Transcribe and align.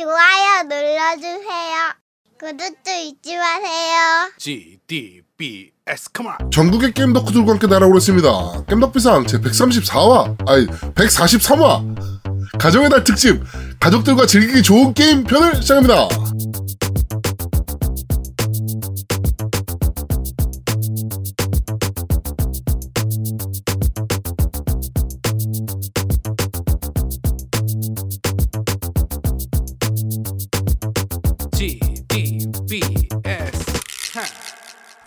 좋아요 0.00 0.62
눌러주세요. 0.62 1.92
구독도 2.38 2.90
잊지 2.90 3.36
마세요. 3.36 4.32
GDBS 4.38 6.08
come 6.16 6.30
on. 6.30 6.50
전국의 6.50 6.92
게임 6.92 7.12
덕후들과 7.12 7.52
함께 7.52 7.66
날아오렸습니다. 7.66 8.64
겜덕비상 8.66 9.26
제 9.26 9.36
134화, 9.38 10.48
아니 10.48 10.66
143화 10.94 12.58
가정의 12.58 12.88
달 12.88 13.04
특집 13.04 13.42
가족들과 13.78 14.24
즐기기 14.24 14.62
좋은 14.62 14.94
게임 14.94 15.22
편을 15.22 15.56
시작합니다. 15.56 16.08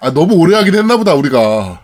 아 0.04 0.12
너무 0.12 0.36
오래 0.36 0.56
하긴 0.58 0.76
했나 0.76 0.98
보다 0.98 1.14
우리가. 1.14 1.80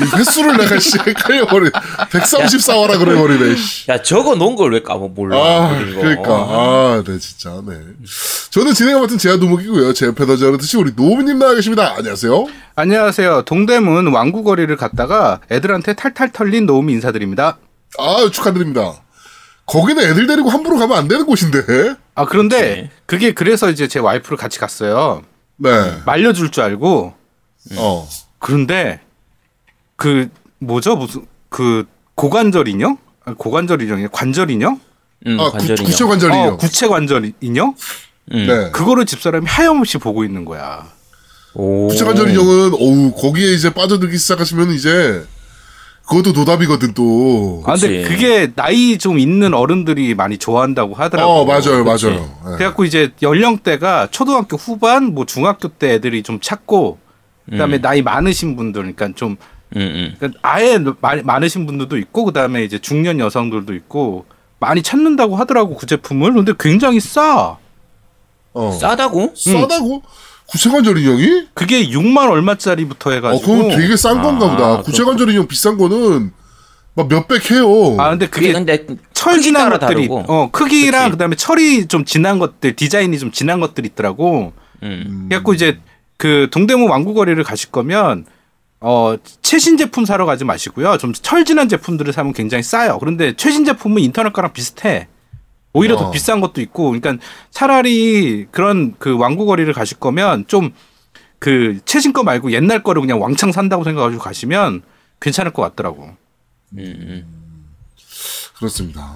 이 0.00 0.16
횟수를 0.18 0.56
내가 0.58 0.78
씨 0.78 0.98
헷갈려버리 0.98 1.70
134화라 1.70 2.98
그래버리네 2.98 3.56
씨. 3.56 3.90
야 3.90 4.00
저거 4.02 4.34
놓은 4.34 4.56
걸 4.56 4.72
왜 4.72 4.82
까먹 4.82 5.12
몰라 5.14 5.36
아. 5.38 5.78
그러니까 5.78 6.32
아 6.32 7.02
네 7.06 7.18
진짜 7.18 7.62
네 7.66 7.74
저는 8.50 8.74
진행을 8.74 9.00
맡은 9.02 9.16
제아두목이고요 9.18 9.92
제 9.94 10.06
옆에 10.06 10.24
저는 10.26 10.58
듯이 10.58 10.76
우리 10.76 10.92
노우미님 10.94 11.38
나와 11.38 11.54
계십니다 11.54 11.94
안녕하세요 11.96 12.46
안녕하세요. 12.76 13.42
동대문 13.42 14.08
왕구거리를 14.12 14.74
갔다가 14.76 15.40
애들한테 15.50 15.94
탈탈 15.94 16.32
털린 16.32 16.66
노움 16.66 16.90
인사드립니다. 16.90 17.58
아 17.98 18.28
축하드립니다 18.30 18.94
거기는 19.66 20.02
애들 20.02 20.26
데리고 20.26 20.50
함부로 20.50 20.76
가면 20.78 20.96
안 20.98 21.08
되는 21.08 21.24
곳인데 21.24 21.94
아 22.14 22.24
그런데 22.26 22.60
네. 22.60 22.90
그게 23.06 23.32
그래서 23.32 23.70
이제 23.70 23.86
제 23.88 23.98
와이프를 23.98 24.36
같이 24.36 24.58
갔어요. 24.58 25.22
네 25.56 25.70
말려줄 26.04 26.50
줄 26.50 26.64
알고 26.64 27.14
어. 27.76 28.08
그런데 28.38 29.00
그 29.96 30.28
뭐죠 30.58 30.96
무슨 30.96 31.26
그 31.48 31.86
고관절 32.14 32.68
인형? 32.68 32.98
아, 33.24 33.34
고관절 33.36 33.82
인형이 33.82 34.08
관절 34.12 34.50
인형? 34.50 34.80
응, 35.26 35.40
아, 35.40 35.44
구, 35.44 35.52
관절이요. 35.52 35.86
구체 35.86 36.04
관절이요. 36.04 36.42
어, 36.42 36.56
구체 36.56 36.86
관절 36.88 37.32
인형? 37.40 37.74
응. 38.32 38.46
네. 38.46 38.70
그거를 38.70 39.06
집사람이 39.06 39.46
하염없이 39.46 39.98
보고 39.98 40.24
있는 40.24 40.44
거야. 40.44 40.86
오. 41.54 41.88
구체 41.88 42.04
관절 42.04 42.30
인형은 42.30 42.74
어우 42.74 43.12
거기에 43.12 43.54
이제 43.54 43.72
빠져들기 43.72 44.18
시작하시면 44.18 44.72
이제 44.72 45.24
그것도 46.06 46.32
노답이거든 46.32 46.92
또. 46.92 47.62
아 47.66 47.72
근데 47.74 48.02
그치. 48.02 48.08
그게 48.14 48.52
나이 48.54 48.98
좀 48.98 49.18
있는 49.18 49.54
어른들이 49.54 50.14
많이 50.14 50.36
좋아한다고 50.36 50.94
하더라고. 50.94 51.30
어 51.30 51.44
맞아요 51.46 51.82
그치. 51.84 52.06
맞아요. 52.06 52.20
네. 52.44 52.56
그래갖고 52.56 52.84
이제 52.84 53.12
연령대가 53.22 54.08
초등학교 54.10 54.56
후반, 54.58 55.14
뭐 55.14 55.24
중학교 55.24 55.68
때 55.68 55.94
애들이 55.94 56.22
좀 56.22 56.40
찾고, 56.40 56.98
그다음에 57.50 57.78
나이 57.80 58.02
많으신 58.02 58.56
분들, 58.56 58.80
그러니까 58.82 59.08
좀 59.14 59.36
응, 59.76 59.80
응. 59.82 60.14
그러니까 60.18 60.38
아예 60.42 60.78
마- 60.78 61.16
많으신 61.22 61.66
분들도 61.66 61.96
있고, 61.98 62.24
그다음에 62.24 62.64
이제 62.64 62.78
중년 62.78 63.18
여성들도 63.18 63.74
있고 63.74 64.24
많이 64.60 64.82
찾는다고 64.82 65.36
하더라고 65.36 65.76
그 65.76 65.86
제품을. 65.86 66.32
근데 66.32 66.52
굉장히 66.58 67.00
싸. 67.00 67.56
어. 68.52 68.70
싸다고? 68.72 69.32
싸다고? 69.36 70.02
구체 70.46 70.70
관절 70.70 70.98
인형이? 70.98 71.48
그게 71.54 71.88
6만 71.88 72.30
얼마짜리부터 72.30 73.10
어 73.10 73.12
해가지고. 73.14 73.52
그건 73.52 73.76
되게 73.76 73.96
싼 73.96 74.22
건가 74.22 74.50
보다. 74.50 74.64
아, 74.74 74.82
구체 74.82 75.02
관절 75.04 75.30
인형 75.30 75.46
비싼 75.48 75.76
거는 75.76 76.32
막 76.94 77.08
몇백 77.08 77.50
해요. 77.50 77.96
아 77.98 78.10
근데 78.10 78.26
그게 78.28 78.52
그게 78.52 78.52
근데 78.52 78.86
철 79.12 79.40
진한 79.40 79.64
따라 79.64 79.78
것들이, 79.78 80.06
다르고. 80.08 80.24
어 80.32 80.50
크기랑 80.52 81.04
그치. 81.04 81.10
그다음에 81.12 81.34
철이 81.36 81.86
좀 81.88 82.04
진한 82.04 82.38
것들, 82.38 82.76
디자인이 82.76 83.18
좀 83.18 83.32
진한 83.32 83.58
것들이 83.58 83.88
있더라고. 83.88 84.52
응. 84.84 85.26
그래갖고 85.28 85.54
이제 85.54 85.80
그 86.24 86.48
동대문 86.50 86.88
왕구거리를 86.88 87.44
가실 87.44 87.70
거면 87.70 88.24
어 88.80 89.16
최신 89.42 89.76
제품 89.76 90.06
사러 90.06 90.24
가지 90.24 90.44
마시고요. 90.44 90.96
좀 90.96 91.12
철진한 91.12 91.68
제품들을 91.68 92.12
사면 92.14 92.32
굉장히 92.32 92.62
싸요. 92.62 92.98
그런데 92.98 93.34
최신 93.36 93.66
제품은 93.66 94.00
인터넷 94.00 94.32
거랑 94.32 94.54
비슷해. 94.54 95.08
오히려 95.74 95.96
더 95.98 96.06
어. 96.06 96.10
비싼 96.12 96.40
것도 96.40 96.60
있고, 96.60 96.92
그러니까 96.92 97.22
차라리 97.50 98.46
그런 98.52 98.94
그 98.98 99.18
왕구거리를 99.18 99.70
가실 99.74 99.98
거면 99.98 100.46
좀 100.46 100.72
그 101.44 101.78
최신 101.84 102.14
거 102.14 102.22
말고 102.22 102.52
옛날 102.52 102.82
거를 102.82 103.02
그냥 103.02 103.20
왕창 103.20 103.52
산다고 103.52 103.84
생각하시고 103.84 104.22
가시면 104.22 104.80
괜찮을 105.20 105.52
것 105.52 105.60
같더라고. 105.60 106.16
그렇습니다. 108.56 109.14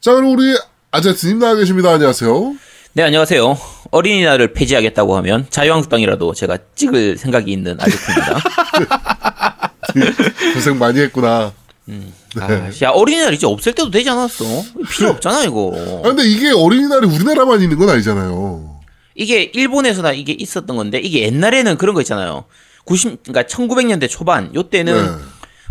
자 0.00 0.12
그럼 0.12 0.32
우리 0.32 0.58
아제트님 0.90 1.38
나와 1.38 1.54
계십니다. 1.54 1.92
안녕하세요. 1.92 2.56
네 2.94 3.04
안녕하세요. 3.04 3.75
어린이날을 3.90 4.52
폐지하겠다고 4.52 5.16
하면 5.18 5.46
자유한국당이라도 5.50 6.34
제가 6.34 6.58
찍을 6.74 7.16
생각이 7.18 7.52
있는 7.52 7.78
아저씨입니다. 7.80 8.40
고생 10.54 10.78
많이 10.78 11.00
했구나. 11.00 11.52
아, 12.40 12.70
야 12.82 12.90
어린이날 12.90 13.32
이제 13.32 13.46
없앨 13.46 13.74
때도 13.74 13.90
되지 13.90 14.10
않았어? 14.10 14.44
필요 14.90 15.10
없잖아 15.10 15.44
이거. 15.44 15.72
아, 16.04 16.08
근데 16.08 16.24
이게 16.24 16.50
어린이날이 16.50 17.06
우리나라만 17.06 17.62
있는 17.62 17.78
건 17.78 17.88
아니잖아요. 17.90 18.80
이게 19.14 19.42
일본에서나 19.42 20.12
이게 20.12 20.32
있었던 20.32 20.76
건데 20.76 20.98
이게 20.98 21.22
옛날에는 21.22 21.78
그런 21.78 21.94
거 21.94 22.00
있잖아요. 22.02 22.44
90 22.84 23.22
그러니까 23.24 23.42
1900년대 23.44 24.08
초반 24.08 24.54
요때는 24.54 25.04
네. 25.04 25.10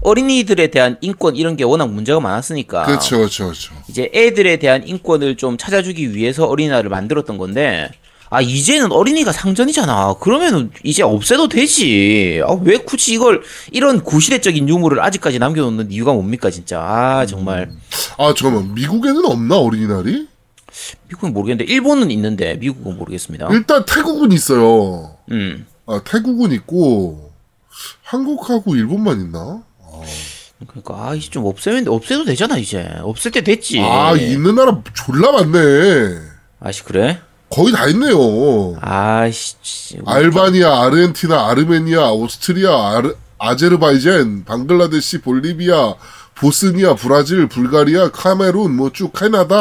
어린이들에 0.01 0.67
대한 0.67 0.97
인권 1.01 1.35
이런 1.35 1.55
게 1.55 1.63
워낙 1.63 1.89
문제가 1.89 2.19
많았으니까 2.19 2.85
그렇죠, 2.85 3.17
그렇죠, 3.17 3.45
그렇죠. 3.45 3.73
이제 3.87 4.09
애들에 4.13 4.57
대한 4.57 4.87
인권을 4.87 5.37
좀 5.37 5.57
찾아주기 5.57 6.13
위해서 6.13 6.45
어린이날을 6.45 6.89
만들었던 6.89 7.37
건데 7.37 7.89
아 8.29 8.41
이제는 8.41 8.91
어린이가 8.91 9.31
상전이잖아. 9.31 10.15
그러면은 10.19 10.71
이제 10.83 11.03
없애도 11.03 11.47
되지. 11.47 12.41
아, 12.45 12.53
왜 12.63 12.77
굳이 12.77 13.13
이걸 13.13 13.41
이런 13.71 14.03
구시대적인 14.03 14.67
유물을 14.67 14.99
아직까지 15.01 15.39
남겨놓는 15.39 15.91
이유가 15.91 16.13
뭡니까 16.13 16.49
진짜. 16.49 16.81
아 16.81 17.25
정말 17.25 17.71
아 18.17 18.33
잠깐만 18.35 18.73
미국에는 18.73 19.25
없나 19.25 19.57
어린이날이? 19.57 20.27
미국은 21.07 21.33
모르겠는데 21.33 21.71
일본은 21.71 22.11
있는데 22.11 22.55
미국은 22.55 22.97
모르겠습니다. 22.97 23.47
일단 23.51 23.85
태국은 23.85 24.31
있어요. 24.31 25.15
음. 25.31 25.65
아 25.85 26.01
태국은 26.03 26.51
있고 26.51 27.31
한국하고 28.03 28.75
일본만 28.75 29.21
있나? 29.21 29.63
그러니까 30.67 31.09
아 31.09 31.15
이제 31.15 31.29
좀 31.29 31.45
없애면 31.45 31.87
없애도 31.87 32.25
되잖아 32.25 32.57
이제 32.57 32.87
없앨 33.01 33.31
때 33.31 33.41
됐지. 33.41 33.79
아 33.79 34.13
있는 34.15 34.55
나라 34.55 34.81
졸라 34.93 35.31
많네. 35.31 36.19
아씨 36.59 36.83
그래? 36.83 37.19
거의 37.55 37.71
다 37.71 37.87
있네요. 37.87 38.75
아씨 38.81 39.97
알바니아, 40.05 40.83
아르헨티나, 40.83 41.47
아르메니아, 41.51 42.11
오스트리아, 42.11 42.97
아르, 42.97 43.15
아제르바이잔, 43.39 44.43
방글라데시, 44.43 45.19
볼리비아, 45.21 45.93
보스니아, 46.35 46.95
브라질, 46.95 47.47
불가리아, 47.47 48.09
카메룬, 48.11 48.75
뭐 48.75 48.89
쭉 48.91 49.13
캐나다. 49.13 49.55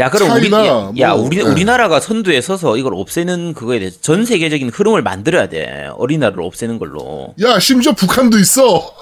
야 0.00 0.10
그럼 0.10 0.32
우리 0.32 0.50
야, 0.50 0.90
야, 0.98 1.14
뭐, 1.14 1.24
우리 1.24 1.36
네. 1.36 1.42
우리나라가 1.42 2.00
선두에 2.00 2.40
서서 2.40 2.76
이걸 2.76 2.94
없애는 2.94 3.54
그거에 3.54 3.78
대해서 3.78 3.98
전 4.00 4.24
세계적인 4.24 4.70
흐름을 4.70 5.02
만들어야 5.02 5.48
돼 5.48 5.88
어린이날을 5.96 6.42
없애는 6.42 6.78
걸로. 6.78 7.34
야 7.42 7.58
심지어 7.60 7.92
북한도 7.92 8.38
있어. 8.40 8.92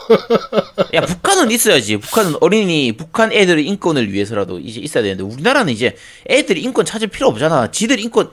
야 0.94 1.00
북한은 1.00 1.50
있어야지. 1.50 1.96
북한은 1.96 2.34
어린이 2.40 2.92
북한 2.92 3.32
애들의 3.32 3.66
인권을 3.66 4.12
위해서라도 4.12 4.58
이제 4.58 4.80
있어야 4.80 5.02
되는데 5.02 5.22
우리나라는 5.24 5.72
이제 5.72 5.96
애들이 6.28 6.60
인권 6.62 6.84
찾을 6.84 7.08
필요 7.08 7.28
없잖아. 7.28 7.70
지들 7.70 7.98
인권 7.98 8.26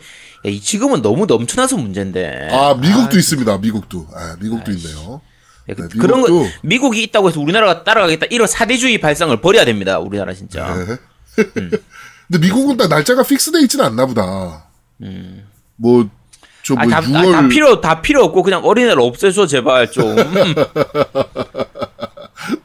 야, 0.46 0.50
이 0.50 0.60
지금은 0.60 1.02
너무 1.02 1.26
넘쳐나서 1.28 1.78
문제인데. 1.78 2.50
아 2.52 2.74
미국도 2.74 3.18
있습니다. 3.18 3.58
미국도. 3.60 4.08
아 4.14 4.36
미국도 4.42 4.72
있네요. 4.72 5.22
야, 5.70 5.76
그, 5.76 5.84
네, 5.84 5.88
그런 6.00 6.22
거 6.22 6.28
미국도- 6.28 6.50
미국이 6.64 7.04
있다고 7.04 7.30
해서 7.30 7.40
우리나라가 7.40 7.84
따라가겠다 7.86 8.26
이런 8.32 8.48
사대주의 8.48 9.00
발상을 9.00 9.40
버려야 9.40 9.64
됩니다. 9.64 10.00
우리나라 10.00 10.34
진짜. 10.34 10.76
네. 10.76 10.98
근데 12.32 12.46
미국은 12.48 12.78
딱 12.78 12.88
날짜가 12.90 13.24
픽스돼 13.24 13.62
있지는 13.62 13.86
않나 13.86 14.06
보다. 14.06 14.66
뭐, 15.78 16.08
저뭐 16.64 16.80
아, 16.82 16.88
다, 16.88 17.02
6월. 17.02 17.34
아, 17.34 17.42
다 17.42 17.48
필요 17.48 17.82
다 17.82 18.02
필요 18.02 18.24
없고 18.26 18.44
그냥 18.44 18.64
어린이날 18.64 19.00
없애줘 19.00 19.48
제발 19.48 19.92
좀. 19.92 20.16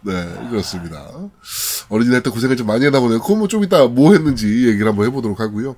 네, 0.02 0.12
그렇습니다. 0.50 1.02
어린이날 1.88 2.22
때 2.22 2.30
고생을 2.30 2.56
좀 2.56 2.66
많이 2.66 2.84
했나 2.84 3.00
보네요. 3.00 3.20
그건 3.20 3.38
뭐 3.38 3.48
좀 3.48 3.64
이따 3.64 3.86
뭐 3.86 4.12
했는지 4.12 4.66
얘기를 4.68 4.86
한번 4.86 5.06
해보도록 5.06 5.40
하고요. 5.40 5.76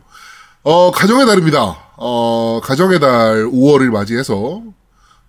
어, 0.63 0.91
가정의 0.91 1.27
달입니다. 1.27 1.77
어, 1.97 2.61
가정의 2.63 2.99
달 3.01 3.45
5월을 3.47 3.91
맞이해서 3.91 4.63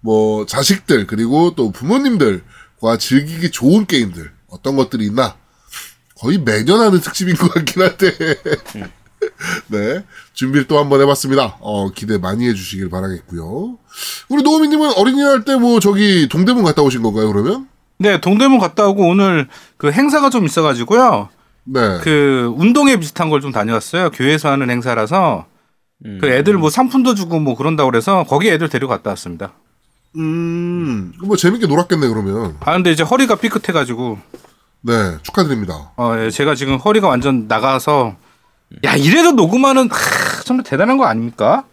뭐 0.01 0.45
자식들 0.45 1.05
그리고 1.07 1.53
또 1.55 1.71
부모님들과 1.71 2.97
즐기기 2.99 3.51
좋은 3.51 3.85
게임들 3.85 4.31
어떤 4.49 4.75
것들이 4.75 5.05
있나 5.05 5.35
거의 6.19 6.37
매년 6.39 6.79
하는 6.79 6.99
특집인 6.99 7.35
것 7.35 7.53
같긴 7.53 7.83
한데 7.83 8.11
네 9.67 10.03
준비를 10.33 10.67
또 10.67 10.77
한 10.77 10.89
번 10.89 11.01
해봤습니다. 11.01 11.57
어, 11.59 11.89
기대 11.91 12.17
많이 12.17 12.47
해주시길 12.47 12.89
바라겠고요. 12.89 13.77
우리 14.29 14.43
노우미님은 14.43 14.93
어린이날 14.95 15.43
때 15.43 15.55
뭐 15.57 15.79
저기 15.79 16.27
동대문 16.29 16.63
갔다 16.63 16.81
오신 16.81 17.01
건가요 17.01 17.31
그러면? 17.31 17.67
네, 17.99 18.21
동대문 18.21 18.59
갔다 18.59 18.87
오고 18.87 19.07
오늘 19.09 19.47
그 19.77 19.91
행사가 19.91 20.29
좀 20.29 20.45
있어가지고요. 20.45 21.29
네. 21.65 21.97
그 22.01 22.53
운동회 22.57 22.97
비슷한 22.99 23.29
걸 23.29 23.41
좀 23.41 23.51
다녀왔어요. 23.51 24.11
교회에서 24.11 24.49
하는 24.51 24.69
행사라서 24.69 25.45
음. 26.05 26.19
그 26.21 26.27
애들 26.29 26.57
뭐 26.57 26.69
상품도 26.69 27.15
주고 27.15 27.39
뭐 27.39 27.55
그런다고 27.55 27.89
그래서 27.89 28.23
거기 28.23 28.49
애들 28.49 28.69
데려갔다 28.69 29.09
왔습니다. 29.11 29.53
음, 30.15 31.11
뭐 31.23 31.35
재밌게 31.35 31.67
놀았겠네 31.67 32.07
그러면. 32.07 32.55
아 32.61 32.73
근데 32.73 32.91
이제 32.91 33.03
허리가 33.03 33.35
삐끗해가지고 33.35 34.19
네, 34.87 35.17
축하드립니다. 35.23 35.91
어, 35.97 36.15
예, 36.17 36.29
제가 36.29 36.55
지금 36.55 36.77
허리가 36.77 37.07
완전 37.09 37.45
나가서 37.47 38.15
야 38.85 38.95
이래도 38.95 39.31
녹음하는 39.31 39.89
하, 39.91 40.43
정말 40.43 40.63
대단한 40.63 40.97
거 40.97 41.05
아닙니까? 41.05 41.65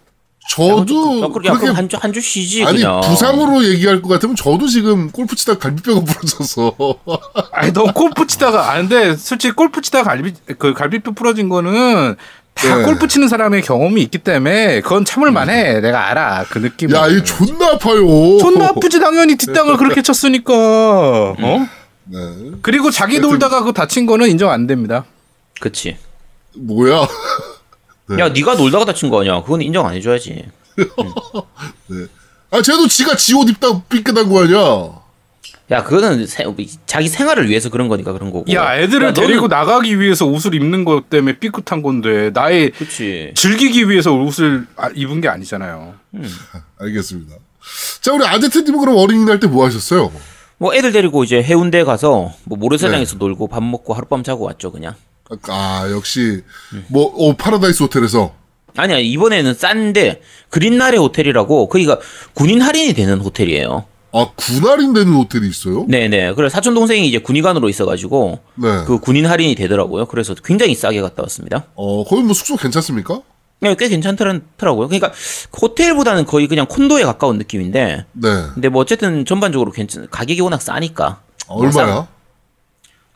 저도 0.50 1.24
어, 1.24 1.28
그렇게 1.32 1.48
한주 1.68 1.96
한 1.98 2.12
주 2.12 2.20
쉬지 2.20 2.64
아니 2.66 2.78
그냥. 2.82 3.00
부상으로 3.00 3.64
얘기할 3.64 4.02
것 4.02 4.08
같으면 4.08 4.36
저도 4.36 4.68
지금 4.68 5.10
골프 5.10 5.34
치다 5.36 5.56
갈비뼈가 5.58 6.00
부러져서 6.04 6.74
아니 7.52 7.72
너 7.72 7.84
골프 7.94 8.26
치다가 8.26 8.70
아 8.72 8.76
근데 8.76 9.16
솔직히 9.16 9.54
골프 9.54 9.80
치다가 9.80 10.04
갈비 10.10 10.34
그 10.58 10.74
갈비뼈 10.74 11.12
부러진 11.12 11.48
거는 11.48 12.16
다 12.52 12.76
네. 12.76 12.84
골프 12.84 13.08
치는 13.08 13.26
사람의 13.28 13.62
경험이 13.62 14.02
있기 14.02 14.18
때문에 14.18 14.80
그건 14.82 15.04
참을 15.06 15.30
만해. 15.32 15.80
내가 15.80 16.10
알아 16.10 16.44
그 16.50 16.60
느낌. 16.60 16.92
야, 16.94 17.06
이 17.08 17.24
존나 17.24 17.72
아파요. 17.72 18.38
존나 18.38 18.66
아프지 18.68 19.00
당연히 19.00 19.36
뒷땅을 19.36 19.76
그렇게 19.78 20.02
쳤으니까. 20.02 20.52
어? 20.54 21.68
네. 22.04 22.18
그리고 22.62 22.90
자기 22.90 23.18
놀다가 23.20 23.62
그 23.62 23.72
다친 23.72 24.06
거는 24.06 24.28
인정 24.28 24.50
안 24.50 24.66
됩니다. 24.66 25.04
그치. 25.60 25.96
뭐야? 26.56 27.06
네. 28.08 28.18
야, 28.20 28.28
네가 28.28 28.54
놀다가 28.56 28.84
다친 28.84 29.08
거 29.10 29.20
아니야? 29.20 29.42
그건 29.42 29.62
인정 29.62 29.86
안 29.86 29.94
해줘야지. 29.94 30.44
아, 32.50 32.62
쟤도 32.62 32.86
지가 32.88 33.16
지 33.16 33.34
옷 33.34 33.48
입다 33.48 33.82
삐끗한 33.88 34.28
거 34.28 34.44
아니야? 34.44 35.02
야, 35.70 35.82
그거는 35.82 36.26
세- 36.26 36.44
자기 36.86 37.08
생활을 37.08 37.48
위해서 37.48 37.70
그런 37.70 37.88
거니까 37.88 38.12
그런 38.12 38.30
거고. 38.30 38.52
야 38.52 38.76
애들을 38.78 39.08
야, 39.08 39.12
너는- 39.12 39.16
데리고 39.16 39.48
나가기 39.48 39.98
위해서 39.98 40.26
옷을 40.26 40.54
입는 40.54 40.84
것 40.84 41.08
때문에 41.08 41.38
삐끗한 41.38 41.82
건데 41.82 42.30
나의 42.34 42.70
그치. 42.72 43.32
즐기기 43.34 43.88
위해서 43.88 44.12
옷을 44.12 44.66
아- 44.76 44.90
입은 44.94 45.20
게 45.22 45.28
아니잖아요. 45.28 45.94
알겠습니다. 46.78 47.36
자, 48.02 48.12
우리 48.12 48.26
아제트님은 48.26 48.78
그럼 48.78 48.96
어린이날 48.98 49.40
때 49.40 49.46
뭐 49.46 49.64
하셨어요? 49.64 50.12
뭐 50.64 50.74
애들 50.74 50.92
데리고 50.92 51.24
이제 51.24 51.42
해운대 51.42 51.84
가서 51.84 52.32
뭐 52.44 52.56
네. 52.56 52.60
모래사장에서 52.60 53.16
놀고 53.18 53.48
밥 53.48 53.62
먹고 53.62 53.92
하룻밤 53.92 54.22
자고 54.22 54.46
왔죠, 54.46 54.72
그냥. 54.72 54.94
아, 55.48 55.86
역시, 55.90 56.40
뭐, 56.88 57.04
어, 57.04 57.36
파라다이스 57.36 57.82
호텔에서. 57.82 58.32
아니야, 58.74 58.96
이번에는 58.96 59.52
싼데 59.52 60.22
그린나래 60.48 60.96
호텔이라고 60.96 61.68
거기가 61.68 61.98
군인 62.32 62.62
할인이 62.62 62.94
되는 62.94 63.20
호텔이에요. 63.20 63.84
아, 64.12 64.30
군할인 64.36 64.94
되는 64.94 65.12
호텔이 65.12 65.46
있어요? 65.46 65.84
네네. 65.86 66.32
그래 66.32 66.48
사촌 66.48 66.72
동생이 66.72 67.06
이제 67.06 67.18
군의관으로 67.18 67.68
있어가지고 67.68 68.38
네. 68.54 68.84
그 68.86 68.98
군인 69.00 69.26
할인이 69.26 69.56
되더라고요. 69.56 70.06
그래서 70.06 70.34
굉장히 70.34 70.74
싸게 70.74 71.02
갔다 71.02 71.22
왔습니다. 71.24 71.66
어, 71.74 72.04
거기 72.04 72.22
뭐 72.22 72.32
숙소 72.32 72.56
괜찮습니까? 72.56 73.20
네, 73.64 73.74
꽤 73.76 73.88
괜찮더라고요. 73.88 74.88
그러니까 74.88 75.10
호텔보다는 75.60 76.26
거의 76.26 76.48
그냥 76.48 76.66
콘도에 76.68 77.02
가까운 77.04 77.38
느낌인데, 77.38 78.04
네. 78.12 78.28
근데 78.52 78.68
뭐 78.68 78.82
어쨌든 78.82 79.24
전반적으로 79.24 79.72
괜찮. 79.72 80.06
가격이 80.10 80.40
워낙 80.42 80.60
싸니까. 80.60 81.06
아, 81.48 81.52
얼마야? 81.54 82.06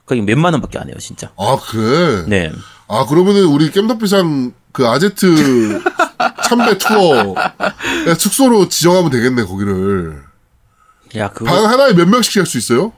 거의 0.07 0.23
몇만 0.23 0.55
원밖에 0.55 0.79
안 0.79 0.89
해요, 0.89 0.97
진짜. 0.99 1.31
아, 1.37 1.59
그래? 1.63 2.25
네. 2.27 2.51
아, 2.89 3.05
그러면은 3.05 3.45
우리 3.45 3.71
겜덕비상 3.71 4.55
그 4.73 4.89
아제트 4.89 5.83
참배 6.49 6.79
투어 6.79 7.35
숙소로 8.19 8.71
지정하면 8.71 9.11
되겠네, 9.11 9.45
거기를. 9.45 10.23
야, 11.17 11.29
그거 11.29 11.45
방 11.51 11.67
하나에 11.67 11.93
몇 11.93 12.09
명씩 12.09 12.37
할 12.39 12.47
수 12.47 12.57
있어요? 12.57 12.93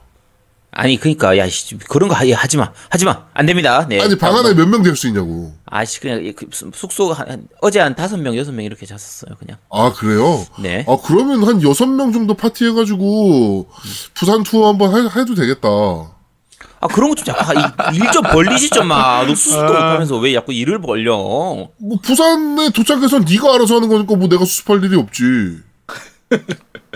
아니 0.73 0.95
그러니까 0.97 1.37
야 1.37 1.49
씨, 1.49 1.77
그런 1.89 2.07
거 2.07 2.15
하- 2.15 2.29
야, 2.29 2.37
하지 2.37 2.55
마, 2.55 2.71
하지 2.89 3.03
마, 3.03 3.25
안 3.33 3.45
됩니다. 3.45 3.85
네. 3.89 4.01
아니, 4.01 4.17
방 4.17 4.33
아, 4.33 4.37
하나에 4.39 4.53
몇 4.53 4.67
명 4.69 4.81
될 4.83 4.95
수 4.95 5.07
있냐고. 5.09 5.51
아씨 5.65 5.99
그냥 5.99 6.23
이- 6.23 6.31
그 6.31 6.47
숙소 6.73 7.11
한, 7.11 7.29
한- 7.29 7.47
어제 7.61 7.79
한 7.81 7.93
다섯 7.93 8.15
명 8.17 8.37
여섯 8.37 8.53
명 8.53 8.63
이렇게 8.63 8.85
잤었어요, 8.85 9.35
그냥. 9.37 9.57
아, 9.69 9.91
그래요? 9.91 10.45
네. 10.59 10.85
아, 10.87 10.95
그러면 11.03 11.43
한 11.43 11.61
여섯 11.61 11.85
명 11.87 12.13
정도 12.13 12.33
파티 12.35 12.65
해가지고 12.67 13.67
부산 14.13 14.43
투어 14.43 14.69
한번 14.69 14.95
해, 14.95 15.09
해도 15.19 15.35
되겠다. 15.35 15.67
아 16.83 16.87
그런 16.87 17.09
거좀 17.09 17.25
자꾸 17.25 17.53
일좀 17.93 18.23
벌리지 18.23 18.69
좀 18.71 18.87
마. 18.87 19.23
너 19.25 19.35
수습도 19.35 19.65
못하면서 19.67 20.17
왜 20.17 20.33
자꾸 20.33 20.51
일을 20.53 20.81
벌려? 20.81 21.15
뭐 21.15 21.69
부산에 22.01 22.69
도착해서 22.71 23.19
네가 23.19 23.53
알아서 23.53 23.75
하는 23.75 23.87
거니까 23.89 24.15
뭐 24.15 24.27
내가 24.27 24.45
수습할 24.45 24.83
일이 24.83 24.95
없지. 24.95 25.21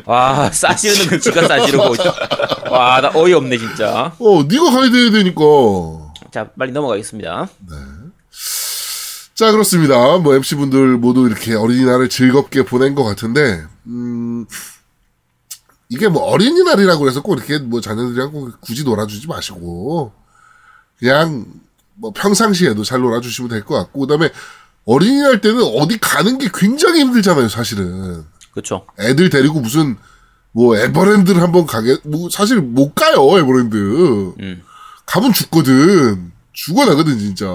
와 0.05 0.51
싸지르는 0.51 1.09
건 1.09 1.19
지가 1.19 1.47
싸지르고. 1.47 1.95
와 2.69 3.01
나 3.01 3.11
어이없네 3.13 3.57
진짜. 3.57 4.13
어, 4.19 4.43
네가 4.43 4.71
가이드 4.71 4.95
해야 4.95 5.11
되니까. 5.11 5.41
자 6.31 6.49
빨리 6.57 6.71
넘어가겠습니다. 6.71 7.47
자, 9.33 9.51
그렇습니다. 9.51 10.17
뭐, 10.19 10.33
MC분들 10.35 10.97
모두 10.97 11.27
이렇게 11.27 11.55
어린이날을 11.55 12.07
즐겁게 12.07 12.63
보낸 12.63 12.95
것 12.95 13.03
같은데, 13.03 13.65
음, 13.85 14.45
이게 15.89 16.07
뭐 16.07 16.23
어린이날이라고 16.23 17.05
해서 17.09 17.21
꼭 17.21 17.33
이렇게 17.37 17.57
뭐 17.59 17.81
자녀들이랑 17.81 18.31
꼭 18.31 18.61
굳이 18.61 18.85
놀아주지 18.85 19.27
마시고, 19.27 20.13
그냥 20.97 21.45
뭐 21.95 22.13
평상시에도 22.13 22.85
잘 22.85 23.01
놀아주시면 23.01 23.49
될 23.49 23.65
것 23.65 23.75
같고, 23.75 23.99
그 24.01 24.07
다음에 24.07 24.29
어린이날 24.85 25.41
때는 25.41 25.61
어디 25.81 25.97
가는 25.99 26.37
게 26.37 26.47
굉장히 26.53 27.01
힘들잖아요, 27.01 27.49
사실은. 27.49 28.23
그렇죠. 28.55 28.85
애들 28.97 29.29
데리고 29.29 29.59
무슨, 29.59 29.97
뭐, 30.53 30.77
에버랜드를 30.77 31.41
한번 31.41 31.65
가게, 31.65 31.97
뭐, 32.05 32.29
사실 32.29 32.61
못 32.61 32.95
가요, 32.95 33.37
에버랜드. 33.37 34.33
음. 34.39 34.63
가면 35.05 35.33
죽거든. 35.33 36.31
죽어나거든, 36.53 37.19
진짜. 37.19 37.45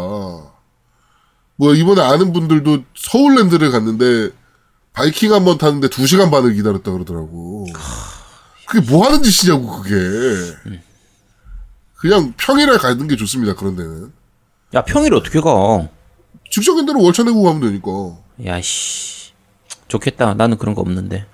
뭐, 1.56 1.74
이번에 1.74 2.02
아는 2.02 2.34
분들도 2.34 2.84
서울랜드를 2.94 3.70
갔는데, 3.70 4.30
바이킹 4.92 5.32
한번 5.32 5.56
탔는데 5.56 5.88
2 5.88 6.06
시간 6.06 6.30
반을 6.30 6.52
기다렸다 6.52 6.92
그러더라고. 6.92 7.66
그게 8.66 8.86
뭐 8.90 9.06
하는 9.06 9.22
짓이냐고, 9.22 9.80
그게. 9.80 9.96
그냥 11.94 12.34
평일에 12.36 12.76
가는 12.76 13.08
게 13.08 13.16
좋습니다, 13.16 13.54
그런 13.54 13.74
데는. 13.74 14.12
야 14.74 14.82
평일 14.84 15.14
어떻게 15.14 15.40
가? 15.40 15.88
직접인 16.50 16.84
대로 16.84 17.02
월차 17.02 17.22
내고 17.22 17.42
가면 17.42 17.60
되니까. 17.62 17.88
야씨 18.44 19.19
좋겠다. 19.90 20.34
나는 20.34 20.56
그런 20.56 20.74
거 20.74 20.80
없는데. 20.80 21.26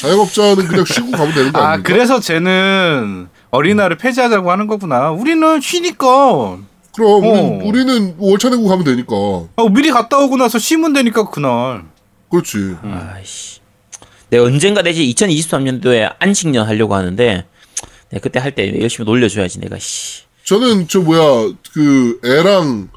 자영업자는 0.00 0.66
그냥 0.66 0.84
쉬고 0.84 1.12
가면 1.12 1.34
되는 1.34 1.52
거아 1.52 1.68
아닙니까? 1.68 1.88
그래서 1.88 2.18
쟤는 2.20 3.28
어린이날을 3.50 3.96
폐지하자고 3.98 4.50
하는 4.50 4.66
거구나. 4.66 5.10
우리는 5.12 5.60
쉬니까 5.60 6.58
그럼, 6.96 7.22
우리, 7.24 7.28
어. 7.28 7.60
우리는 7.64 8.14
월차 8.18 8.50
내고 8.50 8.66
가면 8.68 8.84
되니까. 8.84 9.14
아, 9.56 9.68
미리 9.70 9.90
갔다 9.90 10.18
오고 10.18 10.36
나서 10.36 10.58
쉬면 10.58 10.92
되니까 10.92 11.30
그날. 11.30 11.84
그렇지. 12.30 12.76
아이씨. 12.82 13.60
내가 14.30 14.44
언젠가 14.44 14.82
내지 14.82 15.04
2023년도에 15.14 16.14
안식년 16.18 16.66
하려고 16.66 16.94
하는데 16.94 17.46
내가 18.10 18.22
그때 18.22 18.40
할 18.40 18.54
때 18.54 18.80
열심히 18.80 19.06
놀려줘야지 19.06 19.60
내가 19.60 19.78
씨. 19.78 20.22
저는 20.44 20.88
저 20.88 21.00
뭐야 21.00 21.52
그 21.72 22.20
애랑 22.24 22.88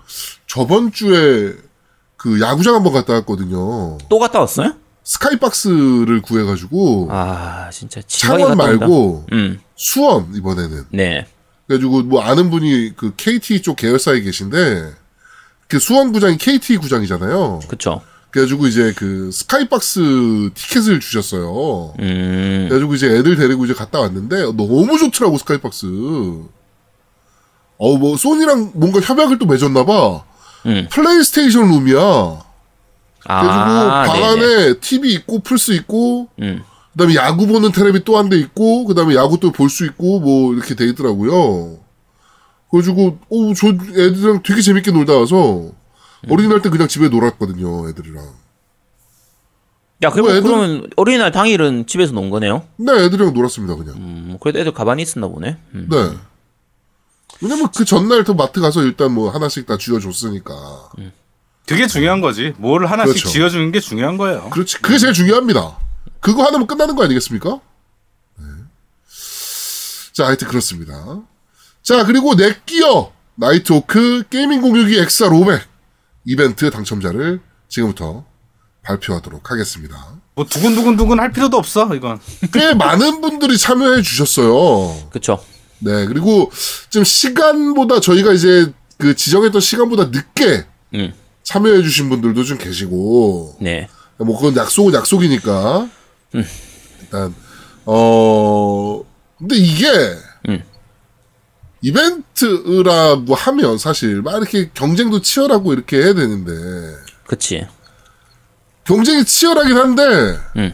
저번 0.48 0.92
주에 0.92 1.54
그 2.18 2.42
야구장 2.42 2.76
한번 2.76 2.94
갔다 2.94 3.14
왔거든요. 3.14 3.98
또 4.10 4.20
갔다 4.20 4.40
왔어요? 4.40 4.74
스카이박스를 5.04 6.22
구해가지고 6.22 7.08
아 7.12 7.70
진짜 7.72 8.02
창원. 8.06 8.58
말고 8.58 9.26
음. 9.32 9.62
수원 9.76 10.34
이번에는 10.36 10.86
네. 10.90 11.28
그래가지고 11.68 12.04
뭐 12.04 12.22
아는 12.22 12.50
분이 12.50 12.94
그 12.98 13.14
KT 13.16 13.62
쪽 13.62 13.78
계열사에 13.78 14.22
계신데 14.22 14.92
그 15.68 15.80
수원 15.80 16.12
구장이 16.12 16.38
KT 16.38 16.78
구장이잖아요. 16.78 17.60
그쵸. 17.70 18.02
그래가지고 18.32 18.68
이제 18.68 18.94
그 18.98 19.32
skybox 19.32 20.50
티켓을 20.54 21.00
주셨어요. 21.00 21.94
음. 22.00 22.66
그래가지고 22.68 22.96
이제 22.96 23.08
애들 23.08 23.38
데리고 23.38 23.64
이제 23.66 23.74
갔다 23.74 24.00
왔는데 24.02 24.44
너무 24.58 24.98
좋더라고 24.98 25.38
skybox. 25.38 25.86
어 27.78 27.91
뭐 27.91 28.18
소니랑 28.18 28.72
뭔가 28.74 29.00
협약을 29.00 29.38
또 29.40 29.46
맺었나 29.46 29.86
봐. 29.86 30.24
음. 30.66 30.88
플레이스테이션 30.92 31.70
룸이야. 31.70 32.46
그래가지고 33.24 33.92
아, 33.92 34.04
방 34.06 34.14
네네. 34.20 34.26
안에 34.26 34.80
TV 34.80 35.14
있고 35.14 35.40
플스 35.40 35.72
있고 35.74 36.30
음. 36.42 36.64
그다음에 36.94 37.16
야구 37.16 37.46
보는 37.46 37.72
테레비 37.72 38.04
또 38.06 38.18
한 38.18 38.30
대 38.30 38.38
있고 38.38 38.86
그다음에 38.86 39.16
야구 39.16 39.40
또 39.40 39.52
볼 39.52 39.70
수 39.70 39.86
있고 39.86 40.20
뭐 40.20 40.54
이렇게 40.54 40.76
돼 40.76 40.86
있더라고요. 40.86 41.78
그래가지고 42.72 43.18
어저 43.30 43.68
애들이랑 43.68 44.44
되게 44.44 44.62
재밌게 44.62 44.92
놀다 44.92 45.14
와서 45.18 45.60
음. 45.62 46.32
어린이날 46.32 46.62
때 46.62 46.70
그냥 46.70 46.88
집에 46.88 47.10
놀았거든요 47.10 47.90
애들이랑. 47.90 48.26
야, 50.04 50.12
그럼 50.12 50.28
뭐 50.28 50.36
애들- 50.36 50.44
그러면 50.44 50.88
어린이날 50.96 51.32
당일은 51.32 51.88
집에서 51.88 52.14
논 52.14 52.30
거네요? 52.30 52.64
네 52.78 52.92
애들이랑 52.94 53.34
놀았습니다 53.34 53.76
그냥. 53.76 53.96
음, 53.96 54.38
그래도 54.40 54.60
애들 54.60 54.74
가만히 54.74 55.02
있었나 55.04 55.28
보네. 55.28 55.58
음. 55.74 55.88
네. 55.90 55.98
왜냐면 57.42 57.70
그 57.76 57.86
전날 57.86 58.24
또 58.24 58.34
마트 58.34 58.60
가서 58.62 58.84
일단 58.84 59.12
뭐 59.12 59.30
하나씩 59.30 59.66
다 59.66 59.78
쥐어줬으니까. 59.78 60.54
그게 61.66 61.86
중요한 61.88 62.22
거지. 62.22 62.54
뭘 62.58 62.86
하나씩 62.86 63.14
그렇죠. 63.14 63.30
지어주는 63.30 63.72
게 63.72 63.80
중요한 63.80 64.18
거예요. 64.18 64.50
그렇지. 64.50 64.80
그게 64.82 64.98
제일 64.98 65.14
중요합니다. 65.14 65.78
그거 66.20 66.44
하나면 66.44 66.66
끝나는 66.68 66.96
거 66.96 67.04
아니겠습니까? 67.04 67.60
네. 68.40 68.46
자, 70.14 70.28
하여튼 70.28 70.48
그렇습니다. 70.48 71.22
자, 71.84 72.06
그리고 72.06 72.36
넷기어. 72.36 73.12
나이트호크 73.36 74.24
gaming 74.30 74.62
공유기 74.62 74.98
XR 75.00 75.28
오백 75.28 75.62
이벤트 76.26 76.72
당첨자를 76.72 77.40
지금부터 77.70 78.26
발표하도록 78.82 79.52
하겠습니다. 79.52 79.96
뭐 80.34 80.46
두근두근두근 80.46 81.20
할 81.20 81.32
필요도 81.32 81.56
없어 81.58 81.94
이건. 81.94 82.20
꽤 82.52 82.74
많은 82.74 83.22
분들이 83.22 83.58
참여해 83.58 84.02
주셨어요. 84.02 85.10
그쵸. 85.12 85.44
네, 85.80 86.06
그리고 86.06 86.52
좀 86.90 87.04
시간보다 87.04 88.00
저희가 88.00 88.34
이제 88.34 88.72
그 88.98 89.16
지정했던 89.16 89.62
시간보다 89.62 90.06
늦게 90.06 90.66
음. 90.96 91.14
참여해 91.44 91.82
주신 91.84 92.10
분들도 92.10 92.44
좀 92.44 92.58
계시고 92.58 93.58
네. 93.62 93.88
뭐 94.18 94.36
그건 94.36 94.56
약속은 94.56 94.94
약속이니까 94.94 95.90
일단 96.34 97.34
어 97.86 99.04
근데 99.38 99.56
이게 99.56 99.88
음. 100.50 100.64
이벤트라고 101.82 103.36
하면 103.36 103.78
사실 103.78 104.22
막 104.22 104.38
이렇게 104.38 104.70
경쟁도 104.74 105.22
치열하고 105.22 105.74
이렇게 105.74 105.98
해야 105.98 106.14
되는데 106.14 106.52
그치. 107.26 107.68
경쟁이 108.84 109.24
치열하긴 109.24 109.78
한데 109.78 110.04
음. 110.58 110.74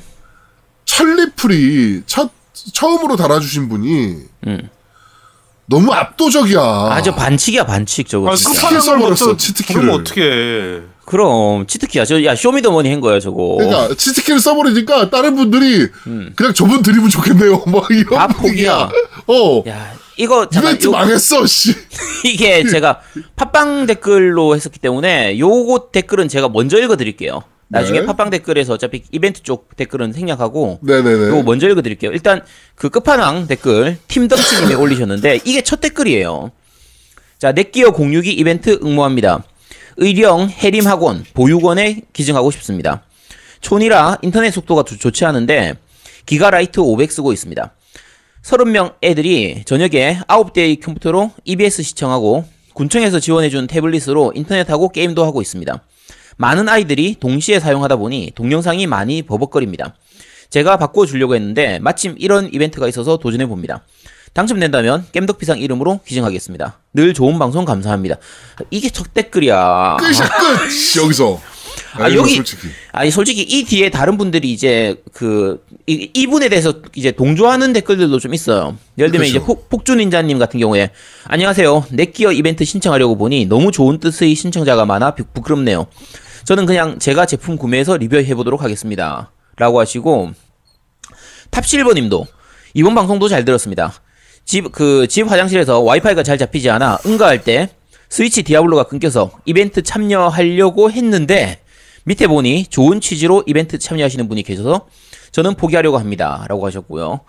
천리풀이 0.85 2.03
첫 2.05 2.31
처음으로 2.73 3.15
달아주신 3.15 3.67
분이 3.67 4.15
음. 4.47 4.69
너무 5.65 5.93
압도적이야. 5.93 6.59
아주 6.91 7.13
반칙이야, 7.15 7.65
반칙, 7.65 8.07
저거. 8.07 8.31
아, 8.31 8.35
진짜. 8.35 8.79
써버렸어, 8.79 9.15
또 9.15 9.37
치트키를. 9.37 9.81
그러면 9.81 10.01
어떻게 10.01 10.21
해? 10.21 10.81
그럼, 11.05 11.65
치트키야. 11.67 12.05
저, 12.05 12.23
야, 12.23 12.35
쇼미더머니 12.35 12.89
한 12.91 13.01
거야, 13.01 13.19
저거. 13.19 13.57
그러니까 13.59 13.95
치트키를 13.95 14.39
써버리니까 14.39 15.09
다른 15.09 15.35
분들이 15.35 15.87
그냥 16.35 16.53
저분 16.53 16.81
드리면 16.81 17.09
좋겠네요. 17.09 17.63
뭐 17.67 17.85
이런 17.89 18.05
다 18.19 18.27
분위기야. 18.27 18.87
포기야. 18.87 18.91
어. 19.27 19.63
야, 19.67 19.93
이거, 20.17 20.47
잠깐, 20.49 20.71
이벤트 20.73 20.87
요- 20.87 20.91
망했어, 20.91 21.45
씨. 21.45 21.73
이게 22.25 22.63
제가 22.65 22.99
팟빵 23.35 23.85
댓글로 23.85 24.55
했었기 24.55 24.79
때문에 24.79 25.39
요거 25.39 25.89
댓글은 25.91 26.27
제가 26.29 26.49
먼저 26.49 26.77
읽어드릴게요. 26.79 27.43
나중에 27.73 28.01
네. 28.01 28.05
팟빵 28.05 28.29
댓글에서 28.29 28.73
어차피 28.73 29.03
이벤트 29.11 29.41
쪽 29.43 29.75
댓글은 29.75 30.13
생략하고 30.13 30.79
네네네. 30.81 31.27
요거 31.29 31.43
먼저 31.43 31.67
읽어드릴게요. 31.69 32.11
일단 32.11 32.41
그 32.75 32.89
끝판왕 32.89 33.47
댓글 33.47 33.97
팀덩치님이 34.07 34.75
올리셨는데 34.75 35.39
이게 35.45 35.61
첫 35.61 35.81
댓글이에요. 35.81 36.51
자, 37.39 37.51
넷기어 37.51 37.91
공유기 37.91 38.31
이벤트 38.31 38.79
응모합니다. 38.83 39.43
의령 39.97 40.49
해림학원 40.49 41.25
보육원에 41.33 42.01
기증하고 42.13 42.51
싶습니다. 42.51 43.03
촌이라 43.61 44.19
인터넷 44.21 44.51
속도가 44.51 44.83
조- 44.83 44.97
좋지 44.97 45.25
않은데 45.25 45.73
기가라이트 46.25 46.79
500 46.79 47.11
쓰고 47.11 47.33
있습니다. 47.33 47.73
30명 48.43 48.95
애들이 49.01 49.63
저녁에 49.65 50.19
9대의 50.27 50.81
컴퓨터로 50.81 51.31
EBS 51.45 51.81
시청하고 51.83 52.45
군청에서 52.73 53.19
지원해준 53.19 53.67
태블릿으로 53.67 54.33
인터넷하고 54.35 54.89
게임도 54.89 55.23
하고 55.25 55.41
있습니다. 55.41 55.81
많은 56.37 56.67
아이들이 56.69 57.15
동시에 57.19 57.59
사용하다 57.59 57.97
보니 57.97 58.31
동영상이 58.35 58.87
많이 58.87 59.21
버벅거립니다. 59.21 59.95
제가 60.49 60.77
바꿔주려고 60.77 61.35
했는데 61.35 61.79
마침 61.79 62.15
이런 62.19 62.49
이벤트가 62.53 62.87
있어서 62.87 63.17
도전해봅니다. 63.17 63.83
당첨된다면 64.33 65.05
겜덕비상 65.11 65.59
이름으로 65.59 65.99
기증하겠습니다. 66.05 66.79
늘 66.93 67.13
좋은 67.13 67.37
방송 67.37 67.65
감사합니다. 67.65 68.15
이게 68.71 68.89
첫 68.89 69.13
댓글이야. 69.13 69.97
끝이야, 69.99 70.27
끝! 70.29 70.97
여기서. 71.03 71.39
아, 71.95 72.07
이거 72.07 72.21
여기- 72.21 72.35
솔직히. 72.35 72.67
아니 72.91 73.11
솔직히 73.11 73.41
이 73.43 73.63
뒤에 73.63 73.89
다른 73.91 74.17
분들이 74.17 74.51
이제 74.51 74.95
그 75.11 75.63
이, 75.85 76.09
이분에 76.13 76.49
대해서 76.49 76.73
이제 76.95 77.11
동조하는 77.11 77.73
댓글들도 77.73 78.19
좀 78.19 78.33
있어요. 78.33 78.75
예를 78.97 79.11
들면 79.11 79.27
그쵸. 79.27 79.37
이제 79.37 79.45
폭, 79.45 79.69
폭주닌자님 79.69 80.39
같은 80.39 80.59
경우에 80.59 80.89
안녕하세요. 81.25 81.85
넷기어 81.91 82.31
이벤트 82.31 82.65
신청하려고 82.65 83.15
보니 83.17 83.45
너무 83.45 83.71
좋은 83.71 83.99
뜻의 83.99 84.33
신청자가 84.33 84.85
많아 84.85 85.13
부- 85.13 85.25
부끄럽네요. 85.25 85.85
저는 86.45 86.65
그냥 86.65 86.99
제가 86.99 87.25
제품 87.25 87.57
구매해서 87.57 87.97
리뷰해 87.97 88.35
보도록 88.35 88.61
하겠습니다. 88.61 89.31
라고 89.55 89.79
하시고 89.79 90.31
탑실버님도 91.51 92.25
이번 92.73 92.95
방송도 92.95 93.27
잘 93.29 93.45
들었습니다. 93.45 93.93
집 94.45 94.71
그 94.71 95.07
집 95.07 95.29
화장실에서 95.29 95.79
와이파이가 95.81 96.23
잘 96.23 96.37
잡히지 96.37 96.69
않아 96.69 96.99
응가할 97.05 97.43
때 97.43 97.69
스위치 98.09 98.43
디아블로가 98.43 98.83
끊겨서 98.83 99.31
이벤트 99.45 99.81
참여하려고 99.81 100.91
했는데 100.91 101.61
밑에 102.05 102.27
보니 102.27 102.65
좋은 102.67 102.99
취지로 102.99 103.43
이벤트 103.47 103.79
참여하시는 103.79 104.27
분이 104.27 104.43
계셔서 104.43 104.87
저는 105.31 105.55
포기하려고 105.55 105.97
합니다. 105.97 106.45
라고 106.49 106.65
하셨고요. 106.67 107.21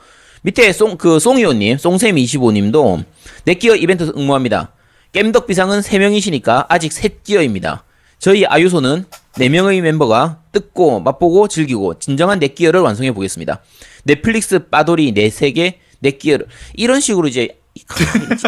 밑에 0.43 0.73
송, 0.73 0.99
그, 0.99 1.19
송이호님, 1.21 1.77
송쌤25님도 1.79 3.05
넷기어 3.45 3.77
이벤트 3.77 4.13
응모합니다. 4.15 4.73
겜덕 5.13 5.47
비상은 5.47 5.81
3명이시니까 5.81 6.67
아직 6.69 6.93
셋기어입니다. 6.93 7.85
저희 8.25 8.47
아유소는 8.47 9.05
4명의 9.35 9.83
멤버가 9.83 10.39
뜯고 10.51 11.01
맛보고 11.01 11.47
즐기고 11.47 11.99
진정한 11.99 12.39
넷기어를 12.39 12.81
완성해 12.81 13.13
보겠습니다. 13.13 13.61
넷플릭스 14.05 14.61
빠돌이 14.71 15.13
4세계 15.13 15.75
넷기어를 15.99 16.47
이런 16.73 17.01
식으로 17.03 17.29
이제 17.29 17.59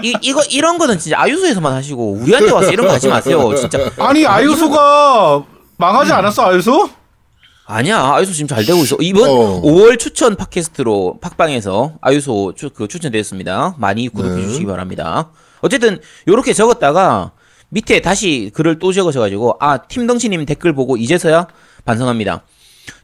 이, 0.03 0.15
이거 0.23 0.43
이런 0.45 0.79
거는 0.79 0.99
진짜 0.99 1.21
아유소에서만 1.21 1.75
하시고 1.75 2.13
우리한테 2.13 2.53
와서 2.53 2.73
이런 2.73 2.87
거 2.87 2.95
하지 2.95 3.09
마세요. 3.09 3.55
진짜 3.55 3.91
아니 3.99 4.25
아유소가 4.25 5.45
망하지 5.77 6.11
않았어 6.11 6.47
아유소? 6.47 6.89
아니야 7.67 8.01
아유소 8.01 8.33
지금 8.33 8.49
잘 8.49 8.65
되고 8.65 8.79
있어 8.79 8.97
이번 9.01 9.29
어. 9.29 9.61
5월 9.61 9.99
추천 9.99 10.37
팟캐스트로 10.37 11.19
팟빵에서 11.21 11.97
아유소 12.01 12.55
추, 12.57 12.71
그 12.71 12.87
추천되었습니다 12.87 13.75
많이 13.77 14.09
구독해 14.09 14.37
네. 14.37 14.47
주시기 14.47 14.67
바랍니다 14.67 15.33
어쨌든 15.63 15.99
요렇게 16.29 16.53
적었다가 16.53 17.33
밑에 17.71 18.01
다시 18.01 18.51
글을 18.55 18.79
또 18.79 18.93
적으셔가지고 18.93 19.57
아 19.61 19.79
팀덩치님 19.79 20.45
댓글 20.47 20.73
보고 20.73 20.97
이제서야 20.97 21.47
반성합니다 21.85 22.43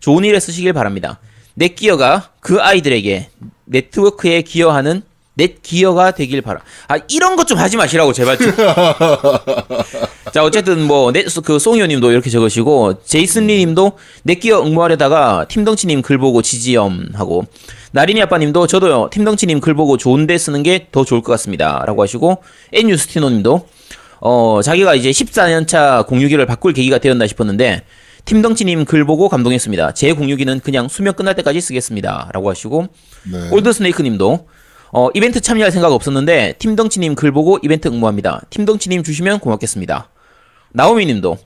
좋은 0.01 0.25
일에 0.25 0.39
쓰시길 0.41 0.73
바랍니다 0.73 1.19
넷기어가 1.55 2.31
그 2.41 2.61
아이들에게 2.61 3.29
네트워크에 3.67 4.43
기여하는 4.43 5.03
넷기어가 5.35 6.11
되길 6.11 6.43
바라. 6.43 6.61
아 6.89 6.99
이런 7.09 7.37
것 7.37 7.47
좀 7.47 7.59
하지 7.59 7.77
마시라고 7.79 8.13
제발 8.13 8.37
좀. 8.39 8.53
자 10.33 10.45
어쨌든 10.45 10.87
뭐그 10.87 11.59
송이호님도 11.59 12.11
이렇게 12.13 12.31
적으시고 12.31 13.03
제이슨리님도 13.05 13.93
넷기어 14.25 14.63
응모하려다가 14.63 15.47
팀덩치님 15.49 16.03
글 16.03 16.19
보고 16.19 16.43
지지엄 16.43 17.09
하고 17.15 17.47
나린이 17.93 18.23
아빠님도 18.23 18.67
저도요 18.67 19.09
팀덩치님 19.11 19.61
글 19.61 19.75
보고 19.75 19.97
좋은데 19.97 20.37
쓰는 20.39 20.63
게 20.63 20.89
더 20.93 21.05
좋을 21.05 21.23
것 21.23 21.33
같습니다라고 21.33 22.03
하시고 22.03 22.43
엔유스티노님도 22.73 23.67
어 24.25 24.61
자기가 24.63 24.95
이제 24.95 25.11
14년차 25.11 26.07
공유기를 26.07 26.47
바꿀 26.47 26.73
계기가 26.73 26.99
되었나 26.99 27.27
싶었는데 27.27 27.83
팀덩치님 28.25 28.85
글 28.85 29.05
보고 29.05 29.29
감동했습니다. 29.29 29.95
제 29.95 30.13
공유기는 30.13 30.61
그냥 30.61 30.87
수명 30.87 31.15
끝날 31.15 31.35
때까지 31.35 31.61
쓰겠습니다 31.61 32.31
라고 32.33 32.49
하시고 32.49 32.87
네. 33.33 33.51
올드 33.51 33.73
스네이크님도 33.73 34.47
어, 34.93 35.09
이벤트 35.15 35.41
참여할 35.41 35.73
생각 35.73 35.93
없었는데 35.93 36.55
팀덩치님 36.61 37.17
글 37.17 37.33
보고 37.33 37.59
이벤트 37.65 37.89
응모합니다. 37.89 38.43
팀덩치님 38.51 39.03
주시면 39.03 39.41
고맙겠습니다. 39.41 40.09
나오미님도 40.71 41.39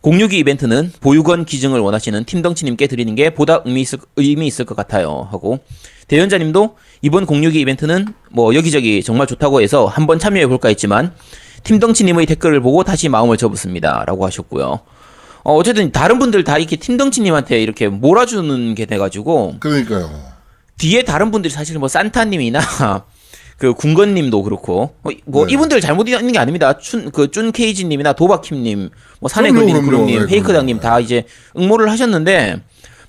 공유기 0.00 0.38
이벤트는 0.38 0.90
보육원 1.00 1.44
기증을 1.44 1.78
원하시는 1.78 2.24
팀덩치님께 2.24 2.88
드리는 2.88 3.14
게 3.14 3.30
보다 3.30 3.62
의미 3.64 3.82
있을, 3.82 4.00
의미 4.16 4.48
있을 4.48 4.64
것 4.64 4.74
같아요. 4.76 5.28
하고 5.30 5.60
대연자님도 6.08 6.76
이번 7.02 7.26
공유기 7.26 7.60
이벤트는 7.60 8.08
뭐 8.30 8.56
여기저기 8.56 9.04
정말 9.04 9.28
좋다고 9.28 9.62
해서 9.62 9.86
한번 9.86 10.18
참여해 10.18 10.48
볼까 10.48 10.68
했지만 10.68 11.12
팀덩치님의 11.64 12.26
댓글을 12.26 12.60
보고 12.60 12.84
다시 12.84 13.08
마음을 13.08 13.36
접었습니다.라고 13.36 14.24
하셨고요. 14.26 14.80
어, 15.44 15.54
어쨌든 15.56 15.92
다른 15.92 16.18
분들 16.18 16.44
다 16.44 16.58
이렇게 16.58 16.76
팀덩치님한테 16.76 17.62
이렇게 17.62 17.88
몰아주는 17.88 18.74
게 18.74 18.86
돼가지고 18.86 19.56
그러니까요. 19.60 20.10
뒤에 20.78 21.02
다른 21.02 21.30
분들이 21.30 21.52
사실 21.52 21.78
뭐 21.78 21.88
산타님이나 21.88 22.60
그 23.58 23.74
군건님도 23.74 24.42
그렇고 24.42 24.94
어, 25.02 25.10
뭐 25.26 25.46
네. 25.46 25.52
이분들 25.52 25.80
잘못 25.80 26.08
있는 26.08 26.32
게 26.32 26.38
아닙니다. 26.38 26.78
춘그 26.78 27.30
쭌케이지님이나 27.30 28.14
도박킴님, 28.14 28.90
뭐. 29.20 29.30
구룡님, 29.82 30.20
네, 30.20 30.26
페이크당님. 30.26 30.80
다 30.80 30.98
이제 31.00 31.24
응모를 31.56 31.90
하셨는데 31.90 32.60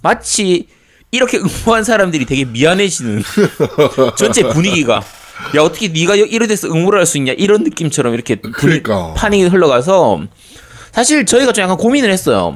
마치 0.01 0.67
이렇게 1.11 1.37
응모한 1.65 1.83
사람들이 1.83 2.25
되게 2.25 2.45
미안해지는 2.45 3.23
전체 4.17 4.43
분위기가 4.43 5.01
야 5.55 5.61
어떻게 5.61 5.87
네가 5.89 6.15
이래 6.15 6.47
돼서 6.47 6.67
응모를 6.67 6.99
할 6.99 7.05
수 7.05 7.17
있냐 7.17 7.33
이런 7.33 7.63
느낌처럼 7.63 8.13
이렇게 8.13 8.35
그러니까. 8.35 9.13
판이 9.15 9.43
흘러가서 9.43 10.21
사실 10.91 11.25
저희가 11.25 11.51
좀 11.51 11.63
약간 11.63 11.77
고민을 11.77 12.09
했어요. 12.11 12.55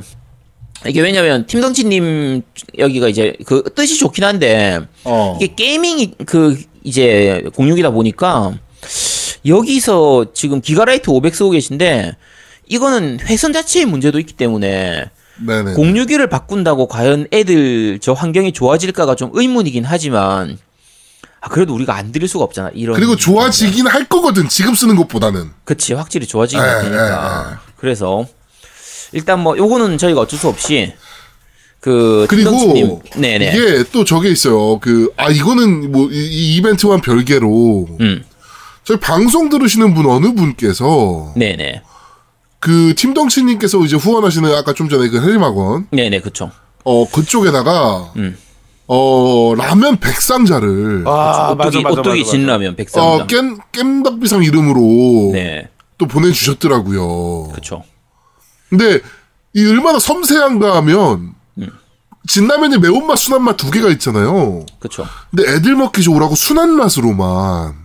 이게 0.88 1.02
왜냐면 1.02 1.46
팀덩치님 1.46 2.42
여기가 2.78 3.10
이제 3.10 3.36
그 3.46 3.64
뜻이 3.76 3.98
좋긴 3.98 4.24
한데 4.24 4.80
어. 5.04 5.38
이게 5.42 5.54
게이밍이 5.54 6.14
그 6.26 6.58
이제 6.84 7.44
공유기다 7.54 7.90
보니까 7.92 8.54
여기서 9.46 10.28
지금 10.34 10.62
기가라이트 10.62 11.10
500 11.10 11.36
쓰고 11.36 11.52
계신데 11.52 12.16
이거는 12.68 13.20
회선 13.22 13.52
자체의 13.54 13.86
문제도 13.86 14.18
있기 14.20 14.34
때문에 14.34 15.10
네네. 15.46 15.74
공유기를 15.74 16.28
바꾼다고 16.30 16.88
과연 16.88 17.28
애들 17.34 18.00
저 18.02 18.14
환경이 18.14 18.52
좋아질까가 18.52 19.16
좀 19.16 19.32
의문이긴 19.34 19.84
하지만 19.86 20.58
아 21.42 21.48
그래도 21.50 21.74
우리가 21.74 21.96
안 21.96 22.12
드릴 22.12 22.28
수가 22.28 22.44
없잖아. 22.44 22.70
이런 22.74 22.96
그리고 22.96 23.16
좋아지긴 23.16 23.88
할 23.88 24.06
거거든. 24.06 24.50
지금 24.50 24.76
쓰는 24.76 24.96
것보다는. 24.96 25.52
그치 25.64 25.94
확실히 25.94 26.28
좋아지긴 26.28 26.64
예, 26.64 26.68
할 26.68 26.82
테니까. 26.82 27.62
그래서 27.78 28.26
일단 29.12 29.40
뭐 29.40 29.58
요거는 29.58 29.98
저희가 29.98 30.22
어쩔 30.22 30.38
수 30.38 30.48
없이 30.50 30.94
그 31.80 32.26
그리고 32.30 33.02
네네 33.16 33.54
이게 33.56 33.84
또 33.92 34.04
저게 34.04 34.30
있어요. 34.30 34.80
그 34.80 35.12
아 35.16 35.30
이거는 35.30 35.92
뭐이 35.92 36.56
이벤트와는 36.58 37.02
별개로 37.02 37.88
음 38.02 38.24
저희 38.84 39.00
방송 39.00 39.48
들으시는 39.50 39.94
분 39.94 40.06
어느 40.08 40.34
분께서 40.34 41.34
네네 41.38 41.84
그 42.60 42.94
팀덩치님께서 42.96 43.80
이제 43.86 43.96
후원하시는 43.96 44.54
아까 44.54 44.74
좀 44.74 44.90
전에 44.90 45.08
그 45.08 45.22
해림학원 45.26 45.88
네네 45.92 46.20
그쵸. 46.20 46.52
어 46.84 47.10
그쪽에다가 47.10 48.12
음. 48.18 48.38
어 48.92 49.54
라면 49.56 49.98
백상자를 50.00 51.04
아, 51.08 51.52
오뚜기 51.52 51.86
오뚜기 51.86 52.26
진라면 52.26 52.76
백삼. 52.76 53.04
어깸 53.04 53.60
깸닭비상 53.72 54.44
이름으로 54.44 55.32
네 55.34 55.70
또 56.00 56.08
보내주셨더라고요. 56.08 57.50
그쵸. 57.54 57.84
근데 58.70 59.02
이 59.54 59.68
얼마나 59.68 60.00
섬세한가 60.00 60.78
하면 60.78 61.36
음. 61.58 61.70
진라면이 62.28 62.78
매운맛 62.78 63.18
순한맛 63.18 63.58
두 63.58 63.70
개가 63.70 63.90
있잖아요. 63.90 64.66
그쵸. 64.80 65.06
근데 65.30 65.52
애들 65.52 65.76
먹기 65.76 66.02
좋으라고 66.02 66.36
순한 66.36 66.70
맛으로만 66.72 67.76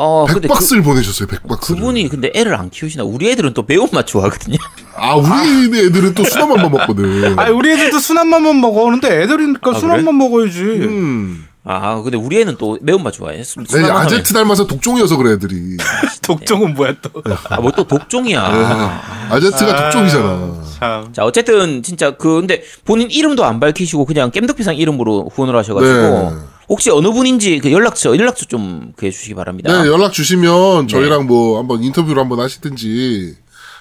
어 0.00 0.26
그, 0.28 0.38
백박스를 0.40 0.82
보내셨어요. 0.82 1.26
백박스. 1.26 1.74
그분이 1.74 2.08
근데 2.08 2.30
애를 2.32 2.54
안 2.54 2.70
키우시나? 2.70 3.02
우리 3.02 3.30
애들은 3.32 3.52
또 3.54 3.64
매운맛 3.66 4.06
좋아하거든요. 4.06 4.56
아 4.96 5.14
우리 5.16 5.76
애들은 5.86 6.14
또 6.14 6.22
순한 6.24 6.48
맛만 6.48 6.70
먹거든. 6.70 7.36
아니 7.38 7.52
우리 7.52 7.72
애들도 7.72 7.98
순한 7.98 8.28
맛만 8.28 8.60
먹어. 8.60 8.84
근데 8.84 9.22
애들이니까 9.22 9.74
순한 9.74 9.96
그래? 9.98 10.04
맛 10.04 10.12
먹어야지. 10.14 10.60
음. 10.62 11.44
아 11.64 12.00
근데 12.00 12.16
우리 12.16 12.40
애는 12.40 12.56
또 12.58 12.78
매운맛 12.80 13.12
좋아해. 13.12 13.42
순- 13.42 13.64
네, 13.64 13.90
아제트 13.90 14.32
닮아서 14.32 14.66
독종이어서 14.68 15.16
그래 15.16 15.32
애들이. 15.32 15.76
독종은 16.22 16.74
뭐야 16.74 16.94
또? 17.02 17.22
아, 17.50 17.60
뭐 17.60 17.72
또 17.72 17.84
독종이야. 17.84 18.40
아, 18.40 19.28
아제트가 19.30 19.82
독종이잖아. 19.90 20.62
참. 20.78 21.12
자, 21.12 21.24
어쨌든 21.24 21.82
진짜 21.82 22.12
그 22.12 22.36
근데 22.36 22.62
본인 22.84 23.10
이름도 23.10 23.44
안 23.44 23.58
밝히시고 23.60 24.04
그냥 24.06 24.30
깸덕비상 24.30 24.78
이름으로 24.78 25.28
후원을 25.34 25.56
하셔가지고 25.56 25.92
네. 25.92 26.36
혹시 26.68 26.90
어느 26.90 27.10
분인지 27.10 27.58
그 27.60 27.72
연락처 27.72 28.16
연락처 28.16 28.44
좀 28.46 28.92
해주시기 29.02 29.34
바랍니다. 29.34 29.82
네, 29.82 29.88
연락 29.88 30.12
주시면 30.12 30.88
저희랑 30.88 31.26
뭐 31.26 31.58
한번 31.58 31.82
인터뷰를 31.82 32.20
한번 32.22 32.40
하시든지 32.40 33.34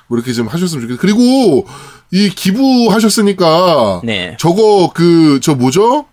뭐 0.07 0.17
이렇게 0.17 0.31
좀 0.33 0.47
하셨으면 0.47 0.81
좋겠어요. 0.87 0.97
그리고 0.99 1.67
이 2.11 2.29
기부하셨으니까 2.29 4.01
네. 4.03 4.37
저거 4.39 4.91
그 4.93 5.39
저 5.41 5.53
뭐죠? 5.55 6.05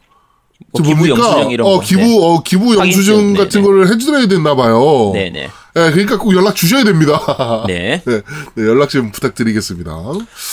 뭐저 0.73 0.89
기부 0.89 1.07
뭡니까? 1.07 1.29
영수증 1.29 1.51
이런 1.51 1.67
어, 1.67 1.71
거. 1.77 1.81
기부 1.81 2.01
네. 2.03 2.19
어 2.21 2.43
기부 2.45 2.77
영수증 2.77 3.15
확인증, 3.15 3.35
같은 3.35 3.61
네, 3.61 3.67
거를 3.67 3.89
해드려야 3.91 4.27
됐나 4.27 4.55
봐요. 4.57 5.11
네네. 5.15 5.41
네, 5.75 5.91
그러니까 5.91 6.19
꼭 6.19 6.35
연락 6.35 6.55
주셔야 6.57 6.85
됩니다. 6.85 7.65
네. 7.67 8.03
네, 8.07 8.21
네, 8.55 8.67
연락 8.67 8.89
좀 8.91 9.11
부탁드리겠습니다. 9.13 9.93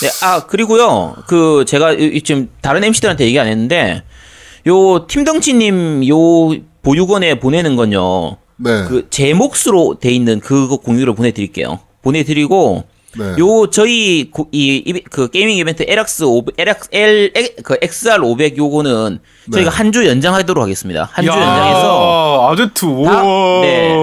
네. 0.01 0.09
아 0.23 0.45
그리고요. 0.45 1.15
그 1.27 1.65
제가 1.67 1.95
지금 2.23 2.49
다른 2.61 2.83
MC들한테 2.83 3.25
얘기 3.25 3.39
안 3.39 3.47
했는데 3.47 4.03
요 4.67 5.07
팀덩치님 5.07 6.07
요 6.07 6.17
보육원에 6.83 7.39
보내는 7.39 7.75
건요. 7.75 8.37
네, 8.57 8.83
그 8.87 9.07
제 9.09 9.33
몫으로 9.33 9.97
돼 9.99 10.11
있는 10.11 10.39
그거 10.39 10.77
공유를 10.77 11.15
보내드릴게요. 11.15 11.79
보내드리고 12.03 12.83
네. 13.17 13.25
요 13.39 13.67
저희 13.69 14.29
고- 14.31 14.47
이, 14.51 14.81
이- 14.85 15.01
그 15.03 15.29
게이밍 15.29 15.57
이벤트 15.57 15.83
LX 15.87 16.23
500, 16.23 16.55
LX 16.57 16.89
L 16.93 17.31
그 17.63 17.75
XR 17.81 18.21
500 18.23 18.57
요거는 18.57 19.19
저희가 19.51 19.69
네. 19.69 19.75
한주 19.77 20.07
연장하도록 20.07 20.63
하겠습니다. 20.63 21.09
한주 21.11 21.29
야, 21.31 21.35
연장해서 21.35 22.49
아제트 22.51 22.85
오. 22.85 23.03
다- 23.03 23.21
네. 23.61 23.93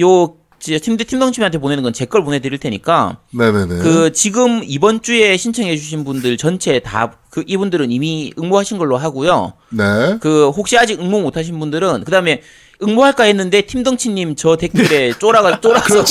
요 0.00 0.34
팀들 0.78 1.06
팀덩치한테 1.06 1.58
보내는 1.58 1.82
건 1.82 1.92
제 1.92 2.06
걸 2.06 2.24
보내드릴 2.24 2.58
테니까 2.58 3.18
네네네. 3.32 3.82
그 3.82 4.12
지금 4.12 4.62
이번 4.64 5.02
주에 5.02 5.36
신청해주신 5.36 6.04
분들 6.04 6.36
전체 6.36 6.78
다 6.80 7.12
그 7.34 7.42
이분들은 7.48 7.90
이미 7.90 8.32
응모하신 8.38 8.78
걸로 8.78 8.96
하고요. 8.96 9.54
네. 9.70 10.18
그 10.20 10.50
혹시 10.50 10.78
아직 10.78 11.00
응모 11.00 11.20
못하신 11.20 11.58
분들은 11.58 12.04
그 12.04 12.12
다음에 12.12 12.42
응모할까 12.86 13.24
했는데 13.24 13.62
팀덩치님 13.62 14.36
저 14.36 14.56
댓글에 14.56 15.12
쫄아가 15.18 15.60
쫄아서 15.60 16.04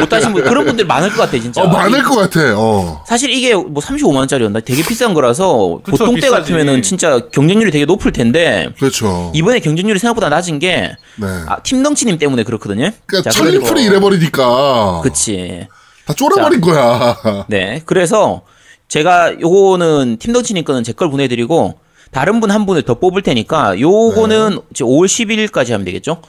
못하신 0.00 0.32
분 0.32 0.44
그런 0.44 0.64
분들 0.64 0.86
많을 0.86 1.10
것 1.10 1.18
같아 1.22 1.32
진짜. 1.40 1.62
어, 1.62 1.66
많을 1.68 2.02
것 2.02 2.16
같아. 2.16 2.40
어. 2.56 3.02
사실 3.06 3.30
이게 3.30 3.54
뭐 3.54 3.82
35만 3.82 4.16
원짜리였나 4.16 4.60
되게 4.60 4.82
비싼 4.82 5.14
거라서 5.14 5.80
그쵸, 5.82 5.96
보통 5.98 6.14
때 6.14 6.22
비싸지. 6.22 6.32
같으면은 6.42 6.82
진짜 6.82 7.20
경쟁률이 7.30 7.70
되게 7.70 7.84
높을 7.84 8.12
텐데 8.12 8.68
그렇죠. 8.78 9.30
이번에 9.34 9.60
경쟁률이 9.60 9.98
생각보다 9.98 10.28
낮은 10.28 10.58
게 10.58 10.96
네. 11.16 11.26
아, 11.46 11.60
팀덩치님 11.62 12.18
때문에 12.18 12.42
그렇거든요. 12.44 12.90
그러니까 13.06 13.30
자, 13.30 13.38
천리풀이 13.38 13.84
이래버리니까. 13.84 15.00
그치. 15.02 15.66
다 16.06 16.12
쫄아버린 16.12 16.60
거야. 16.60 17.16
네. 17.48 17.82
그래서 17.86 18.42
제가 18.88 19.40
요거는 19.40 20.18
팀덩치님 20.18 20.64
거는 20.64 20.84
제 20.84 20.92
걸 20.92 21.10
보내드리고 21.10 21.78
다른 22.14 22.40
분 22.40 22.50
한 22.50 22.64
분을 22.64 22.82
더 22.82 22.94
뽑을 22.94 23.22
테니까 23.22 23.78
요거는 23.80 24.50
네. 24.50 24.60
이제 24.70 24.84
5월 24.84 25.06
11일까지 25.06 25.72
하면 25.72 25.84
되겠죠? 25.84 26.22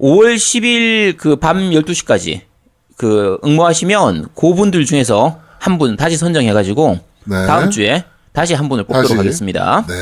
5월 0.00 0.34
10일 0.36 1.16
그 1.16 1.36
밤 1.36 1.70
12시까지 1.70 2.40
그 2.96 3.38
응모하시면 3.44 4.28
그분들 4.34 4.84
중에서 4.84 5.38
한 5.60 5.78
분 5.78 5.96
다시 5.96 6.16
선정해 6.16 6.52
가지고 6.52 6.98
네. 7.24 7.46
다음 7.46 7.70
주에 7.70 8.04
다시 8.32 8.54
한 8.54 8.68
분을 8.68 8.84
뽑도록 8.84 9.08
다시. 9.08 9.16
하겠습니다. 9.16 9.84
네. 9.88 9.94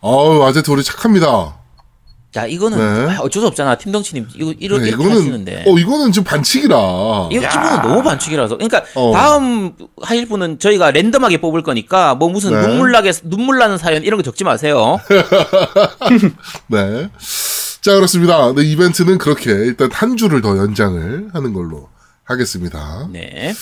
어우, 0.00 0.42
우리 0.72 0.82
착합니다. 0.82 1.54
자, 2.34 2.46
이거는 2.46 2.76
네. 3.06 3.14
아, 3.14 3.20
어쩔 3.20 3.40
수 3.42 3.46
없잖아. 3.46 3.76
팀 3.76 3.92
덩치님 3.92 4.26
이거 4.34 4.52
이렇게, 4.58 4.82
네, 4.82 4.88
이렇게 4.88 5.08
하시는데. 5.08 5.64
어, 5.68 5.78
이거는 5.78 6.10
지금 6.10 6.24
반칙이라. 6.24 6.76
이거 7.30 7.46
이분은 7.46 7.82
너무 7.82 8.02
반칙이라서. 8.02 8.56
그러니까 8.56 8.82
어. 8.96 9.12
다음 9.12 9.72
하실 10.02 10.26
분은 10.26 10.58
저희가 10.58 10.90
랜덤하게 10.90 11.40
뽑을 11.40 11.62
거니까 11.62 12.16
뭐 12.16 12.28
무슨 12.28 12.50
네. 12.50 12.66
눈물 12.66 12.90
나게 12.90 13.12
눈물 13.22 13.58
나는 13.58 13.78
사연 13.78 14.02
이런 14.02 14.18
거 14.18 14.24
적지 14.24 14.42
마세요. 14.42 14.98
네. 16.66 17.08
자, 17.80 17.94
그렇습니다. 17.94 18.52
네, 18.52 18.64
이벤트는 18.64 19.18
그렇게 19.18 19.52
일단 19.52 19.88
한 19.92 20.16
주를 20.16 20.40
더 20.40 20.58
연장을 20.58 21.30
하는 21.32 21.52
걸로 21.52 21.88
하겠습니다. 22.24 23.06
네. 23.12 23.54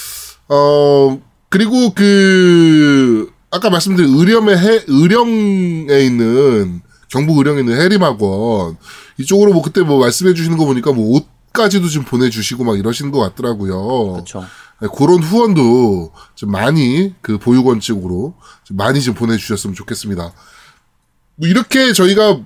어, 0.49 1.21
그리고 1.51 1.93
그, 1.93 3.31
아까 3.51 3.69
말씀드린 3.69 4.15
의령의 4.17 4.57
해, 4.57 4.81
의령에 4.87 6.01
있는, 6.01 6.81
경북 7.13 7.37
의령에 7.39 7.61
있는 7.61 7.79
해림학원, 7.79 8.79
이쪽으로 9.19 9.53
뭐 9.53 9.63
그때 9.63 9.83
뭐 9.83 9.99
말씀해 10.01 10.33
주시는 10.33 10.57
거 10.57 10.65
보니까 10.65 10.93
뭐 10.93 11.19
옷까지도 11.19 11.89
좀 11.89 12.05
보내주시고 12.05 12.65
막 12.65 12.79
이러시는 12.79 13.13
것 13.13 13.19
같더라고요. 13.21 14.13
그렇죠. 14.15 14.45
네, 14.81 14.89
그런 14.97 15.23
후원도 15.23 16.13
좀 16.35 16.51
많이 16.51 17.15
그 17.21 17.37
보육원 17.39 17.81
쪽으로 17.81 18.35
좀 18.65 18.77
많이 18.79 19.03
좀 19.03 19.15
보내주셨으면 19.15 19.75
좋겠습니다. 19.75 20.33
뭐 21.37 21.49
이렇게 21.49 21.93
저희가 21.93 22.41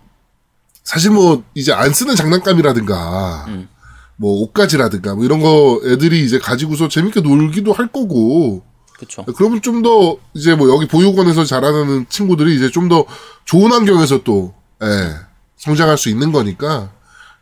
사실 0.82 1.12
뭐 1.12 1.44
이제 1.54 1.72
안 1.72 1.92
쓰는 1.92 2.16
장난감이라든가 2.16 3.44
음. 3.48 3.68
뭐 4.16 4.40
옷가지라든가 4.42 5.14
뭐 5.14 5.24
이런 5.24 5.40
거 5.40 5.80
애들이 5.84 6.24
이제 6.24 6.38
가지고서 6.38 6.88
재밌게 6.88 7.20
놀기도 7.20 7.72
할 7.72 7.86
거고 7.86 8.62
그렇죠. 8.96 9.24
그러면 9.36 9.60
좀 9.62 9.82
더 9.82 10.16
이제 10.34 10.54
뭐 10.54 10.68
여기 10.70 10.86
보육원에서 10.88 11.44
자라나는 11.44 12.06
친구들이 12.08 12.56
이제 12.56 12.70
좀 12.70 12.88
더 12.88 13.04
좋은 13.44 13.70
환경에서 13.70 14.22
또 14.24 14.54
예, 14.82 15.14
성장할 15.56 15.96
수 15.98 16.08
있는 16.08 16.32
거니까 16.32 16.90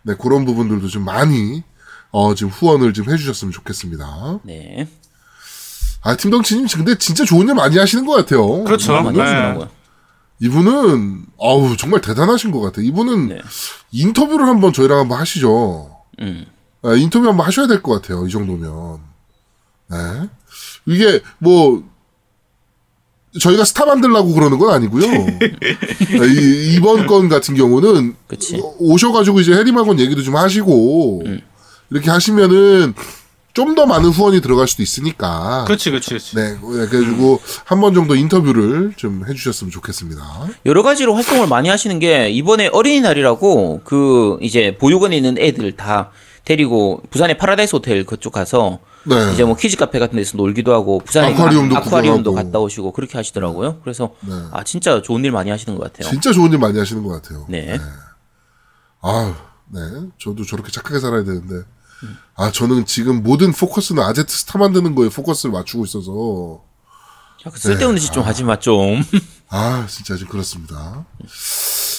네 0.03 0.15
그런 0.21 0.45
부분들도 0.45 0.89
좀 0.89 1.05
많이 1.05 1.63
어 2.11 2.35
지금 2.35 2.51
후원을 2.53 2.93
좀 2.93 3.11
해주셨으면 3.11 3.53
좋겠습니다. 3.53 4.41
네. 4.45 4.89
아 6.03 6.17
팀덩치님 6.17 6.67
근데 6.75 6.97
진짜 6.99 7.25
좋은 7.25 7.49
일 7.49 7.55
많이 7.55 7.79
하시는 7.79 8.05
것 8.07 8.13
같아요. 8.15 8.63
그렇죠. 8.65 8.93
너무 8.93 9.11
많이 9.13 9.19
네. 9.19 9.67
이분은 10.41 11.27
아우 11.41 11.77
정말 11.77 12.01
대단하신 12.01 12.51
것 12.51 12.61
같아요. 12.61 12.85
이분은 12.85 13.29
네. 13.29 13.39
인터뷰를 13.93 14.47
한번 14.47 14.73
저희랑 14.73 14.99
한번 14.99 15.19
하시죠. 15.19 15.97
음. 16.21 16.47
아, 16.83 16.95
인터뷰 16.95 17.27
한번 17.27 17.47
하셔야 17.47 17.67
될 17.67 17.83
것 17.83 17.93
같아요. 18.01 18.27
이 18.27 18.31
정도면. 18.31 19.01
네. 19.91 20.29
이게 20.87 21.23
뭐 21.39 21.83
저희가 23.41 23.65
스타 23.65 23.85
만들라고 23.85 24.33
그러는 24.33 24.59
건 24.59 24.73
아니고요. 24.75 25.05
이, 26.29 26.75
이번 26.77 27.07
건 27.07 27.29
같은 27.29 27.55
경우는 27.55 28.15
그치. 28.27 28.61
오셔가지고 28.79 29.41
이제 29.41 29.53
해리마건 29.55 29.99
얘기도 30.01 30.23
좀 30.23 30.37
하시고 30.37 31.23
음. 31.27 31.41
이렇게 31.91 32.11
하시면은 32.11 32.95
좀 33.55 33.75
더 33.77 33.87
많은 33.87 34.11
후원이 34.11 34.41
들어갈 34.41 34.67
수도 34.67 34.83
있으니까. 34.83 35.65
그렇지, 35.67 35.91
그렇지, 35.91 36.09
그렇지. 36.11 36.37
네, 36.37 36.57
그래가지고 36.61 37.41
한번 37.65 37.95
정도 37.95 38.17
인터뷰를 38.17 38.93
좀 38.97 39.25
해주셨으면 39.29 39.71
좋겠습니다. 39.71 40.23
여러 40.67 40.83
가지로 40.83 41.15
활동을 41.15 41.47
많이 41.47 41.69
하시는 41.69 41.99
게 42.01 42.29
이번에 42.31 42.67
어린이날이라고 42.69 43.83
그 43.85 44.39
이제 44.43 44.77
보육원에 44.79 45.17
있는 45.17 45.39
애들 45.39 45.73
다 45.77 46.11
데리고 46.45 47.01
부산의 47.11 47.39
파라다이스 47.39 47.77
호텔 47.77 48.05
그쪽 48.05 48.33
가서 48.33 48.81
네. 49.05 49.33
이제 49.33 49.45
뭐 49.45 49.55
키즈 49.57 49.77
카페 49.77 49.99
같은 49.99 50.17
데서 50.17 50.37
놀기도 50.37 50.73
하고 50.73 50.99
부산에 51.01 51.33
아쿠아리움도 51.35 51.77
아쿠아리움도 51.77 52.31
구경하고. 52.31 52.49
갔다 52.49 52.59
오시고 52.61 52.93
그렇게 52.93 53.17
하시더라고요. 53.19 53.81
그래서 53.83 54.11
네. 54.21 54.33
아 54.53 54.65
진짜 54.65 55.03
좋은 55.03 55.25
일 55.25 55.33
많이 55.33 55.51
하시는 55.51 55.77
것 55.77 55.85
같아요. 55.93 56.11
진짜 56.11 56.33
좋은 56.33 56.53
일 56.53 56.59
많이 56.59 56.79
하시는 56.79 57.03
것 57.03 57.11
같아요. 57.23 57.45
네. 57.49 57.79
아, 59.03 59.35
네. 59.69 59.81
저도 60.19 60.45
저렇게 60.45 60.71
착하게 60.73 60.99
살아야 61.01 61.25
되는데. 61.25 61.67
아, 62.37 62.51
저는 62.51 62.87
지금 62.87 63.23
모든 63.23 63.53
포커스는 63.53 64.03
아제트 64.03 64.33
스타 64.35 64.59
만드는 64.59 64.95
거에 64.95 65.09
포커스를 65.09 65.53
맞추고 65.53 65.85
있어서. 65.85 66.63
야, 67.47 67.51
그 67.51 67.59
쓸데없는 67.59 68.01
짓좀 68.01 68.23
하지 68.23 68.45
마, 68.45 68.59
좀. 68.59 69.03
아, 69.49 69.87
진짜 69.89 70.17
좀 70.17 70.29
그렇습니다. 70.29 71.05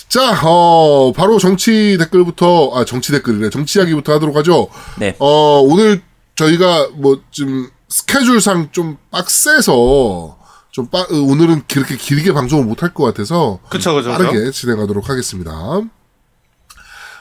자, 0.09 0.41
어, 0.43 1.11
바로 1.15 1.37
정치 1.39 1.97
댓글부터, 1.99 2.71
아, 2.73 2.85
정치 2.85 3.11
댓글이래. 3.11 3.49
정치 3.49 3.79
이야기부터 3.79 4.13
하도록 4.13 4.35
하죠. 4.35 4.67
네. 4.99 5.15
어, 5.19 5.61
오늘 5.61 6.01
저희가 6.35 6.89
뭐, 6.95 7.21
좀, 7.31 7.69
스케줄상 7.89 8.69
좀 8.71 8.97
빡세서, 9.11 10.37
좀 10.71 10.87
빠, 10.87 10.99
어, 11.01 11.07
오늘은 11.11 11.63
그렇게 11.67 11.95
길게 11.95 12.33
방송을 12.33 12.65
못 12.65 12.83
할 12.83 12.93
것 12.93 13.03
같아서, 13.05 13.59
그쵸, 13.69 13.95
그쵸, 13.95 14.11
빠르게 14.11 14.51
진행하도록 14.51 15.09
하겠습니다. 15.09 15.51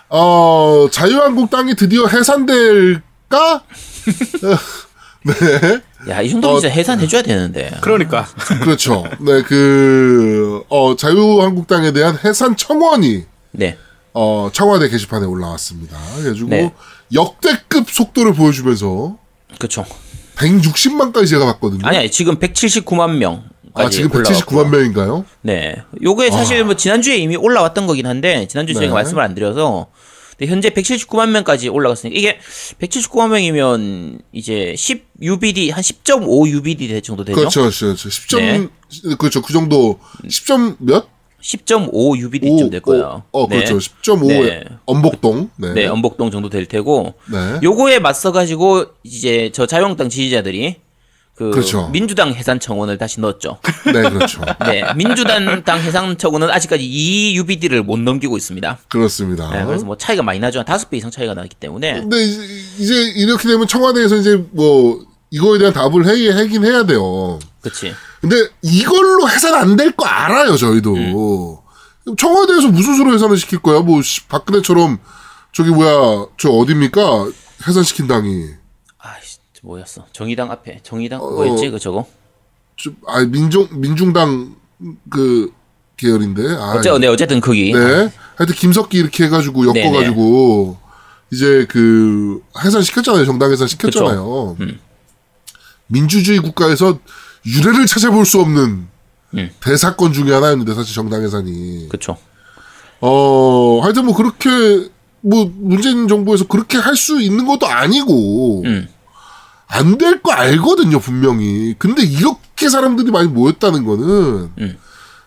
어, 0.08 0.88
자유한국당이 0.90 1.74
드디어 1.76 2.06
해산될까? 2.06 3.62
네. 5.24 5.32
야, 6.10 6.20
이 6.20 6.28
정도면 6.28 6.56
어, 6.56 6.60
진짜 6.60 6.74
해산해줘야 6.74 7.22
되는데. 7.22 7.78
그러니까 7.80 8.26
그렇죠. 8.62 9.04
네, 9.20 9.42
그, 9.42 10.62
어, 10.68 10.94
자유한국당에 10.96 11.92
대한 11.92 12.18
해산 12.24 12.56
청원이, 12.56 13.24
네. 13.52 13.78
어, 14.14 14.48
청와대 14.52 14.88
게시판에 14.88 15.26
올라왔습니다. 15.26 15.98
그래가지고, 16.16 16.48
네. 16.48 16.72
역대급 17.12 17.90
속도를 17.90 18.32
보여주면서, 18.32 19.18
그쵸. 19.58 19.84
160만까지 20.36 21.28
제가 21.28 21.44
봤거든요. 21.46 21.86
아니, 21.86 21.98
아니, 21.98 22.10
지금 22.10 22.38
179만 22.38 23.16
명. 23.16 23.44
아, 23.74 23.90
지금 23.90 24.10
179만 24.10 24.68
명인가요? 24.68 25.24
네. 25.42 25.74
요게 26.00 26.30
사실 26.30 26.64
뭐 26.64 26.76
지난주에 26.76 27.16
이미 27.16 27.34
올라왔던 27.36 27.88
거긴 27.88 28.06
한데, 28.06 28.46
지난주에 28.46 28.74
저희가 28.74 28.90
네. 28.90 28.94
말씀을 28.94 29.22
안 29.22 29.34
드려서, 29.34 29.88
근데 30.38 30.50
현재 30.50 30.70
179만 30.70 31.30
명까지 31.30 31.68
올라갔으니까, 31.68 32.16
이게 32.16 32.38
179만 32.80 33.30
명이면 33.30 34.20
이제 34.32 34.74
10 34.76 35.06
UBD, 35.22 35.70
한 35.70 35.82
10.5 35.82 36.48
UBD 36.48 37.02
정도 37.02 37.24
되죠? 37.24 37.36
그렇죠, 37.36 37.62
그렇죠. 37.62 37.86
그렇죠. 37.86 38.08
10점, 38.08 38.38
네. 38.40 38.68
그렇죠. 39.18 39.42
그 39.42 39.52
정도, 39.52 39.98
10점 40.28 40.76
몇? 40.78 41.13
10.5 41.44 42.16
UBD쯤 42.18 42.70
될 42.70 42.80
거예요. 42.80 43.22
어, 43.30 43.42
어, 43.42 43.48
네. 43.48 43.56
그렇죠. 43.56 43.76
10.5에 43.76 44.28
네. 44.28 44.64
엄복동. 44.86 45.50
네. 45.56 45.74
네, 45.74 45.86
엄복동 45.86 46.30
정도 46.30 46.48
될 46.48 46.64
테고, 46.66 47.14
네. 47.30 47.60
요거에 47.62 47.98
맞서 47.98 48.32
가지고, 48.32 48.86
이제 49.02 49.50
저 49.52 49.66
자유한국당 49.66 50.08
지지자들이, 50.08 50.76
그, 51.34 51.50
그렇죠. 51.50 51.88
민주당 51.88 52.32
해산 52.32 52.60
청원을 52.60 52.96
다시 52.96 53.20
넣었죠. 53.20 53.58
네, 53.92 54.08
그렇죠. 54.08 54.40
네, 54.64 54.84
민주당 54.94 55.64
당 55.64 55.80
해상 55.80 56.16
청원은 56.16 56.48
아직까지 56.48 56.84
2 56.84 57.34
UBD를 57.36 57.82
못 57.82 57.98
넘기고 57.98 58.36
있습니다. 58.36 58.78
그렇습니다. 58.88 59.50
네, 59.50 59.64
그래서 59.66 59.84
뭐 59.84 59.98
차이가 59.98 60.22
많이 60.22 60.38
나죠. 60.38 60.62
다섯 60.64 60.88
배 60.88 60.96
이상 60.96 61.10
차이가 61.10 61.34
나기 61.34 61.50
때문에. 61.56 62.00
근데 62.00 62.24
이제, 62.24 62.42
이제 62.78 62.94
이렇게 63.16 63.48
되면 63.48 63.66
청와대에서 63.66 64.16
이제 64.16 64.42
뭐, 64.52 65.04
이거에 65.34 65.58
대한 65.58 65.72
답을 65.74 66.06
해, 66.06 66.30
하긴 66.30 66.64
해야 66.64 66.84
돼요. 66.86 67.40
그치. 67.60 67.92
근데 68.20 68.36
이걸로 68.62 69.28
해산 69.28 69.52
안 69.54 69.76
될 69.76 69.90
거 69.96 70.06
알아요, 70.06 70.56
저희도. 70.56 70.94
음. 70.94 72.14
청와대에서 72.16 72.68
무슨 72.68 72.94
수로 72.94 73.12
해산을 73.12 73.36
시킬 73.36 73.58
거야? 73.60 73.80
뭐, 73.80 74.00
씨, 74.00 74.24
박근혜처럼, 74.28 74.98
저기 75.52 75.70
뭐야, 75.70 76.26
저 76.38 76.50
어딥니까? 76.50 77.30
해산시킨 77.66 78.06
당이. 78.06 78.44
아이씨, 78.98 79.38
저 79.54 79.60
뭐였어. 79.62 80.06
정의당 80.12 80.52
앞에. 80.52 80.78
정의당, 80.84 81.20
어, 81.20 81.30
뭐였지, 81.30 81.70
그 81.70 81.80
저거? 81.80 82.06
좀, 82.76 82.94
아, 83.08 83.18
민중, 83.24 83.66
민중당, 83.72 84.54
그, 85.10 85.50
계열인데. 85.96 86.42
아, 86.56 86.74
어째, 86.76 86.96
네, 86.98 87.08
어쨌든 87.08 87.40
거기. 87.40 87.72
네. 87.72 88.12
하여튼 88.36 88.54
김석기 88.54 88.98
이렇게 88.98 89.24
해가지고 89.24 89.72
네네. 89.72 89.86
엮어가지고 89.86 90.76
이제 91.32 91.66
그 91.68 92.40
해산 92.64 92.82
시켰잖아요. 92.82 93.24
정당 93.24 93.50
해산 93.50 93.66
시켰잖아요. 93.66 94.56
음. 94.60 94.78
민주주의 95.98 96.38
국가에서 96.40 96.98
유례를 97.46 97.86
찾아볼 97.86 98.26
수 98.26 98.40
없는 98.40 98.88
음. 99.34 99.50
대사건 99.60 100.12
중에 100.12 100.32
하나였는데 100.32 100.74
사실 100.74 100.92
정당 100.94 101.22
해산이. 101.22 101.88
그쵸. 101.88 102.16
어 103.00 103.80
하여튼 103.82 104.06
뭐 104.06 104.14
그렇게 104.14 104.88
뭐 105.20 105.50
문재인 105.56 106.08
정부에서 106.08 106.46
그렇게 106.46 106.78
할 106.78 106.96
수 106.96 107.20
있는 107.20 107.46
것도 107.46 107.66
아니고 107.66 108.62
음. 108.64 108.88
안될 109.68 110.20
거 110.22 110.32
알거든요 110.32 110.98
분명히. 111.00 111.74
근데 111.78 112.02
이렇게 112.02 112.68
사람들이 112.68 113.10
많이 113.10 113.28
모였다는 113.28 113.84
거는 113.84 114.04
음. 114.58 114.78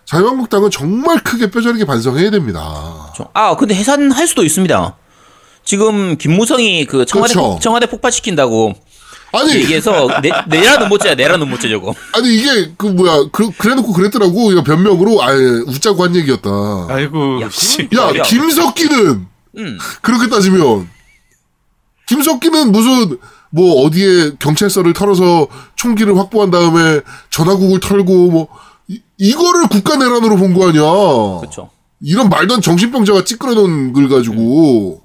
자유한국당은 0.04 0.70
정말 0.70 1.18
크게 1.22 1.50
뼈저리게 1.50 1.84
반성해야 1.84 2.30
됩니다. 2.30 3.12
저- 3.16 3.28
아, 3.34 3.56
근데 3.56 3.74
해산할 3.74 4.26
수도 4.26 4.42
있습니다. 4.42 4.96
지금 5.64 6.16
김무성이 6.16 6.86
그 6.86 7.04
청와대, 7.04 7.34
그렇죠. 7.34 7.50
폭, 7.50 7.60
청와대 7.60 7.86
폭파시킨다고 7.86 8.72
아니 9.32 9.52
얘기해서 9.56 10.08
내, 10.22 10.30
내라는 10.48 10.88
못죄야, 10.88 11.14
내라는 11.14 11.48
못죄 11.48 11.68
저거. 11.68 11.94
아니 12.14 12.34
이게 12.34 12.72
그 12.76 12.86
뭐야 12.86 13.28
그, 13.30 13.50
그래놓고 13.58 13.92
그랬더라고 13.92 14.52
이거 14.52 14.62
변명으로 14.62 15.22
아예 15.22 15.36
웃자고 15.66 16.02
한 16.04 16.16
얘기였다. 16.16 16.50
아이고 16.88 17.42
야, 17.42 17.48
씨. 17.50 17.88
야 17.96 18.16
야. 18.16 18.22
김석기는 18.22 19.26
음. 19.58 19.78
그렇게 20.00 20.28
따지면 20.28 20.88
김석기는 22.06 22.72
무슨 22.72 23.18
뭐 23.50 23.82
어디에 23.84 24.32
경찰서를 24.38 24.92
털어서 24.94 25.46
총기를 25.76 26.16
확보한 26.18 26.50
다음에 26.50 27.00
전화국을 27.30 27.80
털고 27.80 28.30
뭐 28.30 28.48
이, 28.88 29.00
이거를 29.18 29.68
국가 29.68 29.96
내란으로 29.96 30.36
본 30.36 30.54
거 30.54 30.68
아니야. 30.68 30.82
그쵸. 31.40 31.70
이런 32.00 32.28
말도 32.28 32.54
안 32.54 32.60
정신병자가 32.62 33.24
찌끄러 33.24 33.54
놓은 33.54 33.92
글 33.92 34.08
가지고. 34.08 35.02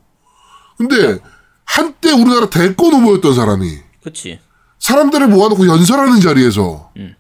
근데 0.78 1.18
한때 1.66 2.12
우리나라 2.12 2.50
대권 2.50 2.94
후보였던 2.94 3.34
사람이 3.34 3.80
그치. 4.04 4.40
사람들을 4.80 5.28
모아놓고 5.28 5.68
연설하는 5.68 6.20
자리에서 6.20 6.92
음. 6.98 7.16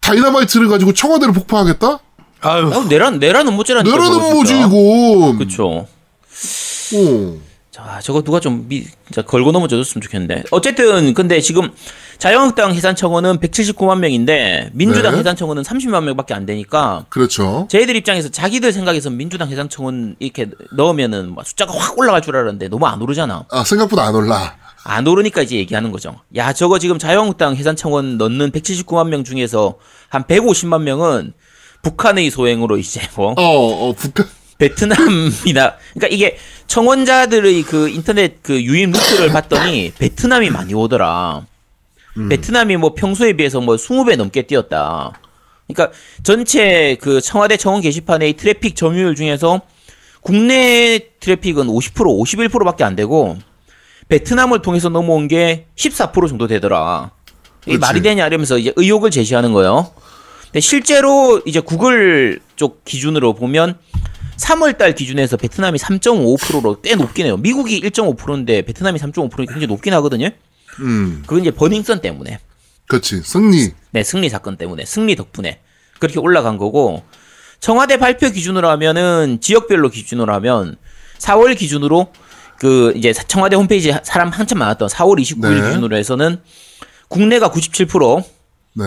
다이나마이트를 0.00 0.68
가지고 0.68 0.92
청와대를 0.92 1.32
폭파하겠다? 1.32 2.00
아유 2.40 2.70
아, 2.72 2.84
내란, 2.88 3.18
내란음모죄라니까. 3.18 3.96
내란음모지 3.96 4.58
이건. 4.60 5.38
그쵸. 5.38 5.86
어. 6.94 7.46
자, 7.76 8.00
저거 8.02 8.22
누가 8.22 8.40
좀 8.40 8.66
미, 8.68 8.84
진짜 9.04 9.20
걸고 9.22 9.52
넘어져줬으면 9.52 10.00
좋겠는데. 10.00 10.44
어쨌든, 10.50 11.12
근데 11.12 11.42
지금 11.42 11.70
자유한국당 12.16 12.72
해산청원은 12.72 13.38
179만 13.38 13.98
명인데, 13.98 14.70
민주당 14.72 15.12
네. 15.12 15.18
해산청원은 15.18 15.62
30만 15.62 16.04
명밖에 16.04 16.32
안 16.32 16.46
되니까, 16.46 17.04
그렇죠. 17.10 17.68
저희들 17.70 17.94
입장에서 17.96 18.30
자기들 18.30 18.72
생각에서 18.72 19.10
민주당 19.10 19.50
해산청원 19.50 20.16
이렇게 20.20 20.48
넣으면은 20.72 21.34
막 21.34 21.46
숫자가 21.46 21.74
확 21.76 21.98
올라갈 21.98 22.22
줄 22.22 22.34
알았는데 22.34 22.68
너무 22.68 22.86
안 22.86 23.02
오르잖아. 23.02 23.44
아 23.50 23.62
생각보다 23.62 24.06
안 24.06 24.14
올라. 24.14 24.56
안 24.88 25.06
오르니까 25.06 25.42
이제 25.42 25.56
얘기하는 25.56 25.90
거죠. 25.90 26.20
야, 26.36 26.52
저거 26.52 26.78
지금 26.78 26.98
자유한국당 26.98 27.56
해산청원 27.56 28.18
넣는 28.18 28.52
179만 28.52 29.08
명 29.08 29.24
중에서 29.24 29.78
한 30.08 30.22
150만 30.24 30.82
명은 30.82 31.32
북한의 31.82 32.30
소행으로 32.30 32.78
이제 32.78 33.00
뭐 33.16 33.34
어, 33.36 33.88
어 33.88 33.92
북한. 33.92 34.26
베트남이나 34.58 35.76
그러니까 35.92 36.08
이게 36.10 36.38
청원자들의 36.66 37.62
그 37.64 37.88
인터넷 37.90 38.42
그 38.42 38.62
유입 38.62 38.90
루트를 38.90 39.28
봤더니 39.30 39.92
베트남이 39.98 40.50
많이 40.50 40.72
오더라. 40.72 41.44
베트남이 42.30 42.78
뭐 42.78 42.94
평소에 42.94 43.34
비해서 43.34 43.60
뭐 43.60 43.76
20배 43.76 44.16
넘게 44.16 44.42
뛰었다. 44.42 45.12
그러니까 45.66 45.94
전체 46.22 46.96
그 47.02 47.20
청와대 47.20 47.58
청원 47.58 47.82
게시판의 47.82 48.34
트래픽 48.34 48.76
점유율 48.76 49.14
중에서 49.14 49.60
국내 50.22 51.00
트래픽은 51.20 51.66
50% 51.66 52.50
51%밖에 52.50 52.82
안 52.84 52.96
되고 52.96 53.36
베트남을 54.08 54.62
통해서 54.62 54.88
넘어온 54.88 55.28
게 55.28 55.66
14% 55.76 56.28
정도 56.28 56.46
되더라. 56.46 57.10
이게 57.62 57.76
그렇지. 57.76 57.80
말이 57.80 58.02
되냐 58.02 58.26
이러면서 58.26 58.58
이제 58.58 58.72
의혹을 58.76 59.10
제시하는 59.10 59.52
거예요. 59.52 59.90
근데 60.44 60.60
실제로 60.60 61.42
이제 61.44 61.60
구글 61.60 62.40
쪽 62.54 62.84
기준으로 62.84 63.34
보면 63.34 63.78
3월 64.36 64.78
달 64.78 64.94
기준에서 64.94 65.36
베트남이 65.36 65.78
3.5%로 65.78 66.80
꽤 66.82 66.94
높긴 66.94 67.26
해요. 67.26 67.36
미국이 67.36 67.80
1.5%인데 67.80 68.62
베트남이 68.62 68.98
3.5%니까 68.98 69.52
굉장히 69.52 69.66
높긴 69.66 69.92
하거든요. 69.94 70.30
음, 70.80 71.22
그건 71.26 71.40
이제 71.40 71.50
버닝썬 71.50 72.00
때문에. 72.00 72.38
그렇지. 72.86 73.22
승리. 73.22 73.72
네, 73.90 74.02
승리 74.04 74.28
사건 74.28 74.56
때문에, 74.56 74.84
승리 74.84 75.16
덕분에 75.16 75.60
그렇게 75.98 76.20
올라간 76.20 76.58
거고 76.58 77.02
청와대 77.58 77.96
발표 77.96 78.30
기준으로 78.30 78.68
하면은 78.68 79.38
지역별로 79.40 79.88
기준으로 79.88 80.32
하면 80.34 80.76
4월 81.18 81.56
기준으로 81.56 82.12
그 82.58 82.92
이제 82.96 83.12
청와대 83.12 83.56
홈페이지에 83.56 84.00
사람 84.04 84.30
한참 84.30 84.58
많았던 84.58 84.88
4월 84.88 85.20
29일 85.20 85.60
네. 85.60 85.66
기준으로 85.68 85.96
해서는 85.96 86.40
국내가 87.08 87.50
97%, 87.50 88.24
네, 88.74 88.84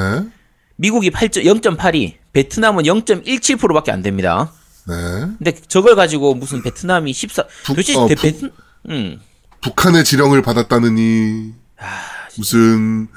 미국이 0.75 1.10
8 1.12 1.29
0.82, 1.29 2.15
베트남은 2.34 2.84
0.17%밖에 2.84 3.91
안 3.91 4.01
됩니다. 4.01 4.51
네. 4.88 4.93
근데 5.38 5.51
저걸 5.67 5.95
가지고 5.95 6.34
무슨 6.36 6.62
베트남이 6.63 7.13
14 7.13 7.43
북- 7.43 7.75
도대체 7.75 7.95
어, 7.95 8.08
베, 8.08 8.15
북- 8.15 8.21
베트 8.23 8.51
음. 8.89 9.19
북한의 9.62 10.03
지령을 10.03 10.41
받았다느니 10.41 11.53
아, 11.77 11.86
무슨 12.38 13.08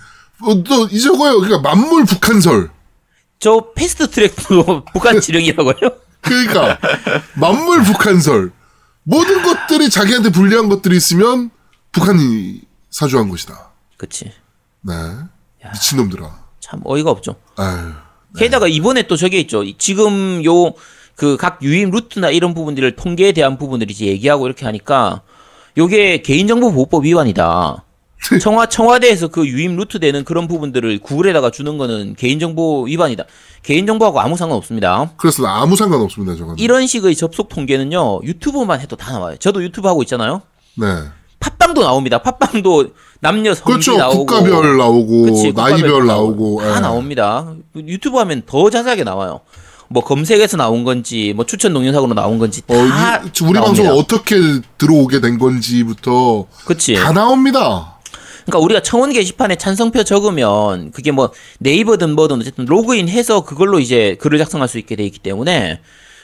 어, 0.42 0.62
또 0.64 0.86
이저거요. 0.90 1.40
그러니까 1.40 1.60
만물 1.60 2.04
북한설. 2.04 2.70
저 3.38 3.68
패스트 3.74 4.10
트랙도 4.10 4.84
북한 4.92 5.20
지령이라고요? 5.20 5.74
그러니까 6.20 6.78
만물 7.34 7.82
북한설. 7.84 8.52
모든 9.04 9.42
것들이 9.42 9.90
자기한테 9.90 10.30
불리한 10.30 10.68
것들이 10.68 10.96
있으면 10.96 11.50
북한이 11.92 12.60
사주한 12.90 13.28
것이다. 13.28 13.70
그치. 13.96 14.32
네. 14.82 14.94
미친놈들아. 15.72 16.42
참 16.60 16.80
어이가 16.84 17.10
없죠. 17.10 17.36
아유. 17.56 17.92
게다가 18.36 18.66
이번에 18.68 19.06
또 19.06 19.16
저게 19.16 19.38
있죠. 19.40 19.62
지금 19.78 20.44
요 20.44 20.74
그 21.14 21.36
각 21.36 21.62
유입 21.62 21.90
루트나 21.90 22.30
이런 22.30 22.54
부분들을 22.54 22.96
통계에 22.96 23.32
대한 23.32 23.58
부분들을 23.58 23.90
이제 23.90 24.06
얘기하고 24.06 24.46
이렇게 24.46 24.64
하니까 24.64 25.20
요게 25.76 26.22
개인정보보호법 26.22 27.04
위반이다. 27.04 27.84
청와 28.40 28.66
청와대에서 28.66 29.28
그 29.28 29.46
유입 29.46 29.74
루트 29.76 29.98
되는 29.98 30.24
그런 30.24 30.46
부분들을 30.48 30.98
구글에다가 31.00 31.50
주는 31.50 31.76
거는 31.78 32.14
개인정보 32.16 32.85
위반이다. 32.85 33.24
개인정보하고 33.62 34.20
아무 34.20 34.37
상관 34.37 34.56
없습니다. 34.58 35.11
그래서 35.16 35.46
아무 35.46 35.76
상관 35.76 36.00
없습니다, 36.00 36.37
저건. 36.37 36.58
이런 36.58 36.87
식의 36.87 37.14
접속 37.16 37.48
통계는요 37.48 38.20
유튜브만 38.22 38.80
해도 38.80 38.96
다 38.96 39.12
나와요. 39.12 39.37
저도 39.38 39.62
유튜브 39.62 39.88
하고 39.88 40.02
있잖아요. 40.02 40.42
네. 40.76 40.87
팟빵도 41.40 41.82
나옵니다. 41.82 42.18
팟빵도 42.22 42.90
남녀 43.20 43.54
성비 43.54 43.72
그렇죠. 43.72 43.96
나오고 43.96 44.26
국가별 44.26 44.76
나오고, 44.76 45.22
그치, 45.22 45.52
나이별 45.52 46.06
나오고. 46.06 46.61
다 46.61 46.76
예. 46.76 46.80
나옵니다. 46.80 47.52
유튜브 47.76 48.18
하면 48.18 48.42
더 48.46 48.70
자세하게 48.70 49.02
나와요. 49.04 49.40
뭐 49.88 50.02
검색에서 50.02 50.56
나온 50.56 50.85
건지 50.85 51.32
뭐 51.37 51.44
추천 51.44 51.74
동영상으로 51.74 52.14
나온 52.14 52.38
건지 52.38 52.62
다 52.66 52.74
어, 52.74 52.76
이, 52.78 53.44
우리 53.44 53.52
나옵니다. 53.52 53.61
방송 53.62 53.88
어떻게 53.88 54.37
들어오게 54.78 55.20
된 55.20 55.38
건지부터 55.38 56.46
그치. 56.64 56.94
다 56.94 57.12
나옵니다. 57.12 57.91
그러니까 58.44 58.59
우리가 58.59 58.83
청원 58.83 59.12
게시판에 59.12 59.57
찬성표 59.57 60.05
적으면 60.05 60.90
그게 60.90 61.11
뭐 61.11 61.31
네이버든 61.61 62.14
뭐든 62.14 62.40
어쨌든 62.40 62.64
로그인해서 62.66 63.44
그걸로 63.44 63.78
이제 63.78 64.16
글을 64.20 64.38
작성할 64.38 64.68
수 64.68 64.78
있게 64.78 64.96
돼 64.96 65.05
있기 65.05 65.18
때문에 65.18 65.81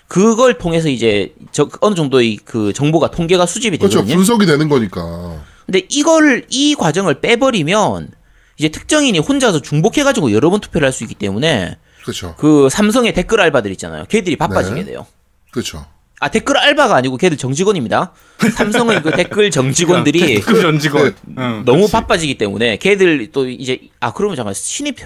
그걸 0.09 0.59
통해서 0.59 0.88
이제 0.88 1.35
저 1.52 1.68
어느 1.81 1.94
정도의 1.94 2.38
그 2.44 2.72
정보가 2.72 3.11
통계가 3.11 3.46
수집이 3.46 3.76
그렇죠. 3.78 3.98
되거든요. 3.98 4.16
분석이 4.16 4.46
되는 4.46 4.68
거니까. 4.68 5.42
근데 5.66 5.83
이걸 5.90 6.46
이 6.48 6.74
과정을 6.74 7.20
빼버리면 7.20 8.11
이제 8.57 8.70
특정인이 8.70 9.18
혼자서 9.18 9.61
중복해가지고 9.61 10.33
여러 10.33 10.50
번 10.50 10.61
투표를 10.61 10.87
할 10.87 10.92
수 10.92 11.04
있기 11.04 11.14
때문에 11.14 11.76
그렇죠. 12.02 12.35
그 12.38 12.68
삼성의 12.70 13.12
댓글 13.12 13.40
알바들 13.40 13.70
있잖아요. 13.72 14.07
걔들이 14.09 14.37
바빠지게 14.37 14.76
네. 14.76 14.85
돼요. 14.87 15.07
그렇죠. 15.50 15.85
아 16.20 16.28
댓글 16.31 16.57
알바가 16.59 16.96
아니고 16.96 17.16
걔들 17.16 17.37
정직원입니다. 17.37 18.12
삼성의 18.57 19.02
그 19.02 19.11
댓글 19.12 19.50
정직원들이 19.50 20.40
그 20.40 20.61
전직원. 20.61 21.14
응, 21.38 21.62
너무 21.64 21.83
그치. 21.83 21.92
바빠지기 21.92 22.38
때문에 22.38 22.76
걔들 22.78 23.31
또 23.33 23.48
이제 23.48 23.81
아 24.00 24.12
그러면 24.12 24.37
잠깐 24.37 24.52
신입 24.54 24.96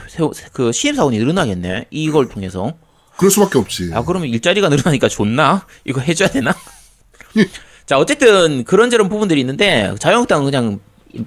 그 0.52 0.72
신입 0.72 0.96
사원이 0.96 1.18
늘어나겠네. 1.18 1.86
이걸 1.90 2.28
통해서 2.28 2.72
그럴 3.18 3.30
수밖에 3.30 3.58
없지. 3.58 3.90
아 3.94 4.02
그러면 4.04 4.28
일자리가 4.28 4.68
늘어나니까 4.70 5.08
좋나? 5.08 5.66
이거 5.84 6.00
해줘야 6.00 6.28
되나? 6.30 6.54
예. 7.36 7.46
자 7.84 7.98
어쨌든 7.98 8.64
그런저런 8.64 9.08
부분들이 9.08 9.40
있는데 9.40 9.94
자유한국당은 9.98 10.44
그냥 10.46 10.78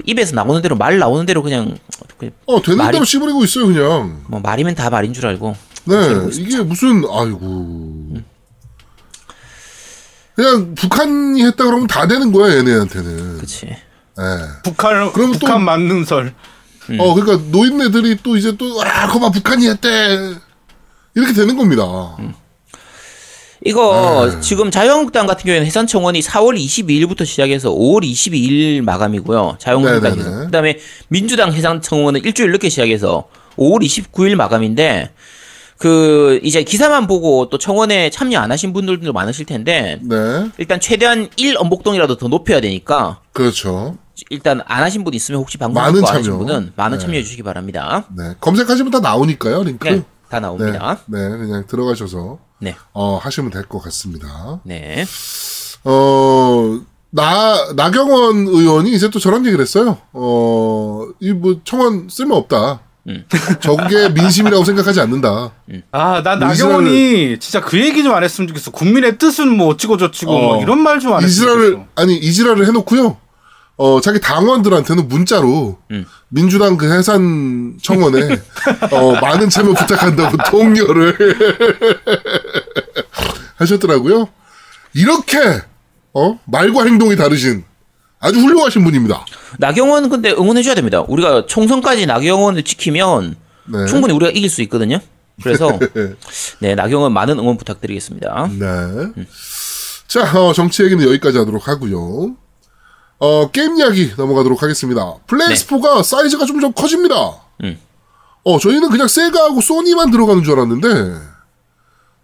입에서 0.06 0.34
나오는 0.34 0.62
대로 0.64 0.76
말 0.76 0.98
나오는 0.98 1.26
대로 1.28 1.44
그냥 1.44 1.78
어, 2.48 2.62
되는 2.62 2.78
말이- 2.80 2.94
대로 2.94 3.06
씹어내고 3.06 3.44
있어요, 3.44 3.68
그냥. 3.68 4.24
뭐 4.30 4.40
말이면 4.40 4.74
다 4.74 4.90
말인 4.90 5.14
줄 5.14 5.28
알고 5.28 5.56
네. 5.84 5.96
이게 6.40 6.58
무슨, 6.64 7.04
아이고. 7.08 8.16
그냥 10.36 10.76
북한이 10.76 11.44
했다 11.46 11.64
그러면 11.64 11.88
다 11.88 12.08
되는 12.08 12.32
거야, 12.32 12.56
얘네한테는. 12.58 13.38
그치 13.40 13.68
예. 13.68 13.76
북한 14.64 15.12
그러면 15.14 15.34
또- 15.34 15.40
북한 15.40 15.64
만능설. 15.64 16.34
음. 16.92 17.00
어, 17.00 17.14
그러니까 17.16 17.48
노인네들이 17.52 18.18
또 18.22 18.38
이제 18.38 18.56
또, 18.58 18.82
아, 18.84 19.08
거봐, 19.08 19.32
북한이 19.32 19.68
했대. 19.68 19.90
이렇게 21.16 21.34
되는 21.34 21.58
겁니다. 21.58 21.84
음. 22.20 22.34
이거 23.66 24.28
아. 24.30 24.40
지금 24.42 24.70
자유한국당 24.70 25.26
같은 25.26 25.46
경우에는 25.46 25.66
해산청원이 25.66 26.20
4월 26.20 26.56
22일부터 26.56 27.26
시작해서 27.26 27.72
5월 27.72 28.04
22일 28.04 28.82
마감이고요. 28.82 29.58
자유한국당에서. 29.60 30.24
네네네. 30.30 30.46
그다음에 30.46 30.80
민주당 31.08 31.52
해산청원은 31.52 32.24
일주일 32.26 32.52
늦게 32.52 32.70
시작해서 32.70 33.28
5월 33.58 33.82
29일 33.84 34.36
마감인데 34.36 35.12
그 35.78 36.40
이제 36.44 36.64
기사만 36.64 37.06
보고 37.08 37.50
또 37.50 37.58
청원에 37.58 38.10
참여 38.10 38.40
안 38.40 38.52
하신 38.52 38.72
분들도 38.74 39.12
많으실 39.12 39.46
텐데 39.46 40.00
네. 40.04 40.50
일단 40.58 40.80
최대한 40.80 41.30
1 41.36 41.58
엄복동이라도 41.58 42.18
더 42.18 42.28
높여야 42.28 42.62
되니까 42.62 43.20
그렇죠. 43.34 43.98
일단 44.30 44.62
안 44.66 44.84
하신 44.84 45.04
분 45.04 45.14
있으면 45.14 45.42
혹시 45.42 45.58
방송 45.58 45.82
많은 45.82 46.00
안 46.00 46.06
하신 46.16 46.24
참여. 46.24 46.38
분은 46.38 46.74
많은 46.78 46.98
네. 46.98 47.04
참여해 47.04 47.24
주시기 47.24 47.44
바랍니다. 47.44 48.06
네. 48.16 48.34
검색하시면 48.40 48.92
다 48.92 49.00
나오니까요, 49.02 49.64
링크. 49.64 49.88
네, 49.90 50.02
다 50.30 50.38
네. 50.38 50.40
나옵니다. 50.40 51.00
네, 51.08 51.18
그냥 51.30 51.66
들어가셔서, 51.68 52.40
네. 52.60 52.76
어, 52.94 53.18
하시면 53.18 53.52
될 53.52 53.64
것 53.68 53.80
같습니다. 53.80 54.62
네. 54.64 55.04
어, 55.84 56.80
나, 57.12 57.74
나경원 57.76 58.48
의원이 58.48 58.94
이제 58.94 59.10
또 59.10 59.20
저런 59.20 59.46
얘기를 59.46 59.62
했어요. 59.62 59.98
어, 60.14 61.06
이 61.20 61.34
뭐 61.34 61.60
청원 61.66 62.08
쓸모없다. 62.10 62.80
음. 63.08 63.24
저게 63.60 64.10
민심이라고 64.10 64.64
생각하지 64.64 65.00
않는다. 65.02 65.52
아, 65.92 66.24
나 66.24 66.34
이스라엘- 66.34 66.40
나경원이 66.40 67.40
진짜 67.40 67.62
그 67.62 67.80
얘기 67.80 68.04
좀 68.04 68.14
안 68.16 68.24
했으면 68.24 68.48
좋겠어. 68.48 68.72
국민의 68.72 69.18
뜻은 69.20 69.48
뭐 69.56 69.68
어찌고 69.68 69.98
저찌고 69.98 70.32
어. 70.32 70.42
뭐 70.56 70.62
이런 70.64 70.80
말 70.82 71.00
좀 71.00 71.14
안 71.14 71.22
했으면 71.24 71.30
이지랄을, 71.30 71.72
좋겠어. 71.72 71.88
아니, 71.96 72.16
이지랄을 72.18 72.66
해놓고요. 72.68 73.18
어, 73.78 74.00
자기 74.02 74.20
당원들한테는 74.22 75.08
문자로 75.10 75.78
음. 75.92 76.06
민주당 76.30 76.78
그 76.78 76.92
해산 76.92 77.78
청원에 77.84 78.40
어, 78.92 79.12
많은 79.20 79.50
참여 79.50 79.74
부탁한다고 79.74 80.38
동료를 80.50 81.16
하셨더라고요. 83.58 84.28
이렇게 84.94 85.38
어? 86.14 86.40
말과 86.46 86.86
행동이 86.86 87.16
다르신 87.18 87.64
아주 88.20 88.40
훌륭하신 88.40 88.84
분입니다. 88.84 89.26
나경원 89.60 90.10
근데 90.10 90.32
응원해줘야 90.32 90.76
됩니다. 90.76 91.02
우리가 91.08 91.46
총선까지 91.46 92.06
나경원을 92.06 92.64
지키면 92.64 93.36
네. 93.66 93.86
충분히 93.88 94.14
우리가 94.14 94.32
이길 94.32 94.50
수 94.50 94.62
있거든요. 94.64 95.00
그래서 95.44 95.78
네 96.60 96.76
나경원 96.76 97.14
많은 97.14 97.38
응원 97.40 97.58
부탁드리겠습니다. 97.58 98.50
네. 98.58 99.26
자, 100.08 100.40
어, 100.40 100.54
정치 100.54 100.84
얘기는 100.84 101.04
여기까지 101.06 101.38
하도록 101.40 101.68
하고요. 101.68 102.36
어, 103.20 103.52
게임 103.52 103.78
이야기 103.78 104.12
넘어가도록 104.18 104.62
하겠습니다. 104.64 105.16
플레이4가 105.28 106.04
사이즈가 106.04 106.46
좀 106.46 106.62
좀 106.62 106.72
커집니다. 106.74 107.16
네. 107.60 107.70
음. 107.70 107.80
어, 108.44 108.60
저희는 108.60 108.90
그냥 108.90 109.08
세가하고 109.08 109.60
소니만 109.62 110.12
들어가는 110.12 110.44
줄 110.44 110.54
알았는데, 110.54 110.88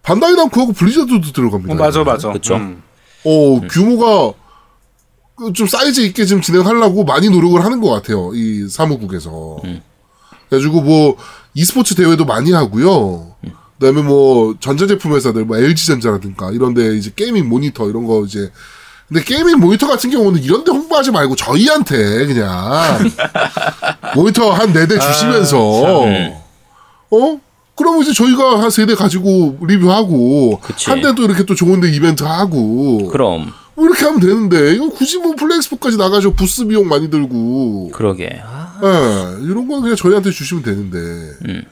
반다이 0.03 0.35
남코하고 0.35 0.73
블리자드도 0.73 1.31
들어갑니다. 1.33 1.73
어, 1.73 1.77
맞아, 1.77 2.03
맞아. 2.03 2.31
그쵸. 2.31 2.55
음. 2.55 2.83
어, 3.25 3.59
규모가 3.67 4.31
그 4.31 4.40
좀 5.53 5.67
사이즈 5.67 6.01
있게 6.01 6.25
지금 6.25 6.41
진행하려고 6.41 7.03
많이 7.03 7.29
노력을 7.29 7.63
하는 7.63 7.81
것 7.81 7.89
같아요. 7.89 8.31
이 8.33 8.67
사무국에서. 8.69 9.57
그래가지고 10.49 10.81
뭐, 10.81 11.15
e스포츠 11.53 11.95
대회도 11.95 12.25
많이 12.25 12.51
하고요. 12.51 13.35
그 13.41 13.85
다음에 13.85 14.01
뭐, 14.01 14.55
전자제품 14.59 15.13
회사들, 15.15 15.45
뭐, 15.45 15.57
LG전자라든가, 15.57 16.51
이런데 16.51 16.95
이제 16.95 17.11
gaming 17.15 17.47
모니터, 17.49 17.89
이런 17.89 18.05
거 18.05 18.23
이제. 18.25 18.51
근데 19.07 19.23
gaming 19.23 19.59
모니터 19.59 19.87
같은 19.87 20.09
경우는 20.09 20.41
이런데 20.43 20.71
홍보하지 20.71 21.11
말고 21.11 21.35
저희한테 21.35 22.27
그냥 22.27 23.11
모니터 24.15 24.51
한 24.51 24.71
네 24.71 24.85
대 24.87 24.97
주시면서 24.99 25.57
어? 27.11 27.39
그러면 27.75 28.01
이제 28.03 28.13
저희가 28.13 28.61
한 28.61 28.69
세 28.69 28.85
대 28.85 28.95
가지고 28.95 29.57
리뷰하고 29.61 30.59
그치. 30.61 30.89
한 30.89 31.01
대로 31.01 31.23
이렇게 31.23 31.43
또 31.43 31.55
좋은데 31.55 31.89
이벤트 31.91 32.23
하고 32.23 33.07
그럼 33.09 33.51
뭐 33.75 33.85
이렇게 33.85 34.05
하면 34.05 34.19
되는데. 34.19 34.73
이거 34.73 34.89
굳이 34.89 35.17
뭐 35.19 35.35
플레이엑스포까지 35.35 35.97
나가서 35.97 36.31
부스 36.33 36.65
비용 36.65 36.87
많이 36.87 37.09
들고. 37.09 37.91
그러게. 37.93 38.41
아, 38.43 38.79
예, 38.83 39.43
이런 39.45 39.67
건 39.67 39.81
그냥 39.81 39.95
저희한테 39.95 40.31
주시면 40.31 40.63
되는데. 40.63 40.97
음. 40.97 41.63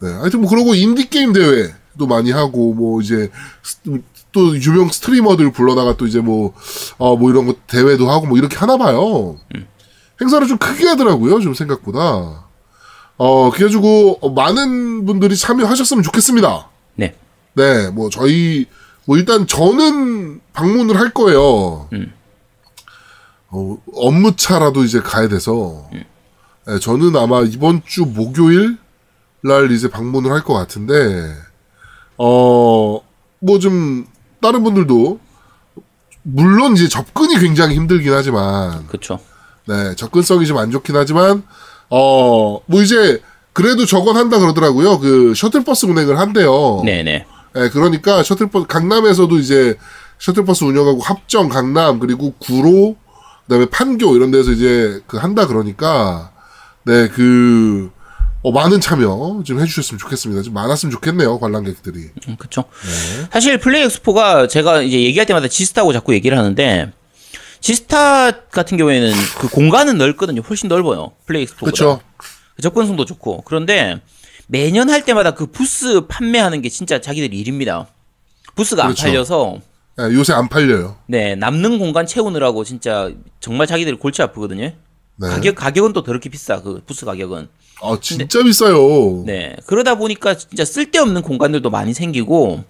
네 0.00 0.08
하여튼 0.14 0.40
뭐 0.40 0.50
그러고 0.50 0.74
인디 0.74 1.08
게임 1.08 1.32
대회도 1.32 2.06
많이 2.08 2.32
하고 2.32 2.74
뭐 2.74 3.00
이제 3.00 3.30
스- 3.62 3.78
또 4.32 4.56
유명 4.60 4.88
streamer들 4.88 5.52
불러다가 5.52 5.96
또 5.96 6.06
이제 6.06 6.20
뭐어 6.20 7.16
뭐 7.16 7.30
이런 7.30 7.46
거 7.46 7.54
대회도 7.68 8.10
하고 8.10 8.26
뭐 8.26 8.36
이렇게 8.38 8.56
하나 8.56 8.76
봐요. 8.76 9.38
행사를 10.20 10.46
좀 10.48 10.58
크게 10.58 10.86
하더라고요 10.88 11.38
좀 11.40 11.54
생각보다. 11.54 12.46
어 13.18 13.50
그래가지고 13.52 14.18
어, 14.22 14.30
많은 14.30 15.04
분들이 15.04 15.36
참여하셨으면 15.36 16.02
좋겠습니다. 16.02 16.68
네. 16.96 17.14
네, 17.54 17.90
뭐 17.90 18.08
저희 18.10 18.66
뭐 19.06 19.16
일단 19.16 19.46
저는 19.46 20.40
방문을 20.52 20.98
할 20.98 21.10
거예요. 21.10 21.88
음. 21.92 22.12
어, 23.48 23.76
업무차라도 23.94 24.84
이제 24.84 25.00
가야 25.00 25.28
돼서 25.28 25.88
네, 26.66 26.78
저는 26.78 27.16
아마 27.16 27.40
이번 27.42 27.82
주 27.84 28.04
목요일 28.06 28.78
날 29.42 29.70
이제 29.72 29.88
방문을 29.90 30.30
할 30.30 30.42
것 30.42 30.54
같은데 30.54 31.34
어 32.16 33.00
뭐 33.40 33.58
좀 33.58 34.06
다른 34.40 34.62
분들도 34.62 35.18
물론 36.22 36.74
이제 36.74 36.88
접근이 36.88 37.38
굉장히 37.40 37.74
힘들긴 37.74 38.12
하지만 38.12 38.86
그쵸. 38.86 39.18
네, 39.66 39.94
접근성이 39.96 40.46
좀 40.46 40.58
안 40.58 40.70
좋긴 40.70 40.96
하지만, 40.96 41.42
어, 41.88 42.60
뭐 42.66 42.82
이제, 42.82 43.22
그래도 43.52 43.86
저건 43.86 44.16
한다 44.16 44.38
그러더라고요. 44.40 44.98
그, 44.98 45.34
셔틀버스 45.36 45.86
운행을 45.86 46.18
한대요. 46.18 46.82
네네. 46.84 47.26
네, 47.54 47.68
그러니까 47.70 48.22
셔틀버스, 48.22 48.66
강남에서도 48.66 49.36
이제, 49.38 49.76
셔틀버스 50.18 50.64
운영하고 50.64 51.00
합정, 51.00 51.48
강남 51.48 51.98
그리고 51.98 52.32
구로 52.38 52.96
그다음에 53.46 53.66
판교 53.66 54.16
이런 54.16 54.30
데서 54.30 54.52
이제 54.52 55.00
그 55.06 55.16
한다 55.16 55.46
그러니까 55.46 56.30
네그 56.84 57.90
어, 58.42 58.50
많은 58.52 58.80
참여 58.80 59.42
좀 59.44 59.60
해주셨으면 59.60 59.98
좋겠습니다. 59.98 60.42
좀 60.42 60.54
많았으면 60.54 60.90
좋겠네요 60.92 61.38
관람객들이. 61.38 62.10
음, 62.28 62.36
그쵸. 62.38 62.64
사실 63.32 63.58
플레이 63.58 63.82
엑스포가 63.84 64.48
제가 64.48 64.82
이제 64.82 65.00
얘기할 65.02 65.26
때마다 65.26 65.48
지스타고 65.48 65.92
자꾸 65.92 66.14
얘기를 66.14 66.36
하는데 66.36 66.92
지스타 67.60 68.32
같은 68.50 68.76
경우에는 68.78 69.12
그 69.38 69.48
공간은 69.48 69.98
넓거든요. 69.98 70.40
훨씬 70.42 70.68
넓어요. 70.68 71.12
플레이 71.26 71.42
엑스포보다. 71.42 71.72
그렇죠. 71.72 72.00
접근성도 72.60 73.04
좋고. 73.04 73.42
그런데 73.42 74.00
매년 74.48 74.90
할 74.90 75.04
때마다 75.04 75.32
그 75.32 75.46
부스 75.46 76.06
판매하는 76.06 76.62
게 76.62 76.68
진짜 76.68 77.00
자기들 77.00 77.34
일입니다. 77.34 77.86
부스가 78.54 78.84
그렇죠. 78.84 79.06
안 79.06 79.10
팔려서 79.10 79.58
네, 79.96 80.04
요새 80.14 80.32
안 80.32 80.48
팔려요. 80.48 80.96
네 81.06 81.34
남는 81.36 81.78
공간 81.78 82.06
채우느라고 82.06 82.64
진짜 82.64 83.10
정말 83.40 83.66
자기들 83.66 83.96
골치 83.96 84.22
아프거든요. 84.22 84.72
네. 85.16 85.28
가격 85.28 85.54
가격은 85.54 85.92
또 85.92 86.02
더럽게 86.02 86.28
비싸 86.28 86.60
그 86.62 86.82
부스 86.86 87.04
가격은. 87.06 87.48
아 87.82 87.98
진짜 88.00 88.42
비싸요. 88.42 89.24
네. 89.26 89.56
그러다 89.66 89.96
보니까 89.96 90.36
진짜 90.36 90.64
쓸데없는 90.64 91.22
공간들도 91.22 91.68
많이 91.70 91.94
생기고 91.94 92.64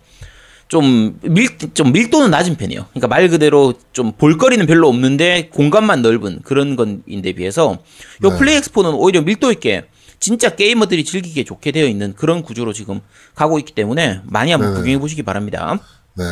좀 0.69 1.19
밀, 1.23 1.49
좀 1.75 1.93
밀도는 1.93 2.31
낮은 2.31 2.57
편이에요. 2.57 2.87
그러니까 2.91 3.09
말 3.09 3.29
그대로 3.29 3.75
좀 3.93 4.13
볼거리는 4.13 4.65
별로 4.67 4.89
없는데 4.89 5.51
공간만 5.53 6.01
넓은 6.01 6.41
그런 6.43 6.77
건인데 6.77 7.33
비해서 7.33 7.79
요 8.25 8.31
네. 8.31 8.39
플레이 8.39 8.57
엑스포는 8.57 8.95
오히려 8.95 9.21
밀도 9.21 9.53
있게 9.53 9.85
진짜 10.23 10.55
게이머들이 10.55 11.05
즐기기에 11.05 11.43
좋게 11.43 11.73
되어 11.73 11.85
있는 11.89 12.15
그런 12.15 12.43
구조로 12.43 12.73
지금 12.73 13.01
가고 13.35 13.59
있기 13.59 13.75
때문에 13.75 14.21
많이 14.25 14.53
한번 14.53 14.71
네. 14.73 14.79
구경해 14.79 14.99
보시기 15.01 15.25
바랍니다. 15.25 15.81
네. 16.15 16.25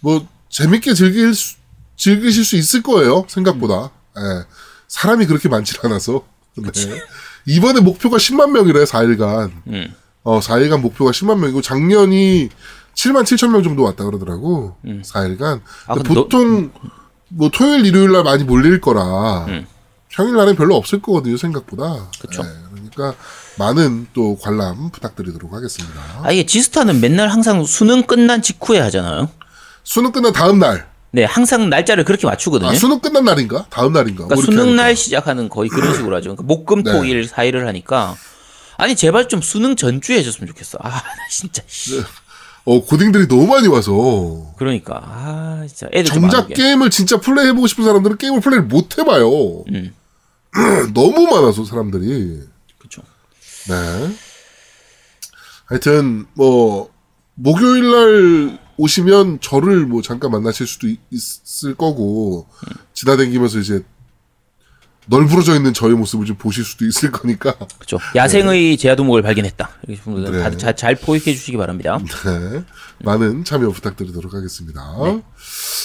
뭐 0.00 0.26
재밌게 0.48 0.92
즐길 0.94 1.32
수, 1.36 1.54
즐기실 1.96 2.44
수 2.44 2.56
있을 2.56 2.82
거예요. 2.82 3.26
생각보다. 3.28 3.90
예. 4.18 4.44
사람이 4.88 5.26
그렇게 5.26 5.48
많지 5.48 5.76
않아서. 5.84 6.24
네. 6.56 6.72
이번에 7.46 7.80
목표가 7.80 8.16
10만 8.16 8.50
명이래 8.50 8.82
4일간. 8.82 9.52
음. 9.68 9.94
어 10.24 10.40
4일간 10.40 10.80
목표가 10.80 11.12
10만 11.12 11.38
명이고 11.38 11.62
작년이 11.62 12.48
7만 12.96 13.22
7천 13.22 13.50
명 13.52 13.62
정도 13.62 13.84
왔다 13.84 14.02
그러더라고. 14.04 14.76
4일간. 14.84 15.60
아, 15.86 15.94
근데 15.94 16.08
너- 16.08 16.14
보통 16.24 16.72
뭐 17.28 17.50
토요일 17.50 17.86
일요일 17.86 18.10
날 18.10 18.24
많이 18.24 18.42
몰릴 18.42 18.80
거라. 18.80 19.44
음. 19.46 19.64
평일 20.08 20.34
날엔 20.36 20.54
별로 20.54 20.76
없을 20.76 21.02
거거든요 21.02 21.36
생각보다. 21.36 22.08
그쵸. 22.20 22.42
예, 22.44 22.48
그러니까 22.94 23.18
많은 23.58 24.08
또 24.12 24.36
관람 24.38 24.90
부탁드리도록 24.90 25.52
하겠습니다. 25.52 26.00
아 26.22 26.32
이게 26.32 26.46
지스타는 26.46 27.00
맨날 27.00 27.28
항상 27.28 27.64
수능 27.64 28.02
끝난 28.02 28.42
직후에 28.42 28.78
하잖아요. 28.80 29.30
수능 29.82 30.12
끝난 30.12 30.32
다음 30.32 30.58
날. 30.58 30.86
네, 31.10 31.24
항상 31.24 31.70
날짜를 31.70 32.04
그렇게 32.04 32.26
맞추거든요. 32.26 32.70
아, 32.70 32.74
수능 32.74 32.98
끝난 32.98 33.24
날인가? 33.24 33.66
다음 33.70 33.92
날인가? 33.92 34.24
그러니까 34.24 34.34
뭐 34.34 34.44
수능 34.44 34.62
하니까. 34.64 34.82
날 34.82 34.96
시작하는 34.96 35.48
거의 35.48 35.68
그런 35.70 35.94
식으로 35.94 36.16
하죠. 36.16 36.34
그러니까 36.34 36.42
목금 36.42 36.82
네. 36.82 36.92
토일 36.92 37.28
사일을 37.28 37.66
하니까 37.68 38.16
아니 38.76 38.96
제발 38.96 39.28
좀 39.28 39.40
수능 39.40 39.76
전주에 39.76 40.18
해줬으면 40.18 40.48
좋겠어. 40.48 40.78
아, 40.80 40.88
나 40.90 41.02
진짜 41.30 41.62
씨. 41.66 42.02
어, 42.66 42.82
고딩들이 42.82 43.28
너무 43.28 43.46
많이 43.46 43.68
와서. 43.68 44.52
그러니까 44.56 45.02
아, 45.04 45.64
진짜 45.68 45.86
애들 45.92 46.10
좀 46.10 46.22
정작. 46.22 46.48
게임을 46.48 46.90
진짜 46.90 47.20
플레이 47.20 47.46
해보고 47.48 47.66
싶은 47.66 47.84
사람들은 47.84 48.16
게임을 48.16 48.40
플레이를 48.40 48.66
못 48.66 48.98
해봐요. 48.98 49.64
음. 49.68 49.94
너무 50.94 51.26
많아서 51.26 51.64
사람들이. 51.64 52.40
네. 53.68 54.16
하여튼, 55.66 56.26
뭐, 56.34 56.90
목요일 57.34 57.90
날 57.90 58.58
오시면 58.76 59.40
저를 59.40 59.86
뭐 59.86 60.02
잠깐 60.02 60.30
만나실 60.30 60.66
수도 60.66 60.88
있, 60.88 60.98
있을 61.10 61.74
거고, 61.74 62.46
음. 62.68 62.72
지나다니면서 62.92 63.58
이제 63.58 63.84
널브러져 65.06 65.56
있는 65.56 65.74
저의 65.74 65.94
모습을 65.94 66.26
좀 66.26 66.36
보실 66.36 66.64
수도 66.64 66.86
있을 66.86 67.10
거니까. 67.10 67.54
그렇죠. 67.78 67.98
야생의 68.14 68.76
제아도목을 68.78 69.22
발견했다. 69.22 69.70
이렇게 69.86 70.02
좀 70.02 70.24
네. 70.24 70.42
다들 70.42 70.58
잘, 70.58 70.76
잘 70.76 70.94
포획해 70.94 71.32
주시기 71.34 71.56
바랍니다. 71.56 71.98
네. 72.24 72.64
많은 73.04 73.44
참여 73.44 73.68
부탁드리도록 73.70 74.32
하겠습니다. 74.32 74.80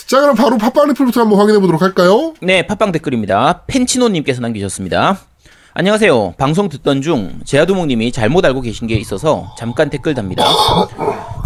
자, 0.08 0.22
그럼 0.22 0.36
바로 0.36 0.58
팟빵 0.58 0.88
리플부터 0.90 1.22
한번 1.22 1.40
확인해 1.40 1.60
보도록 1.60 1.82
할까요? 1.82 2.34
네, 2.42 2.66
팟빵 2.66 2.92
댓글입니다. 2.94 3.66
펜치노님께서 3.68 4.42
남기셨습니다. 4.42 5.20
안녕하세요. 5.80 6.34
방송 6.38 6.68
듣던 6.68 7.02
중 7.02 7.40
제아도목님이 7.46 8.12
잘못 8.12 8.44
알고 8.44 8.60
계신 8.60 8.86
게 8.86 8.96
있어서 8.96 9.56
잠깐 9.58 9.90
댓글 9.90 10.14
답니다. 10.14 10.44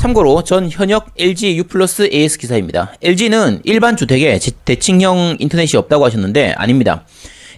참고로 0.02 0.44
전 0.44 0.72
현역 0.72 1.12
LG 1.20 1.56
U 1.60 1.66
플러스 1.66 2.10
AS 2.12 2.40
기사입니다. 2.40 2.94
LG는 3.04 3.62
일반 3.64 3.96
주택에 3.96 4.40
제- 4.40 4.50
대칭형 4.66 5.38
인터넷이 5.38 5.78
없다고 5.78 6.04
하셨는데 6.06 6.56
아닙니다. 6.58 7.06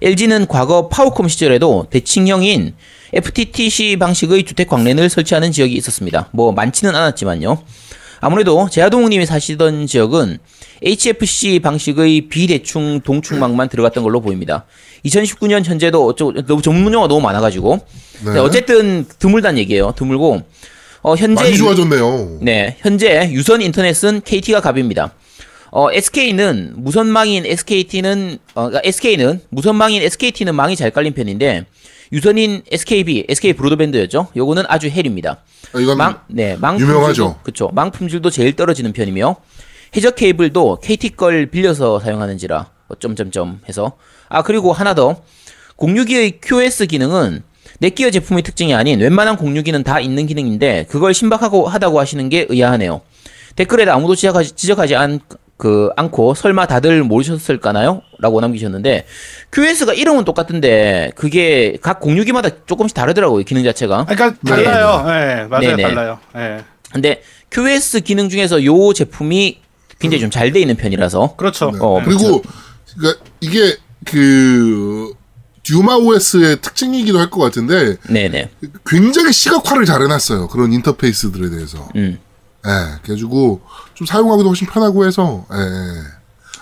LG는 0.01 0.47
과거 0.47 0.89
파워콤 0.89 1.29
시절에도 1.29 1.87
대칭형인 1.89 2.75
FTTC 3.13 3.95
방식의 3.95 4.43
주택 4.43 4.67
광랜을 4.67 5.09
설치하는 5.09 5.53
지역이 5.53 5.73
있었습니다. 5.75 6.27
뭐 6.33 6.51
많지는 6.51 6.93
않았지만요. 6.93 7.57
아무래도 8.19 8.67
제아동욱님이 8.69 9.25
사시던 9.25 9.87
지역은 9.87 10.39
HFC 10.83 11.59
방식의 11.59 12.21
비대충 12.29 13.01
동충망만 13.01 13.69
들어갔던 13.69 14.03
걸로 14.03 14.21
보입니다. 14.21 14.65
2019년 15.05 15.63
현재도 15.63 16.05
어쩌고 16.05 16.45
너무 16.45 16.61
전문 16.61 16.93
용어가 16.93 17.07
너무 17.07 17.21
많아가지고 17.21 17.79
네. 18.25 18.33
네, 18.33 18.39
어쨌든 18.39 19.05
드물단 19.19 19.57
얘기예요. 19.57 19.93
드물고 19.95 20.41
어, 21.01 21.15
현재 21.15 21.43
많이 21.43 21.53
유- 21.53 21.57
좋아졌네요. 21.57 22.39
네, 22.41 22.77
현재 22.79 23.29
유선 23.31 23.61
인터넷은 23.61 24.21
KT가 24.25 24.61
갑입니다. 24.61 25.13
어, 25.71 25.91
SK는 25.91 26.73
무선망인 26.77 27.45
SKT는 27.45 28.37
어, 28.55 28.67
그러니까 28.69 28.81
SK는 28.85 29.41
무선망인 29.49 30.01
SKT는 30.01 30.55
망이 30.55 30.75
잘 30.75 30.89
깔린 30.91 31.13
편인데 31.13 31.65
유선인 32.11 32.61
SKB, 32.71 33.25
SK 33.27 33.53
브로드밴드였죠. 33.53 34.27
요거는 34.35 34.63
아주 34.67 34.87
헬입니다. 34.89 35.43
아, 35.73 35.79
이건 35.79 35.97
망, 35.97 36.19
네, 36.27 36.55
망 36.59 36.79
유명하죠. 36.79 37.39
그쵸. 37.43 37.69
망 37.73 37.91
품질도 37.91 38.29
제일 38.29 38.55
떨어지는 38.55 38.93
편이며 38.93 39.35
해적 39.95 40.15
케이블도 40.15 40.79
KT 40.81 41.15
걸 41.15 41.47
빌려서 41.47 41.99
사용하는지라 41.99 42.69
어, 42.87 42.95
점점점 42.99 43.61
해서 43.67 43.93
아 44.29 44.41
그리고 44.41 44.71
하나 44.73 44.93
더 44.93 45.17
공유기의 45.75 46.39
QS 46.41 46.87
기능은 46.87 47.43
넷기어 47.79 48.09
제품의 48.09 48.43
특징이 48.43 48.73
아닌 48.73 48.99
웬만한 48.99 49.35
공유기는 49.35 49.83
다 49.83 49.99
있는 49.99 50.25
기능인데 50.27 50.85
그걸 50.89 51.13
신박하고 51.13 51.67
하다고 51.67 51.99
하시는 51.99 52.29
게 52.29 52.45
의아하네요. 52.49 53.01
댓글에도 53.55 53.91
아무도 53.91 54.15
지적하지, 54.15 54.51
지적하지 54.51 54.95
않, 54.95 55.19
그, 55.57 55.89
않고 55.95 56.33
설마 56.33 56.67
다들 56.67 57.03
모르셨을까나요? 57.03 58.01
라고 58.19 58.41
남기셨는데 58.41 59.05
QS가 59.51 59.93
이름은 59.93 60.25
똑같은데 60.25 61.11
그게 61.15 61.77
각 61.81 61.99
공유기마다 61.99 62.65
조금씩 62.65 62.95
다르더라고요 62.95 63.43
기능 63.43 63.63
자체가. 63.63 64.05
그러니까 64.05 64.39
달라요. 64.45 65.05
예, 65.07 65.47
맞아요, 65.47 65.75
네네. 65.75 65.83
달라요. 65.83 66.19
예. 66.35 66.63
근데 66.91 67.21
QS 67.51 68.01
기능 68.01 68.29
중에서 68.29 68.63
요 68.63 68.93
제품이 68.93 69.59
굉장히 70.09 70.21
좀 70.21 70.29
잘 70.31 70.51
돼 70.53 70.59
있는 70.61 70.75
편이라서 70.75 71.35
그렇죠. 71.37 71.71
네. 71.71 71.77
어, 71.81 72.01
그리고 72.05 72.41
그러니까 72.97 73.23
이게 73.41 73.77
그 74.05 75.13
듀마 75.63 75.95
OS의 75.95 76.61
특징이기도 76.61 77.19
할 77.19 77.29
것 77.29 77.39
같은데 77.41 77.97
네네 78.09 78.49
굉장히 78.85 79.31
시각화를 79.33 79.85
잘 79.85 80.01
해놨어요. 80.03 80.47
그런 80.47 80.71
인터페이스들에 80.73 81.49
대해서. 81.49 81.87
음 81.95 82.19
예, 82.67 82.69
그래가지고 83.03 83.61
좀 83.93 84.07
사용하기도 84.07 84.47
훨씬 84.49 84.67
편하고 84.67 85.05
해서 85.05 85.45
예, 85.53 85.57
예. 85.57 86.01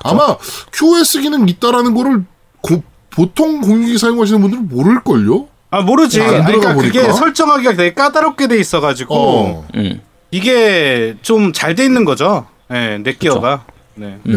아마 0.03 0.35
QoS 0.73 1.21
기능 1.21 1.47
있다라는 1.47 1.93
거를 1.93 2.23
고- 2.61 2.83
보통 3.09 3.61
공유기 3.61 3.97
사용하시는 3.97 4.41
분들은 4.41 4.67
모를걸요? 4.69 5.47
아 5.69 5.81
모르지. 5.81 6.21
안 6.21 6.27
들어가 6.45 6.45
그러니까 6.45 6.75
그게 6.75 6.99
보니까. 7.01 7.13
설정하기가 7.13 7.75
되게 7.75 7.93
까다롭게 7.93 8.47
돼 8.47 8.57
있어가지고 8.59 9.15
어, 9.15 9.67
음. 9.75 10.01
이게 10.31 11.15
좀 11.21 11.51
잘 11.53 11.75
돼 11.75 11.85
있는 11.85 12.05
거죠. 12.05 12.47
예, 12.71 12.97
넷기어가. 12.97 13.65
네. 13.95 14.19
네. 14.23 14.35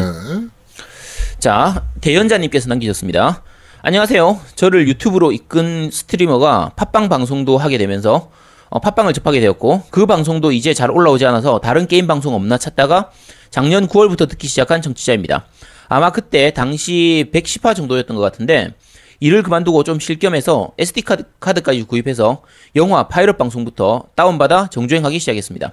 자, 1.38 1.84
대연자님께서 2.00 2.68
남기셨습니다. 2.68 3.42
안녕하세요. 3.82 4.40
저를 4.56 4.88
유튜브로 4.88 5.32
이끈 5.32 5.90
스트리머가 5.90 6.72
팟빵 6.76 7.08
방송도 7.08 7.56
하게 7.56 7.78
되면서 7.78 8.30
어, 8.68 8.80
팟빵을 8.80 9.12
접하게 9.12 9.40
되었고 9.40 9.84
그 9.90 10.06
방송도 10.06 10.50
이제 10.50 10.74
잘 10.74 10.90
올라오지 10.90 11.24
않아서 11.26 11.60
다른 11.60 11.86
게임 11.86 12.08
방송 12.08 12.34
없나 12.34 12.58
찾다가 12.58 13.10
작년 13.50 13.86
9월부터 13.86 14.28
듣기 14.28 14.48
시작한 14.48 14.82
청취자입니다. 14.82 15.46
아마 15.88 16.10
그때 16.10 16.50
당시 16.50 17.30
110화 17.32 17.76
정도였던 17.76 18.16
것 18.16 18.22
같은데 18.22 18.74
일을 19.20 19.44
그만두고 19.44 19.84
좀 19.84 20.00
쉴 20.00 20.18
겸해서 20.18 20.72
SD 20.78 21.02
카드, 21.02 21.24
카드까지 21.38 21.84
구입해서 21.84 22.42
영화 22.74 23.06
파이럿 23.06 23.38
방송부터 23.38 24.08
다운받아 24.16 24.66
정주행하기 24.70 25.18
시작했습니다. 25.20 25.72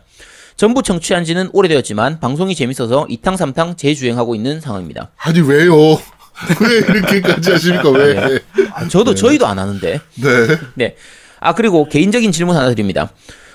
전부 0.55 0.83
청취한 0.83 1.25
지는 1.25 1.49
오래되었지만 1.53 2.19
방송이 2.19 2.55
재밌어서 2.55 3.07
이탕삼탕 3.09 3.75
재주행하고 3.75 4.35
있는 4.35 4.61
상황입니다. 4.61 5.11
아니 5.17 5.39
왜요? 5.41 5.73
왜 6.61 6.77
이렇게까지 6.77 7.51
하십니까? 7.51 7.89
왜? 7.91 8.39
아, 8.73 8.87
저도 8.87 9.13
저희도 9.15 9.45
안 9.47 9.59
하는데. 9.59 9.99
네. 10.15 10.29
네. 10.75 10.95
아 11.39 11.53
그리고 11.53 11.87
개인적인 11.89 12.31
질문 12.31 12.55
하나 12.55 12.69
드립니다. 12.69 13.09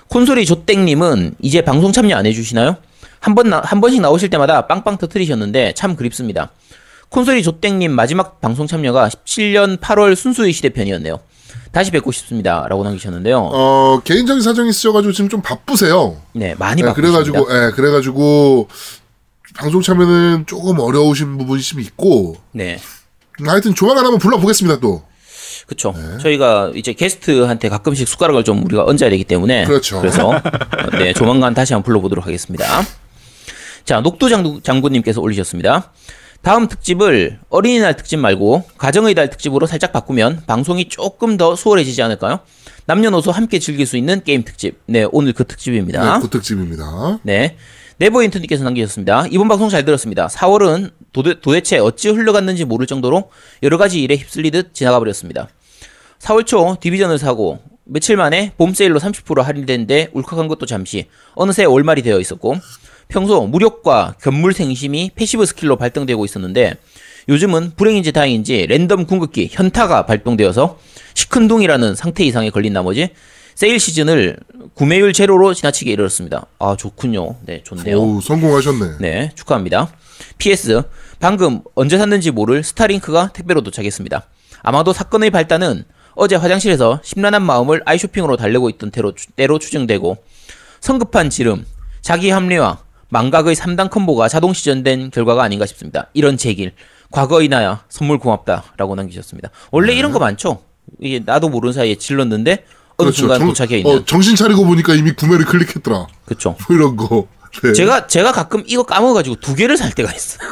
콘솔이 0.09 0.47
조땡님은 0.47 1.35
이제 1.41 1.63
방송 1.63 1.93
참여 1.93 2.17
안 2.17 2.27
해주시나요? 2.27 2.77
한 3.21 3.35
번, 3.35 3.51
나- 3.51 3.61
한 3.65 3.81
번씩 3.81 4.01
나오실 4.01 4.31
때마다 4.31 4.67
빵빵 4.67 4.99
터트리셨는데 4.99 5.73
참 5.75 5.97
그립습니다. 5.97 6.51
콘솔이 7.11 7.43
조땡님 7.43 7.91
마지막 7.91 8.41
방송 8.41 8.67
참여가 8.67 9.09
17년 9.09 9.79
8월 9.79 10.15
순수의 10.15 10.53
시대 10.53 10.69
편이었네요. 10.69 11.19
다시 11.73 11.91
뵙고 11.91 12.13
싶습니다. 12.13 12.67
라고 12.69 12.85
남기셨는데요. 12.85 13.39
어, 13.53 14.01
개인적인 14.05 14.43
사정이 14.43 14.71
있으셔가지고 14.71 15.13
지금 15.13 15.29
좀 15.29 15.43
바쁘세요. 15.43 16.17
네, 16.33 16.55
많이 16.59 16.83
네, 16.83 16.89
바쁘십니다. 16.89 16.95
그래가지고, 16.95 17.47
예, 17.55 17.71
그래가지고, 17.73 18.69
방송 19.57 19.83
참여는 19.83 20.45
조금 20.47 20.79
어려우신 20.79 21.39
부분이 21.39 21.63
좀 21.63 21.81
있고, 21.81 22.37
네. 22.53 22.79
하여튼 23.45 23.75
조만간 23.75 24.05
한번 24.05 24.19
불러보겠습니다, 24.19 24.81
또. 24.81 25.03
그쵸. 25.67 25.95
저희가 26.23 26.73
이제 26.75 26.95
게스트한테 26.95 27.69
가끔씩 27.69 28.09
숟가락을 28.09 28.43
좀 28.43 28.65
우리가 28.65 28.85
얹어야 28.85 29.11
되기 29.11 29.25
때문에. 29.25 29.67
그렇죠. 29.67 30.01
그래서, 30.01 30.31
어, 30.31 30.41
네, 30.99 31.13
조만간 31.13 31.53
다시 31.53 31.75
한번 31.75 31.85
불러보도록 31.85 32.27
하겠습니다. 32.27 32.65
자, 33.85 34.01
녹두 34.01 34.29
장군님께서 34.63 35.21
올리셨습니다. 35.21 35.93
다음 36.43 36.69
특집을 36.69 37.41
어린이날 37.51 37.97
특집 37.97 38.19
말고 38.19 38.65
가정의 38.79 39.15
달 39.15 39.29
특집으로 39.29 39.67
살짝 39.67 39.93
바꾸면 39.93 40.45
방송이 40.47 40.89
조금 40.89 41.37
더 41.37 41.57
수월해지지 41.57 42.03
않을까요? 42.03 42.41
남녀노소 42.87 43.33
함께 43.33 43.59
즐길 43.59 43.87
수 43.87 43.97
있는 43.97 44.23
게임 44.25 44.45
특집. 44.45 44.81
네, 44.87 45.07
오늘 45.13 45.35
그 45.35 45.45
특집입니다. 45.45 46.15
네, 46.15 46.21
고특집입니다. 46.21 47.19
네. 47.23 47.57
네버 47.99 48.23
인터님께서 48.23 48.63
남기셨습니다. 48.65 49.27
이번 49.31 49.49
방송 49.49 49.69
잘 49.69 49.85
들었습니다. 49.85 50.29
4월은 50.29 50.93
도대, 51.13 51.41
도대체 51.41 51.79
어찌 51.79 52.09
흘러갔는지 52.09 52.65
모를 52.65 52.87
정도로 52.87 53.31
여러 53.63 53.77
가지 53.77 54.01
일에 54.01 54.15
휩쓸리듯 54.17 54.73
지나가 54.73 55.01
버렸습니다. 55.01 55.49
4월 56.21 56.47
초 56.47 56.77
디비전을 56.81 57.19
사고 57.19 57.59
며칠 57.85 58.17
만에 58.17 58.53
봄 58.57 58.73
세일로 58.73 59.01
30% 59.01 59.43
할인됐는데 59.43 60.11
울컥한 60.13 60.47
것도 60.47 60.67
잠시 60.67 61.09
어느새 61.35 61.65
월말이 61.65 62.03
되어 62.03 62.21
있었고 62.21 62.57
평소 63.09 63.47
무력과 63.47 64.15
견물생심이 64.21 65.11
passive 65.15 65.47
skill로 65.47 65.77
발동되고 65.77 66.25
있었는데 66.25 66.75
요즘은 67.29 67.73
불행인지 67.77 68.13
다행인지 68.13 68.67
랜덤 68.69 69.07
궁극기 69.07 69.49
현타가 69.51 70.07
발동되어서 70.07 70.79
시큰둥이라는 71.15 71.95
상태 71.95 72.25
이상에 72.25 72.51
걸린 72.51 72.73
나머지 72.73 73.11
세일 73.55 73.81
시즌을 73.81 74.37
구매율 74.75 75.13
제로로 75.13 75.53
지나치게 75.53 75.91
이르렀습니다. 75.91 76.47
아 76.59 76.77
좋군요. 76.79 77.37
네 77.45 77.63
좋네요. 77.65 77.99
오, 78.01 78.21
성공하셨네. 78.21 78.99
네, 79.01 79.33
축하합니다. 79.35 79.91
PS, 80.39 80.83
방금 81.19 81.63
언제 81.75 81.99
샀는지 81.99 82.31
모를 82.31 82.63
스타링크가 82.63 83.31
택배로 83.33 83.63
도착했습니다. 83.63 84.23
아마도 84.63 84.93
사건의 84.93 85.31
발단은 85.31 85.85
어제 86.15 86.37
화장실에서 86.37 87.01
심란한 87.03 87.43
마음을 87.43 87.83
아이쇼핑으로 87.85 88.37
달래고 88.37 88.71
있던 88.71 88.91
때로, 88.93 89.13
추- 89.15 89.27
때로 89.33 89.59
추정되고 89.59 90.17
성급한 90.81 91.29
지름, 91.31 91.65
자기 92.01 92.31
합리화, 92.31 92.79
망각의 93.11 93.55
3단 93.57 93.91
콤보가 93.91 94.29
자동 94.29 94.53
시전된 94.53 95.11
결과가 95.11 95.43
아닌가 95.43 95.67
싶습니다. 95.67 96.09
이런 96.15 96.37
제길, 96.37 96.73
과거의 97.11 97.49
나야 97.49 97.85
선물 97.89 98.19
고맙다 98.19 98.65
라고 98.77 98.95
남기셨습니다. 98.95 99.51
원래 99.71 99.95
이런 99.95 100.13
거 100.13 100.19
많죠? 100.19 100.63
이게 101.01 101.21
나도 101.25 101.49
모르는 101.49 101.73
사이에 101.73 101.95
질렀는데 101.97 102.65
어느 102.99 103.11
순간 103.13 103.41
도착해 103.41 103.79
있는. 103.79 103.91
어, 103.99 104.05
정신 104.05 104.37
차리고 104.37 104.65
보니까 104.65 104.95
이미 104.95 105.13
구매를 105.13 105.45
클릭했더라. 105.47 106.07
그쵸. 106.27 106.57
뭐 106.69 106.77
이런 106.77 106.97
거. 106.97 107.27
네. 107.63 107.73
제가 107.73 108.07
제가 108.07 108.31
가끔 108.33 108.63
이거 108.67 108.83
까먹어가지고 108.83 109.37
두 109.37 109.55
개를 109.55 109.77
살 109.79 109.91
때가 109.93 110.13
있어요. 110.13 110.51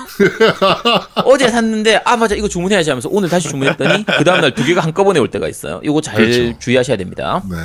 어제 1.27 1.49
샀는데 1.51 2.01
아 2.05 2.17
맞아 2.17 2.35
이거 2.35 2.49
주문해야지 2.49 2.89
하면서 2.91 3.09
오늘 3.13 3.29
다시 3.29 3.49
주문했더니 3.51 4.05
그 4.07 4.25
다음 4.25 4.41
날 4.41 4.55
두 4.55 4.65
개가 4.65 4.81
한꺼번에 4.81 5.21
올 5.21 5.31
때가 5.31 5.47
있어요. 5.49 5.81
이거 5.85 6.01
잘 6.01 6.17
그렇죠. 6.17 6.59
주의하셔야 6.59 6.97
됩니다. 6.97 7.43
네. 7.51 7.57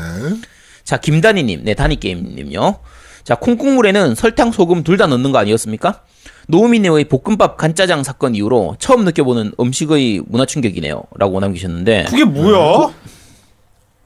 자 0.84 0.98
김다니님, 0.98 1.64
네 1.64 1.74
다니 1.76 2.00
게임님요. 2.00 2.80
자 3.24 3.36
콩국물에는 3.36 4.16
설탕, 4.16 4.52
소금 4.52 4.84
둘 4.84 4.98
다 4.98 5.08
넣는 5.08 5.32
거 5.32 5.38
아니었습니까? 5.38 6.02
노우미님의 6.48 7.06
볶음밥 7.06 7.58
간짜장 7.58 8.04
사건 8.04 8.36
이후로 8.36 8.76
처음 8.80 9.06
느껴보는 9.06 9.54
음식의 9.60 10.22
문화 10.28 10.46
충격이네요.라고 10.46 11.40
남기셨는데 11.40 12.06
그게 12.10 12.24
뭐야? 12.26 12.92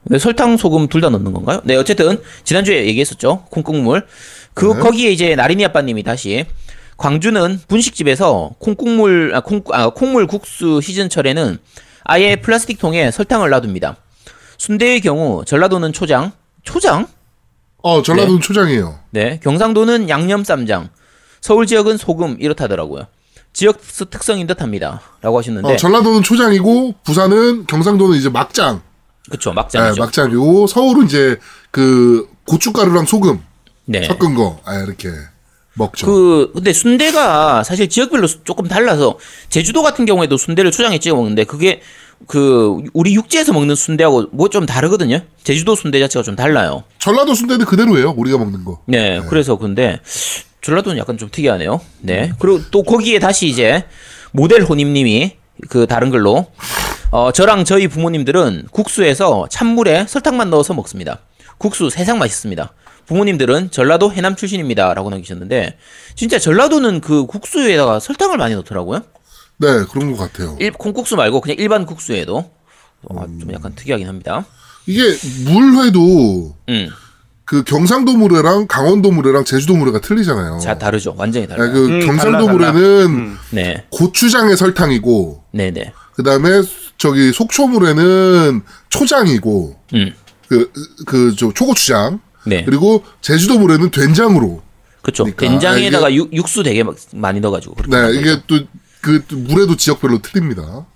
네, 0.04 0.18
설탕, 0.18 0.56
소금 0.56 0.86
둘 0.88 1.00
다 1.00 1.08
넣는 1.10 1.32
건가요? 1.32 1.60
네, 1.64 1.74
어쨌든 1.76 2.20
지난주에 2.44 2.86
얘기했었죠. 2.86 3.44
콩국물. 3.50 4.06
그 4.54 4.66
네. 4.66 4.80
거기에 4.80 5.10
이제 5.10 5.34
나린이 5.34 5.64
아빠님이 5.64 6.02
다시 6.04 6.46
광주는 6.96 7.60
분식집에서 7.68 8.52
콩국물 8.58 9.32
아, 9.34 9.40
콩, 9.40 9.62
아, 9.72 9.90
콩물 9.90 10.26
국수 10.26 10.80
시즌철에는 10.80 11.58
아예 12.04 12.36
플라스틱 12.36 12.78
통에 12.78 13.10
설탕을 13.10 13.50
놔둡니다. 13.50 13.96
순대의 14.58 15.00
경우 15.00 15.44
전라도는 15.44 15.92
초장, 15.92 16.32
초장? 16.62 17.08
어, 17.82 18.02
전라도는 18.02 18.40
초장이에요. 18.40 18.98
네, 19.10 19.40
경상도는 19.42 20.08
양념 20.08 20.44
쌈장, 20.44 20.88
서울 21.40 21.66
지역은 21.66 21.96
소금 21.96 22.36
이렇다더라고요. 22.40 23.06
지역 23.52 23.78
특성인 24.10 24.46
듯합니다.라고 24.46 25.38
하셨는데, 25.38 25.72
어, 25.72 25.76
전라도는 25.76 26.22
초장이고, 26.22 26.94
부산은, 27.04 27.66
경상도는 27.66 28.18
이제 28.18 28.28
막장. 28.28 28.82
네, 29.30 29.54
막장이죠. 29.54 30.00
막장이고, 30.00 30.66
서울은 30.66 31.06
이제 31.06 31.38
그 31.70 32.28
고춧가루랑 32.46 33.06
소금 33.06 33.42
네. 33.86 34.04
섞은 34.04 34.34
거, 34.34 34.60
아, 34.64 34.78
이렇게 34.78 35.08
먹죠. 35.76 36.06
그 36.06 36.50
근데 36.54 36.72
순대가 36.72 37.62
사실 37.62 37.88
지역별로 37.88 38.26
수- 38.26 38.42
조금 38.44 38.66
달라서 38.66 39.18
제주도 39.50 39.82
같은 39.82 40.04
경우에도 40.06 40.36
순대를 40.36 40.70
초장에 40.70 40.98
찍어 40.98 41.14
먹는데 41.16 41.44
그게 41.44 41.80
그 42.26 42.82
우리 42.94 43.14
육지에서 43.14 43.52
먹는 43.52 43.74
순대하고 43.74 44.26
뭐 44.32 44.48
좀 44.48 44.64
다르거든요. 44.64 45.20
제주도 45.44 45.74
순대 45.74 46.00
자체가 46.00 46.22
좀 46.22 46.34
달라요. 46.34 46.84
전라도 46.98 47.34
순대는 47.34 47.66
그대로예요. 47.66 48.14
우리가 48.16 48.38
먹는 48.38 48.64
거. 48.64 48.80
네, 48.86 49.20
그래서 49.28 49.56
근데 49.56 50.00
전라도는 50.62 50.98
약간 50.98 51.18
좀 51.18 51.28
특이하네요. 51.30 51.80
네. 52.00 52.32
그리고 52.38 52.60
또 52.70 52.82
거기에 52.82 53.18
다시 53.18 53.46
이제 53.48 53.84
모델 54.32 54.62
호님님이 54.62 55.36
그 55.68 55.86
다른 55.86 56.10
글로 56.10 56.46
어 57.10 57.32
저랑 57.32 57.64
저희 57.64 57.86
부모님들은 57.86 58.68
국수에서 58.70 59.46
찬물에 59.50 60.06
설탕만 60.08 60.48
넣어서 60.50 60.72
먹습니다. 60.74 61.18
국수 61.58 61.90
세상 61.90 62.18
맛있습니다. 62.18 62.72
부모님들은 63.06 63.70
전라도 63.70 64.12
해남 64.12 64.36
출신입니다 64.36 64.94
라고 64.94 65.10
남기셨는데 65.10 65.78
진짜 66.14 66.38
전라도는 66.38 67.00
그 67.00 67.26
국수에다가 67.26 68.00
설탕을 68.00 68.36
많이 68.36 68.54
넣더라고요. 68.54 69.02
네, 69.58 69.68
그런 69.90 70.14
것 70.14 70.18
같아요. 70.18 70.56
일, 70.60 70.72
콩국수 70.72 71.16
말고 71.16 71.40
그냥 71.40 71.56
일반 71.58 71.86
국수에도 71.86 72.50
어, 73.02 73.26
좀 73.40 73.52
약간 73.52 73.74
특이하긴 73.74 74.08
합니다. 74.08 74.44
이게 74.86 75.02
물회도 75.44 76.56
음, 76.68 76.88
그 77.44 77.62
경상도 77.62 78.16
물회랑 78.16 78.66
강원도 78.66 79.10
물회랑 79.10 79.44
제주도 79.44 79.76
물회가 79.76 80.00
틀리잖아요. 80.00 80.58
자 80.58 80.76
다르죠. 80.76 81.14
완전히 81.16 81.46
네, 81.46 81.54
달라요. 81.54 81.72
그 81.72 81.88
음, 81.88 82.00
경상도 82.00 82.46
달라, 82.46 82.58
달라. 82.58 82.72
물회는 82.72 83.36
네, 83.50 83.84
고추장에 83.90 84.56
설탕이고, 84.56 85.44
네, 85.52 85.70
네. 85.70 85.92
그 86.14 86.22
다음에 86.22 86.62
저기 86.98 87.32
속초 87.32 87.68
물회는 87.68 88.62
초장이고, 88.88 89.76
음, 89.94 90.14
그, 90.48 90.72
그, 91.06 91.34
저, 91.36 91.52
초고추장. 91.52 92.20
네. 92.46 92.64
그리고 92.64 93.04
제주도 93.20 93.58
물회는 93.58 93.90
된장으로. 93.90 94.62
그렇죠. 95.02 95.24
그러니까. 95.24 95.46
된장에다가 95.48 96.06
아, 96.06 96.12
육, 96.12 96.32
육수 96.32 96.62
되게 96.62 96.82
막 96.82 96.96
많이 97.12 97.40
넣어가지고. 97.40 97.76
네. 97.88 98.18
이게 98.18 98.40
또, 98.46 98.58
그, 99.00 99.24
또 99.28 99.36
물회도 99.36 99.76
지역별로 99.76 100.20
틀립니다. 100.20 100.86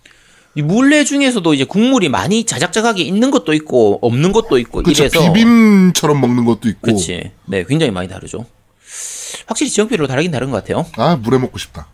이 0.56 0.62
물회 0.62 1.04
중에서도 1.04 1.54
이제 1.54 1.64
국물이 1.64 2.08
많이 2.08 2.44
자작자작하게 2.44 3.02
있는 3.04 3.30
것도 3.30 3.52
있고 3.54 4.00
없는 4.02 4.32
것도 4.32 4.58
있고 4.58 4.82
그렇죠. 4.82 5.04
이래서 5.04 5.32
비빔처럼 5.32 6.20
먹는 6.20 6.44
것도 6.44 6.68
있고. 6.68 6.80
그렇지. 6.80 7.30
네, 7.46 7.64
굉장히 7.68 7.92
많이 7.92 8.08
다르죠. 8.08 8.46
확실히 9.46 9.70
지역별로 9.70 10.08
다르긴 10.08 10.32
다른 10.32 10.50
것 10.50 10.56
같아요. 10.56 10.86
아, 10.96 11.14
물회 11.16 11.38
먹고 11.38 11.56
싶다. 11.58 11.86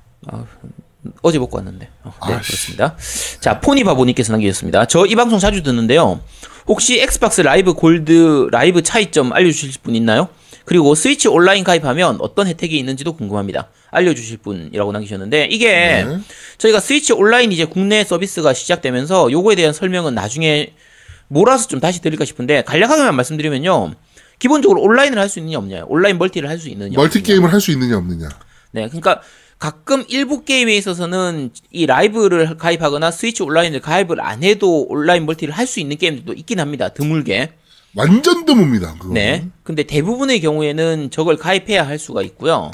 어제 1.22 1.38
먹고 1.38 1.58
왔는데. 1.58 1.88
어, 2.02 2.12
네, 2.28 2.34
아이씨. 2.34 2.46
그렇습니다. 2.48 2.96
자, 3.40 3.60
포니바보님께서 3.60 4.32
남기셨습니다. 4.32 4.86
저 4.86 5.04
이 5.06 5.14
방송 5.14 5.38
자주 5.38 5.62
듣는데요. 5.62 6.20
혹시 6.66 7.00
엑스박스 7.00 7.40
라이브 7.42 7.74
골드 7.74 8.48
라이브 8.50 8.82
차이점 8.82 9.32
알려주실 9.32 9.80
분 9.82 9.94
있나요? 9.94 10.28
그리고 10.64 10.94
스위치 10.96 11.28
온라인 11.28 11.62
가입하면 11.62 12.18
어떤 12.20 12.48
혜택이 12.48 12.76
있는지도 12.78 13.12
궁금합니다. 13.12 13.68
알려주실 13.90 14.38
분이라고 14.38 14.90
남기셨는데 14.92 15.48
이게 15.50 16.04
네. 16.04 16.18
저희가 16.58 16.80
스위치 16.80 17.12
온라인 17.12 17.52
이제 17.52 17.64
국내 17.64 18.02
서비스가 18.02 18.52
시작되면서 18.52 19.30
요거에 19.30 19.54
대한 19.54 19.72
설명은 19.72 20.14
나중에 20.14 20.72
몰아서 21.28 21.68
좀 21.68 21.78
다시 21.80 22.02
드릴까 22.02 22.24
싶은데 22.24 22.62
간략하게만 22.62 23.14
말씀드리면요. 23.14 23.94
기본적으로 24.38 24.82
온라인을 24.82 25.18
할 25.18 25.28
수 25.28 25.38
있느냐 25.38 25.58
없냐, 25.58 25.84
온라인 25.86 26.18
멀티를 26.18 26.48
할 26.48 26.58
수 26.58 26.68
있느냐. 26.68 26.96
멀티 26.96 27.18
없느냐. 27.18 27.24
게임을 27.24 27.52
할 27.52 27.60
수 27.60 27.70
있느냐 27.70 27.96
없느냐. 27.96 28.28
네, 28.72 28.86
그러니까 28.88 29.22
가끔 29.58 30.04
일부 30.08 30.44
게임에 30.44 30.76
있어서는 30.76 31.50
이 31.70 31.86
라이브를 31.86 32.56
가입하거나 32.58 33.10
스위치 33.10 33.42
온라인을 33.42 33.80
가입을 33.80 34.20
안 34.20 34.42
해도 34.42 34.82
온라인 34.88 35.24
멀티를 35.26 35.54
할 35.54 35.66
수 35.66 35.80
있는 35.80 35.96
게임들도 35.96 36.34
있긴 36.34 36.60
합니다. 36.60 36.90
드물게. 36.90 37.52
완전 37.94 38.44
드뭅니다. 38.44 38.98
그거. 38.98 39.14
네. 39.14 39.46
근데 39.62 39.82
대부분의 39.82 40.40
경우에는 40.42 41.10
저걸 41.10 41.38
가입해야 41.38 41.86
할 41.86 41.98
수가 41.98 42.20
있고요. 42.22 42.70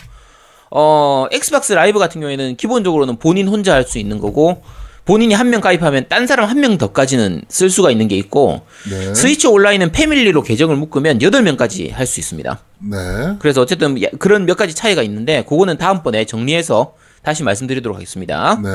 어, 0.73 1.27
엑스박스 1.31 1.73
라이브 1.75 1.99
같은 2.01 2.21
경우에는 2.21 2.57
기본적으로는 2.57 3.17
본인 3.19 3.47
혼자 3.47 3.75
할 3.75 3.85
수 3.87 3.99
있는 3.99 4.19
거고 4.19 4.63
본인이 5.05 5.35
한 5.35 5.51
명 5.51 5.61
가입하면 5.61 6.07
딴 6.09 6.27
사람 6.27 6.49
한 6.49 6.59
명 6.61 6.79
더까지는 6.79 7.43
쓸 7.49 7.71
수가 7.71 7.91
있는 7.91 8.07
게 8.09 8.17
있고 8.17 8.63
네. 8.89 9.15
스위치 9.15 9.49
온라인은 9.49 9.91
패밀리로 9.93 10.43
계정을 10.43 10.77
묶으면 10.77 11.19
8명까지 11.19 11.91
할 11.93 12.07
수 12.07 12.21
있습니다. 12.21 12.61
네. 12.79 12.97
그래서 13.41 13.61
어쨌든 13.61 14.01
야- 14.03 14.09
그런 14.19 14.47
몇 14.47 14.57
가지 14.57 14.75
차이가 14.75 15.03
있는데 15.03 15.43
그거는 15.45 15.77
다음번에 15.77 16.25
정리해서 16.25 16.95
다시 17.23 17.43
말씀드리도록 17.43 17.97
하겠습니다. 17.97 18.61
네. 18.63 18.69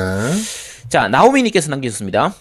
자, 0.89 1.07
나오미 1.07 1.43
님께서 1.43 1.69
남기셨습니다. 1.69 2.33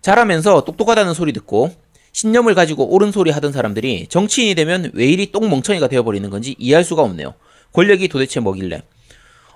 잘하면서 0.00 0.64
똑똑하다는 0.64 1.12
소리 1.14 1.32
듣고 1.32 1.74
신념을 2.12 2.54
가지고 2.54 2.88
옳은 2.94 3.12
소리 3.12 3.30
하던 3.30 3.52
사람들이 3.52 4.06
정치인이 4.08 4.54
되면 4.54 4.90
왜 4.94 5.06
이리 5.06 5.30
똥멍청이가 5.32 5.88
되어버리는 5.88 6.28
건지 6.30 6.54
이해할 6.58 6.82
수가 6.84 7.02
없네요. 7.02 7.34
권력이 7.72 8.08
도대체 8.08 8.40
뭐길래. 8.40 8.82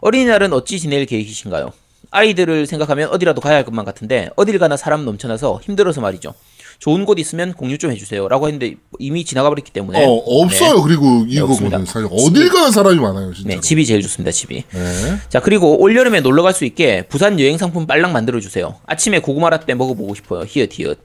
어린이날은 0.00 0.52
어찌 0.52 0.78
지낼 0.78 1.06
계획이신가요? 1.06 1.72
아이들을 2.12 2.66
생각하면 2.66 3.08
어디라도 3.10 3.40
가야 3.40 3.56
할 3.56 3.64
것만 3.64 3.84
같은데 3.84 4.30
어딜 4.36 4.58
가나 4.58 4.76
사람 4.76 5.04
넘쳐나서 5.04 5.60
힘들어서 5.62 6.00
말이죠. 6.00 6.34
좋은 6.78 7.04
곳 7.04 7.18
있으면 7.18 7.52
공유 7.52 7.78
좀 7.78 7.92
해주세요. 7.92 8.26
라고 8.28 8.48
했는데 8.48 8.74
이미 8.98 9.24
지나가 9.24 9.48
버렸기 9.48 9.70
때문에. 9.72 10.04
어, 10.04 10.10
없어요. 10.10 10.82
그리고 10.82 11.24
이거 11.28 11.46
네. 11.46 11.84
사실 11.86 12.08
어딜 12.10 12.48
가나 12.48 12.70
사람이 12.72 12.96
많아요, 12.98 13.32
진짜. 13.32 13.48
네, 13.50 13.60
집이 13.60 13.86
제일 13.86 14.02
좋습니다, 14.02 14.32
집이. 14.32 14.64
네. 14.68 15.18
자, 15.28 15.40
그리고 15.40 15.80
올여름에 15.80 16.20
놀러 16.20 16.42
갈 16.42 16.52
수 16.52 16.64
있게 16.66 17.02
부산 17.08 17.38
여행 17.40 17.56
상품 17.56 17.86
빨랑 17.86 18.12
만들어 18.12 18.38
주세요. 18.40 18.74
아침에 18.86 19.20
고구마 19.20 19.48
라떼 19.50 19.74
먹어보고 19.74 20.14
싶어요. 20.16 20.44
히읗 20.46 20.70
히읗. 20.72 20.98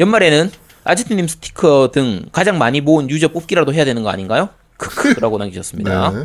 연말에는 0.00 0.50
아지트님 0.84 1.28
스티커 1.28 1.90
등 1.92 2.26
가장 2.32 2.58
많이 2.58 2.80
모은 2.80 3.08
유저 3.08 3.28
뽑기라도 3.28 3.72
해야 3.72 3.84
되는 3.84 4.02
거 4.02 4.10
아닌가요? 4.10 4.48
크크라고 4.76 5.38
남기셨습니다. 5.38 6.10
네. 6.10 6.24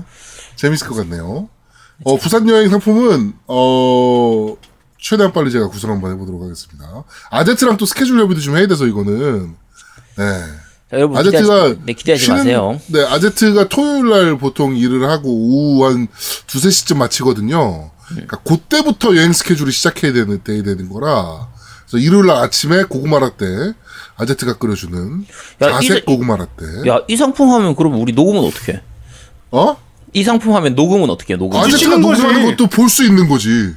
재밌을 0.55 0.87
것 0.87 0.95
같네요. 0.95 1.47
어, 2.03 2.17
부산 2.17 2.47
여행 2.49 2.69
상품은, 2.69 3.33
어, 3.47 4.55
최대한 4.99 5.31
빨리 5.33 5.51
제가 5.51 5.67
구성 5.67 5.91
한번 5.91 6.11
해보도록 6.13 6.41
하겠습니다. 6.43 7.03
아제트랑 7.31 7.77
또 7.77 7.85
스케줄 7.85 8.19
협의도 8.19 8.41
좀 8.41 8.55
해야 8.57 8.67
돼서 8.67 8.85
이거는, 8.85 9.55
네. 10.17 10.23
자, 10.89 10.97
여러분 10.97 11.17
아제트가 11.17 11.41
기대하지, 11.41 11.79
네, 11.85 11.93
기대하지 11.93 12.25
쉬는- 12.25 12.33
마세요. 12.37 12.79
네, 12.87 13.03
아제트가 13.03 13.67
토요일 13.67 14.09
날 14.09 14.37
보통 14.37 14.75
일을 14.75 15.09
하고 15.09 15.29
오후 15.29 15.85
한 15.85 16.07
두세 16.47 16.69
시쯤 16.69 16.99
마치거든요. 16.99 17.91
그러니까 18.07 18.37
그때부터 18.37 19.15
여행 19.17 19.33
스케줄이 19.33 19.71
시작해야 19.71 20.13
되는, 20.13 20.41
돼야 20.43 20.63
되는 20.63 20.89
거라. 20.89 21.49
그래서 21.89 21.97
일요일 22.05 22.27
날 22.27 22.37
아침에 22.37 22.83
고구마 22.83 23.19
라떼, 23.19 23.73
아제트가 24.15 24.53
끓여주는 24.57 25.25
야, 25.61 25.71
자색 25.71 25.97
이- 26.03 26.05
고구마 26.05 26.37
라떼. 26.37 26.89
야, 26.89 27.01
이 27.07 27.17
상품 27.17 27.49
하면 27.51 27.75
그럼 27.75 27.99
우리 28.01 28.13
녹음은 28.13 28.43
어떻게 28.43 28.73
해? 28.73 28.81
어? 29.51 29.77
이 30.13 30.23
상품 30.23 30.55
하면 30.55 30.75
녹음은 30.75 31.09
어떻게 31.09 31.33
해? 31.33 31.37
녹음. 31.37 31.59
아제트가 31.59 31.77
찍는 31.77 32.01
거지. 32.01 32.21
녹음하는 32.21 32.49
것도 32.51 32.67
볼 32.67 32.89
수 32.89 33.03
있는 33.05 33.27
거지. 33.27 33.73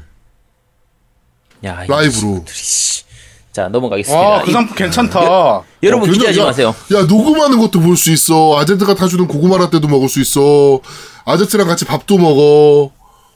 야, 1.65 1.85
이 1.85 1.89
라이브로. 1.89 2.45
씨. 2.49 3.05
자, 3.53 3.69
넘어가겠습니다. 3.69 4.21
와, 4.29 4.43
그 4.43 4.51
이- 4.51 4.53
상품 4.53 4.77
괜찮다. 4.77 5.63
여러분 5.83 6.09
어, 6.09 6.13
기대하지 6.13 6.39
야, 6.41 6.45
마세요. 6.45 6.75
야, 6.95 7.03
녹음하는 7.07 7.59
것도 7.59 7.81
볼 7.81 7.97
수 7.97 8.11
있어. 8.13 8.57
아제트가 8.59 8.95
타주는 8.95 9.27
고구마 9.27 9.59
라떼도 9.59 9.89
먹을 9.89 10.09
수 10.09 10.21
있어. 10.21 10.81
아제트랑 11.25 11.67
같이 11.67 11.85
밥도 11.85 12.17
먹어. 12.17 12.93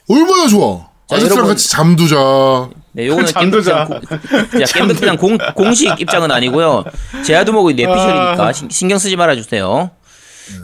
얼마나 0.09 0.47
좋아. 0.47 0.87
자, 1.07 1.17
아제트랑 1.17 1.37
여러분. 1.37 1.49
같이 1.53 1.69
잠도 1.69 2.07
자. 2.07 2.69
네, 2.93 3.07
요거는. 3.07 3.25
겜덕비상, 3.33 3.77
야, 4.61 4.65
겜덕비상 4.73 5.17
공, 5.17 5.37
공식 5.53 5.99
입장은 5.99 6.31
아니고요. 6.31 6.85
제아두목의 7.25 7.75
뇌피셜이니까 7.75 8.53
신- 8.53 8.69
신경 8.69 8.97
쓰지 8.97 9.17
말아주세요. 9.17 9.91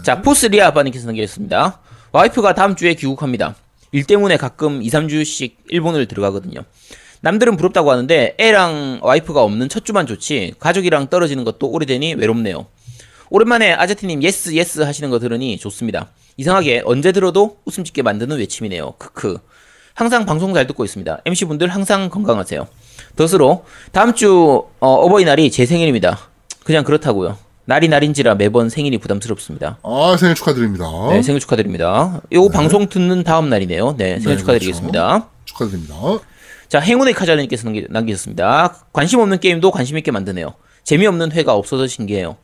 자, 0.05 0.21
포스리아 0.21 0.67
아빠님께서 0.67 1.07
남겨주셨습니다. 1.07 1.79
와이프가 2.13 2.53
다음 2.53 2.75
주에 2.75 2.93
귀국합니다. 2.93 3.55
일 3.93 4.03
때문에 4.03 4.35
가끔 4.35 4.83
2, 4.83 4.89
3주씩 4.89 5.53
일본을 5.69 6.07
들어가거든요. 6.07 6.61
남들은 7.21 7.55
부럽다고 7.55 7.91
하는데 7.91 8.35
애랑 8.37 8.99
와이프가 9.01 9.41
없는 9.41 9.69
첫 9.69 9.85
주만 9.85 10.07
좋지 10.07 10.55
가족이랑 10.59 11.07
떨어지는 11.07 11.45
것도 11.45 11.69
오래되니 11.69 12.15
외롭네요. 12.15 12.65
오랜만에 13.29 13.71
아제트님 13.73 14.23
yes 14.23 14.53
yes 14.53 14.81
하시는 14.81 15.09
거 15.09 15.19
들으니 15.19 15.57
좋습니다. 15.57 16.09
이상하게 16.35 16.81
언제 16.83 17.13
들어도 17.13 17.59
웃음 17.63 17.85
짓게 17.85 18.01
만드는 18.01 18.37
외침이네요. 18.39 18.95
크크. 18.97 19.37
항상 19.93 20.25
방송 20.25 20.53
잘 20.53 20.67
듣고 20.67 20.83
있습니다. 20.83 21.21
MC분들 21.25 21.69
항상 21.69 22.09
건강하세요. 22.09 22.67
덧으로 23.15 23.65
다음 23.93 24.13
주 24.15 24.63
어, 24.79 25.09
버이날이 25.09 25.49
제 25.49 25.65
생일입니다. 25.65 26.19
그냥 26.63 26.83
그렇다고요. 26.83 27.37
날이 27.65 27.87
날인지라 27.87 28.35
매번 28.35 28.69
생일이 28.69 28.97
부담스럽습니다. 28.97 29.77
아, 29.83 30.15
생일 30.19 30.35
축하드립니다. 30.35 30.85
네, 31.11 31.21
생일 31.21 31.39
축하드립니다. 31.39 32.21
요 32.33 32.49
방송 32.49 32.87
듣는 32.89 33.23
다음 33.23 33.49
날이네요. 33.49 33.95
네, 33.97 34.19
생일 34.19 34.35
네, 34.35 34.37
축하드리겠습니다. 34.37 35.29
축하드립니다. 35.45 35.95
자, 36.67 36.79
행운의 36.79 37.13
카잘님께서 37.13 37.63
남기- 37.65 37.85
남기셨습니다. 37.89 38.85
관심 38.93 39.19
없는 39.19 39.39
게임도 39.39 39.71
관심 39.71 39.97
있게 39.97 40.11
만드네요. 40.11 40.53
재미없는 40.83 41.31
회가 41.33 41.53
없어서 41.53 41.85
신기해요. 41.85 42.37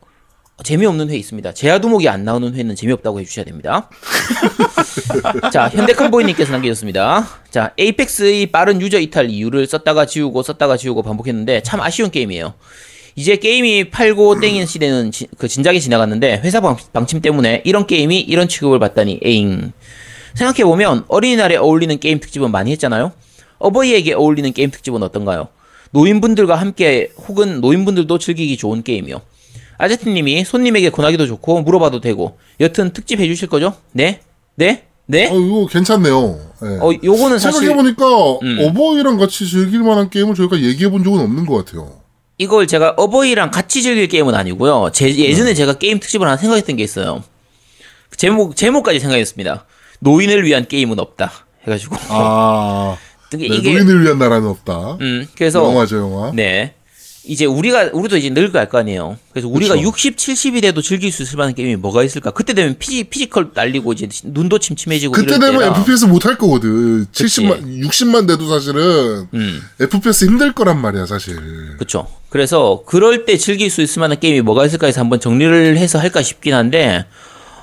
어, 0.56 0.62
재미없는 0.62 1.10
회 1.10 1.16
있습니다. 1.16 1.52
제아두목이 1.54 2.08
안 2.08 2.24
나오는 2.24 2.54
회는 2.54 2.74
재미없다고 2.76 3.20
해주셔야 3.20 3.44
됩니다. 3.44 3.88
자, 5.52 5.68
현대컨보이님께서 5.68 6.52
남기셨습니다. 6.52 7.26
자, 7.50 7.72
에이펙스의 7.78 8.46
빠른 8.52 8.80
유저 8.80 8.98
이탈 9.00 9.30
이유를 9.30 9.66
썼다가 9.66 10.06
지우고 10.06 10.42
썼다가 10.42 10.76
지우고 10.76 11.02
반복했는데 11.02 11.62
참 11.62 11.80
아쉬운 11.80 12.10
게임이에요. 12.10 12.54
이제 13.16 13.36
게임이 13.36 13.90
팔고 13.90 14.40
땡인 14.40 14.66
시대는 14.66 15.10
지- 15.10 15.26
그 15.38 15.48
진작에 15.48 15.78
지나갔는데 15.80 16.40
회사 16.44 16.60
방, 16.60 16.76
방침 16.92 17.20
때문에 17.20 17.62
이런 17.64 17.86
게임이 17.86 18.20
이런 18.20 18.48
취급을 18.48 18.78
받다니 18.78 19.20
에잉. 19.22 19.72
생각해보면 20.34 21.04
어린이날에 21.08 21.56
어울리는 21.56 21.98
게임 21.98 22.20
특집은 22.20 22.50
많이 22.50 22.70
했잖아요. 22.72 23.12
어버이에게 23.58 24.14
어울리는 24.14 24.52
게임 24.52 24.70
특집은 24.70 25.02
어떤가요? 25.02 25.48
노인분들과 25.90 26.54
함께 26.54 27.10
혹은 27.26 27.60
노인분들도 27.60 28.18
즐기기 28.18 28.56
좋은 28.56 28.82
게임이요. 28.82 29.20
아제트님이 29.78 30.44
손님에게 30.44 30.90
권하기도 30.90 31.26
좋고 31.26 31.62
물어봐도 31.62 32.00
되고 32.00 32.36
여튼 32.60 32.92
특집 32.92 33.20
해주실 33.20 33.48
거죠? 33.48 33.74
네? 33.92 34.20
네? 34.54 34.84
네? 35.06 35.30
어, 35.30 35.38
이거 35.38 35.66
괜찮네요. 35.66 36.38
네. 36.60 36.68
어 36.80 36.90
요거는 37.02 37.38
사실 37.38 37.60
생각해보니까 37.60 38.04
음. 38.42 38.58
어버이랑 38.66 39.16
같이 39.16 39.48
즐길 39.48 39.80
만한 39.82 40.10
게임을 40.10 40.34
저희가 40.34 40.60
얘기해본 40.60 41.02
적은 41.04 41.20
없는 41.20 41.46
것 41.46 41.64
같아요. 41.64 41.97
이걸 42.38 42.68
제가 42.68 42.94
어버이랑 42.96 43.50
같이 43.50 43.82
즐길 43.82 44.06
게임은 44.06 44.34
아니고요. 44.34 44.90
제, 44.92 45.06
네. 45.06 45.18
예전에 45.18 45.54
제가 45.54 45.74
게임 45.74 45.98
특집을 45.98 46.26
하나 46.26 46.36
생각했던 46.36 46.76
게 46.76 46.84
있어요. 46.84 47.22
제목 48.16 48.56
제목까지 48.56 49.00
생각했습니다. 49.00 49.66
노인을 49.98 50.44
위한 50.44 50.66
게임은 50.66 50.98
없다. 51.00 51.32
해가지고 51.66 51.96
아, 52.08 52.96
네, 53.34 53.46
이게 53.46 53.72
노인을 53.72 54.04
위한 54.04 54.18
나라는 54.18 54.48
없다. 54.48 54.98
음 55.00 55.26
그래서 55.36 55.64
영화죠, 55.64 55.98
영화. 55.98 56.30
네. 56.32 56.74
이제 57.24 57.44
우리가 57.44 57.90
우리도 57.92 58.16
이제 58.16 58.30
늙어갈 58.30 58.68
거 58.68 58.78
아니에요. 58.78 59.18
그래서 59.32 59.48
우리가 59.48 59.74
그쵸. 59.74 59.86
60, 59.86 60.16
70이 60.16 60.62
돼도 60.62 60.80
즐길 60.80 61.12
수 61.12 61.22
있을 61.22 61.36
만한 61.36 61.54
게임이 61.54 61.76
뭐가 61.76 62.02
있을까? 62.02 62.30
그때 62.30 62.54
되면 62.54 62.76
피지 62.78 63.04
physical 63.04 63.50
날리고 63.54 63.92
이제 63.92 64.08
눈도 64.24 64.58
침침해지고 64.58 65.12
그때 65.12 65.38
되면 65.38 65.58
때라. 65.60 65.78
FPS 65.80 66.06
못 66.06 66.24
할 66.24 66.38
거거든. 66.38 67.06
70만, 67.12 67.84
60만 67.86 68.26
돼도 68.28 68.48
사실은 68.48 69.28
음. 69.34 69.62
FPS 69.80 70.24
힘들 70.26 70.52
거란 70.54 70.80
말이야, 70.80 71.06
사실. 71.06 71.36
그렇죠. 71.76 72.08
그래서 72.30 72.82
그럴 72.86 73.24
때 73.26 73.36
즐길 73.36 73.68
수 73.70 73.82
있을 73.82 74.00
만한 74.00 74.18
게임이 74.20 74.40
뭐가 74.40 74.64
있을까 74.64 74.86
해서 74.86 75.00
한번 75.00 75.20
정리를 75.20 75.76
해서 75.76 75.98
할까 75.98 76.22
싶긴 76.22 76.54
한데 76.54 77.04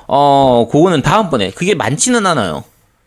어, 0.08 0.68
그거는 0.72 1.02
다음번에 1.02 1.52
그게 1.52 1.74
많지는 1.76 2.26
않아요. 2.28 2.64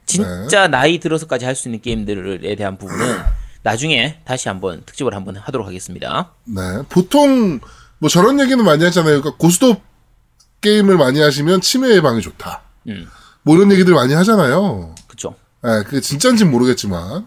진짜 0.07 0.62
네. 0.62 0.68
나이 0.68 0.99
들어서까지 0.99 1.44
할 1.44 1.55
수 1.55 1.68
있는 1.68 1.80
게임들에 1.82 2.57
대한 2.57 2.78
부분은 2.78 3.16
나중에 3.72 4.18
다시 4.24 4.48
한번 4.48 4.82
특집을 4.86 5.14
한번 5.14 5.36
하도록 5.36 5.66
하겠습니다. 5.66 6.32
네. 6.44 6.62
보통, 6.88 7.60
뭐 7.98 8.08
저런 8.08 8.40
얘기는 8.40 8.62
많이 8.64 8.82
하잖아요. 8.84 9.20
그러니까 9.20 9.36
고스톱 9.38 9.82
게임을 10.62 10.96
많이 10.96 11.20
하시면 11.20 11.60
치매 11.60 11.90
예방이 11.90 12.22
좋다. 12.22 12.62
음. 12.88 13.06
뭐 13.42 13.56
이런 13.56 13.70
얘기들 13.70 13.92
많이 13.92 14.14
하잖아요. 14.14 14.94
그렇죠. 15.06 15.34
예, 15.66 15.82
그게 15.84 16.00
진짜인지는 16.00 16.50
모르겠지만. 16.50 17.26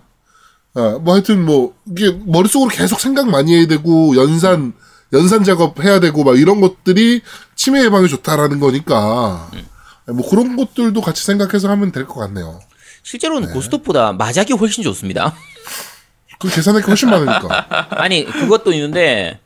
아, 0.73 0.97
뭐 1.01 1.13
하여튼 1.13 1.45
뭐, 1.45 1.75
이게 1.91 2.11
머릿속으로 2.25 2.69
계속 2.71 2.99
생각 2.99 3.29
많이 3.29 3.55
해야 3.55 3.67
되고, 3.67 4.15
연산, 4.15 4.73
연산 5.13 5.43
작업 5.43 5.79
해야 5.83 5.99
되고, 5.99 6.23
막 6.23 6.39
이런 6.39 6.59
것들이 6.59 7.21
치매 7.55 7.83
예방에 7.83 8.07
좋다라는 8.07 8.59
거니까, 8.59 9.51
뭐 10.07 10.27
그런 10.29 10.55
것들도 10.55 11.01
같이 11.01 11.23
생각해서 11.23 11.69
하면 11.69 11.91
될 11.91 12.07
것 12.07 12.15
같네요. 12.21 12.59
실제로는 13.03 13.51
고스톱보다 13.53 14.13
마작이 14.13 14.53
훨씬 14.53 14.83
좋습니다. 14.83 15.35
그 16.41 16.49
계산할 16.49 16.81
게 16.81 16.87
훨씬 16.87 17.09
많으니까. 17.09 17.87
아니 18.01 18.25
그것도 18.25 18.73
있는데 18.73 19.39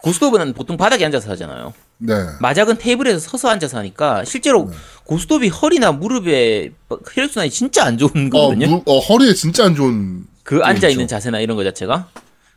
고스톱은 0.00 0.54
보통 0.54 0.76
바닥에 0.76 1.04
앉아서 1.04 1.30
하잖아요. 1.32 1.74
네. 1.98 2.14
마작은 2.40 2.78
테이블에서 2.78 3.18
서서 3.18 3.48
앉아서 3.48 3.78
하니까 3.78 4.24
실제로 4.24 4.70
고스톱이 5.04 5.48
허리나 5.48 5.92
무릎에 5.92 6.72
혈액순환이 7.14 7.50
진짜 7.50 7.84
안 7.84 7.98
좋은 7.98 8.28
어, 8.28 8.30
거거든요. 8.30 8.68
무- 8.68 8.82
어, 8.86 8.98
허리에 9.00 9.34
진짜 9.34 9.64
안 9.64 9.74
좋은. 9.74 10.24
그 10.44 10.60
앉아 10.62 10.88
있는. 10.88 11.06
자세나 11.08 11.40
이런 11.40 11.56
거 11.56 11.64
자체가. 11.64 12.08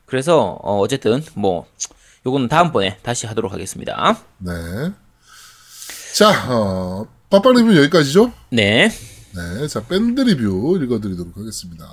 그래서 0.05 0.59
어, 0.61 0.79
어쨌든 0.79 1.23
뭐 1.33 1.65
요거는 2.25 2.47
다음번에 2.47 2.97
다시 3.01 3.25
하도록 3.25 3.51
하겠습니다. 3.51 4.17
네. 4.37 4.51
자, 6.13 6.45
어, 6.49 7.07
빠빠 7.29 7.51
리뷰 7.51 7.75
여기까지죠? 7.77 8.31
네. 8.49 8.89
네. 9.33 9.67
자, 9.67 9.81
밴드 9.81 10.21
리뷰 10.21 10.77
읽어드리도록 10.83 11.35
하겠습니다. 11.37 11.85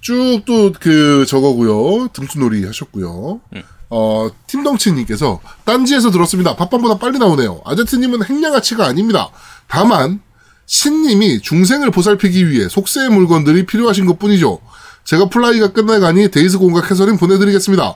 쭉 0.00 0.44
또 0.44 0.72
그 0.78 1.24
저거고요. 1.26 2.08
등수놀이 2.12 2.64
하셨고요. 2.64 3.40
음. 3.54 3.62
어, 3.90 4.28
팀덩치님께서 4.46 5.40
딴지에서 5.64 6.10
들었습니다. 6.10 6.56
밥밤보다 6.56 6.98
빨리 6.98 7.18
나오네요. 7.18 7.60
아제트님은 7.64 8.24
행량아치가 8.24 8.86
아닙니다. 8.86 9.28
다만 9.68 10.20
신님이 10.66 11.40
중생을 11.40 11.90
보살피기 11.92 12.50
위해 12.50 12.68
속세의 12.68 13.10
물건들이 13.10 13.66
필요하신 13.66 14.06
것 14.06 14.18
뿐이죠. 14.18 14.60
제가 15.04 15.28
플라이가 15.28 15.72
끝나가니 15.72 16.30
데이즈 16.30 16.58
공각 16.58 16.90
해설인 16.90 17.16
보내드리겠습니다. 17.16 17.94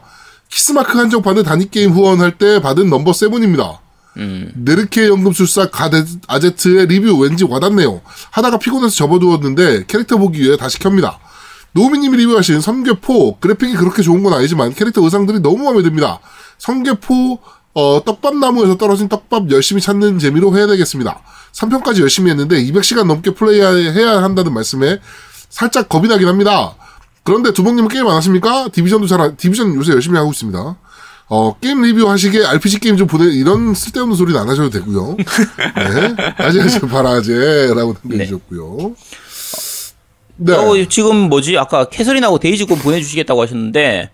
키스마크 0.48 0.96
한정판은 0.96 1.42
단위게임 1.42 1.90
후원할 1.90 2.38
때 2.38 2.60
받은 2.60 2.88
넘버 2.88 3.12
세븐입니다. 3.12 3.80
네르케 4.54 5.08
연금술사 5.08 5.70
가데 5.70 6.04
아제트의 6.28 6.86
리뷰 6.86 7.16
왠지 7.18 7.44
와닿네요. 7.44 8.00
하다가 8.30 8.58
피곤해서 8.58 8.94
접어두었는데 8.94 9.86
캐릭터 9.86 10.18
보기 10.18 10.40
위해 10.40 10.56
다시 10.56 10.78
켭니다. 10.78 11.18
노우미님이 11.72 12.16
리뷰하신 12.18 12.60
섬궤포 12.60 13.38
그래픽이 13.38 13.74
그렇게 13.74 14.02
좋은 14.02 14.22
건 14.22 14.32
아니지만 14.34 14.74
캐릭터 14.74 15.02
의상들이 15.04 15.40
너무 15.40 15.64
마음에 15.64 15.82
듭니다. 15.82 16.18
섬궤포 16.58 17.38
어, 17.74 18.02
떡밥나무에서 18.04 18.76
떨어진 18.76 19.08
떡밥 19.08 19.50
열심히 19.52 19.80
찾는 19.80 20.18
재미로 20.18 20.56
해내겠습니다. 20.56 21.20
3편까지 21.52 22.00
열심히 22.00 22.30
했는데 22.30 22.62
200시간 22.64 23.06
넘게 23.06 23.34
플레이해야 23.34 24.22
한다는 24.22 24.52
말씀에 24.52 24.98
살짝 25.48 25.88
겁이 25.88 26.08
나긴 26.08 26.26
합니다. 26.28 26.74
그런데 27.22 27.52
두봉님은 27.52 27.88
게임 27.88 28.06
안 28.08 28.16
하십니까? 28.16 28.68
디비전도 28.72 29.06
잘, 29.06 29.20
안- 29.20 29.36
디비전 29.36 29.74
요새 29.74 29.92
열심히 29.92 30.16
하고 30.16 30.30
있습니다. 30.32 30.76
어, 31.32 31.56
게임 31.60 31.82
리뷰 31.82 32.08
하시게 32.10 32.44
RPG 32.44 32.80
게임 32.80 32.96
좀 32.96 33.06
보내, 33.06 33.26
이런 33.26 33.72
쓸데없는 33.72 34.16
소리는 34.16 34.40
안 34.40 34.48
하셔도 34.48 34.68
되고요. 34.70 35.16
네. 35.16 36.34
아재, 36.38 36.80
바라제라고 36.88 37.94
남겨주셨고요. 38.02 38.76
네. 38.78 38.94
어, 40.48 40.86
지금 40.88 41.28
뭐지? 41.28 41.58
아까 41.58 41.88
캐서린하고 41.88 42.38
데이즈곤 42.38 42.78
보내주시겠다고 42.78 43.42
하셨는데 43.42 44.10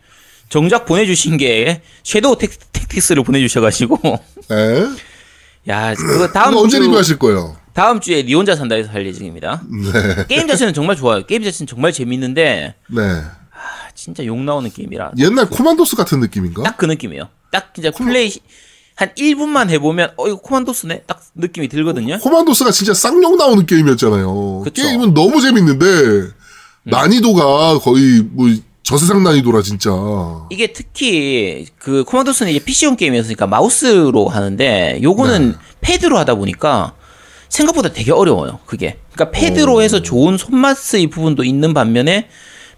정작 0.48 0.84
보내주신 0.86 1.36
게 1.36 1.82
섀도우 2.02 2.38
택, 2.38 2.50
택틱스를 2.72 3.22
보내주셔가지고 3.24 3.98
네. 4.48 4.86
야 5.68 5.94
그거 5.94 6.28
다음 6.32 6.50
그거 6.50 6.62
언제 6.62 6.78
주 6.78 6.84
리뷰하실 6.84 7.18
거예요? 7.18 7.56
다음 7.72 8.00
주에 8.00 8.22
니 8.22 8.32
혼자 8.34 8.56
산다에서 8.56 8.90
할 8.90 9.06
예정입니다. 9.06 9.62
네. 9.92 10.24
게임 10.28 10.46
자체는 10.48 10.72
정말 10.72 10.96
좋아요. 10.96 11.26
게임 11.26 11.42
자체는 11.42 11.66
정말 11.66 11.92
재밌는데 11.92 12.74
네. 12.88 13.02
아, 13.02 13.88
진짜 13.94 14.24
욕 14.24 14.38
나오는 14.40 14.70
게임이라 14.70 15.12
옛날 15.18 15.48
코만도스 15.50 15.96
같은 15.96 16.20
느낌인가? 16.20 16.62
딱 16.62 16.76
그 16.76 16.86
느낌이에요. 16.86 17.28
딱 17.50 17.74
진짜 17.74 17.90
플레이 17.90 18.30
시- 18.30 18.40
한 18.96 19.10
1분만 19.14 19.68
해보면 19.70 20.12
어 20.16 20.26
이거 20.26 20.38
코만도스네 20.38 21.02
딱 21.06 21.22
느낌이 21.34 21.68
들거든요. 21.68 22.18
코만도스가 22.18 22.70
진짜 22.70 22.94
쌍욕 22.94 23.36
나오는 23.36 23.64
게임이었잖아요. 23.66 24.62
그쵸. 24.64 24.82
게임은 24.82 25.12
너무 25.12 25.40
재밌는데 25.40 26.32
난이도가 26.84 27.78
거의 27.80 28.22
뭐 28.30 28.48
저세상 28.82 29.22
난이도라 29.22 29.60
진짜. 29.62 29.90
이게 30.48 30.72
특히 30.72 31.66
그 31.78 32.04
코만도스는 32.04 32.52
이제 32.52 32.64
PC용 32.64 32.96
게임이었으니까 32.96 33.46
마우스로 33.46 34.28
하는데 34.28 34.98
요거는 35.02 35.50
네. 35.50 35.58
패드로 35.82 36.16
하다 36.16 36.36
보니까 36.36 36.94
생각보다 37.50 37.92
되게 37.92 38.12
어려워요. 38.12 38.60
그게. 38.64 38.98
그러니까 39.12 39.38
패드로 39.38 39.82
해서 39.82 40.00
좋은 40.00 40.38
손맛의 40.38 41.08
부분도 41.08 41.44
있는 41.44 41.74
반면에 41.74 42.28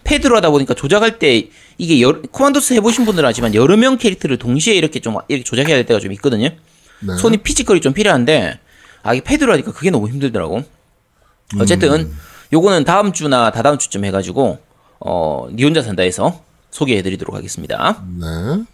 패드로 0.04 0.36
하다 0.36 0.50
보니까 0.50 0.74
조작할 0.74 1.18
때 1.18 1.48
이게 1.76 2.00
여, 2.00 2.20
코만도스 2.22 2.74
해보신 2.74 3.04
분들은 3.04 3.28
아지만 3.28 3.54
여러 3.54 3.76
명 3.76 3.98
캐릭터를 3.98 4.38
동시에 4.38 4.74
이렇게 4.74 5.00
좀 5.00 5.16
이렇게 5.28 5.44
조작해야 5.44 5.76
될 5.76 5.86
때가 5.86 6.00
좀 6.00 6.12
있거든요. 6.12 6.48
네. 7.00 7.16
손이 7.16 7.38
physical이 7.38 7.80
좀 7.80 7.92
필요한데 7.92 8.58
아 9.02 9.14
이게 9.14 9.22
패드로 9.22 9.52
하니까 9.52 9.72
그게 9.72 9.90
너무 9.90 10.08
힘들더라고. 10.08 10.62
어쨌든 11.60 12.10
요거는 12.52 12.84
다음 12.84 13.12
주나 13.12 13.50
다다음 13.50 13.78
주쯤 13.78 14.04
해가지고 14.04 14.58
어니 14.98 15.62
혼자 15.62 15.82
산다에서 15.82 16.42
소개해드리도록 16.70 17.34
하겠습니다. 17.34 18.02
네. 18.18 18.64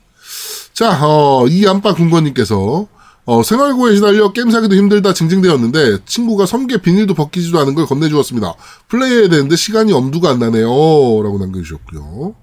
자, 0.72 0.98
어, 1.06 1.46
이 1.46 1.66
안빠 1.66 1.94
군건님께서 1.94 2.88
어, 3.26 3.42
생활고에 3.42 3.94
시달려 3.94 4.32
게임 4.32 4.50
사기도 4.50 4.76
힘들다 4.76 5.14
징징대었는데 5.14 6.04
친구가 6.04 6.44
섬궤 6.44 6.78
비닐도 6.82 7.14
벗기지도 7.14 7.58
않은 7.60 7.74
걸 7.74 7.86
건네주었습니다. 7.86 8.54
플레이해야 8.88 9.28
되는데 9.28 9.56
시간이 9.56 9.92
엄두가 9.92 10.30
안 10.30 10.38
나네요. 10.38 10.66
라고 10.66 11.38
남겨주셨고요. 11.38 12.34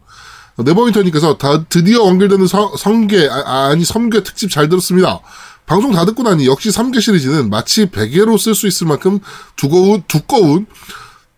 어, 0.58 0.64
네버윈터님께서 0.64 1.38
다 1.38 1.64
드디어 1.66 2.04
완결되는 2.04 2.48
성, 2.48 2.76
성계 2.76 3.30
아, 3.30 3.74
니 3.76 3.86
섬계 3.86 4.24
특집 4.24 4.50
잘 4.50 4.70
들었습니다. 4.70 5.20
방송 5.68 5.92
다 5.92 6.04
듣고 6.06 6.24
나니 6.24 6.48
역시 6.48 6.72
삼계 6.72 7.00
시리즈는 7.00 7.50
마치 7.50 7.86
베개로 7.86 8.38
쓸 8.38 8.56
수 8.56 8.68
있을 8.68 8.88
만큼 8.88 9.20
두꺼운 9.56 10.04
두꺼운 10.08 10.66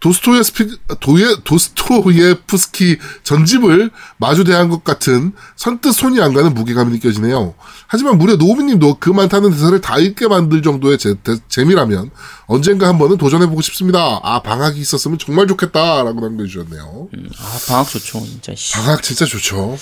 도스토예스피 0.03 0.67
도예 0.99 1.37
도스토예프스키 1.45 2.97
전집을 3.23 3.89
마주 4.17 4.43
대한 4.43 4.67
것 4.67 4.83
같은 4.83 5.31
선뜻 5.55 5.93
손이 5.93 6.21
안 6.21 6.33
가는 6.33 6.53
무게감이 6.53 6.91
느껴지네요. 6.91 7.53
하지만 7.87 8.17
무려 8.17 8.35
노우미님도 8.35 8.97
그 8.99 9.09
많다는 9.11 9.51
대사를 9.51 9.79
다 9.79 9.97
읽게 9.99 10.27
만들 10.27 10.61
정도의 10.61 10.97
재, 10.97 11.15
대- 11.23 11.37
재미라면 11.47 12.11
언젠가 12.47 12.89
한 12.89 12.97
번은 12.97 13.17
도전해보고 13.17 13.61
싶습니다. 13.61 14.19
아 14.23 14.41
방학이 14.41 14.77
있었으면 14.77 15.17
정말 15.19 15.47
좋겠다 15.47 16.03
라고 16.03 16.19
남겨주셨네요. 16.19 17.07
아 17.39 17.59
방학 17.69 17.87
좋죠 17.89 18.19
진짜. 18.25 18.53
씨. 18.55 18.73
방학 18.73 19.01
진짜 19.03 19.25
좋죠. 19.25 19.77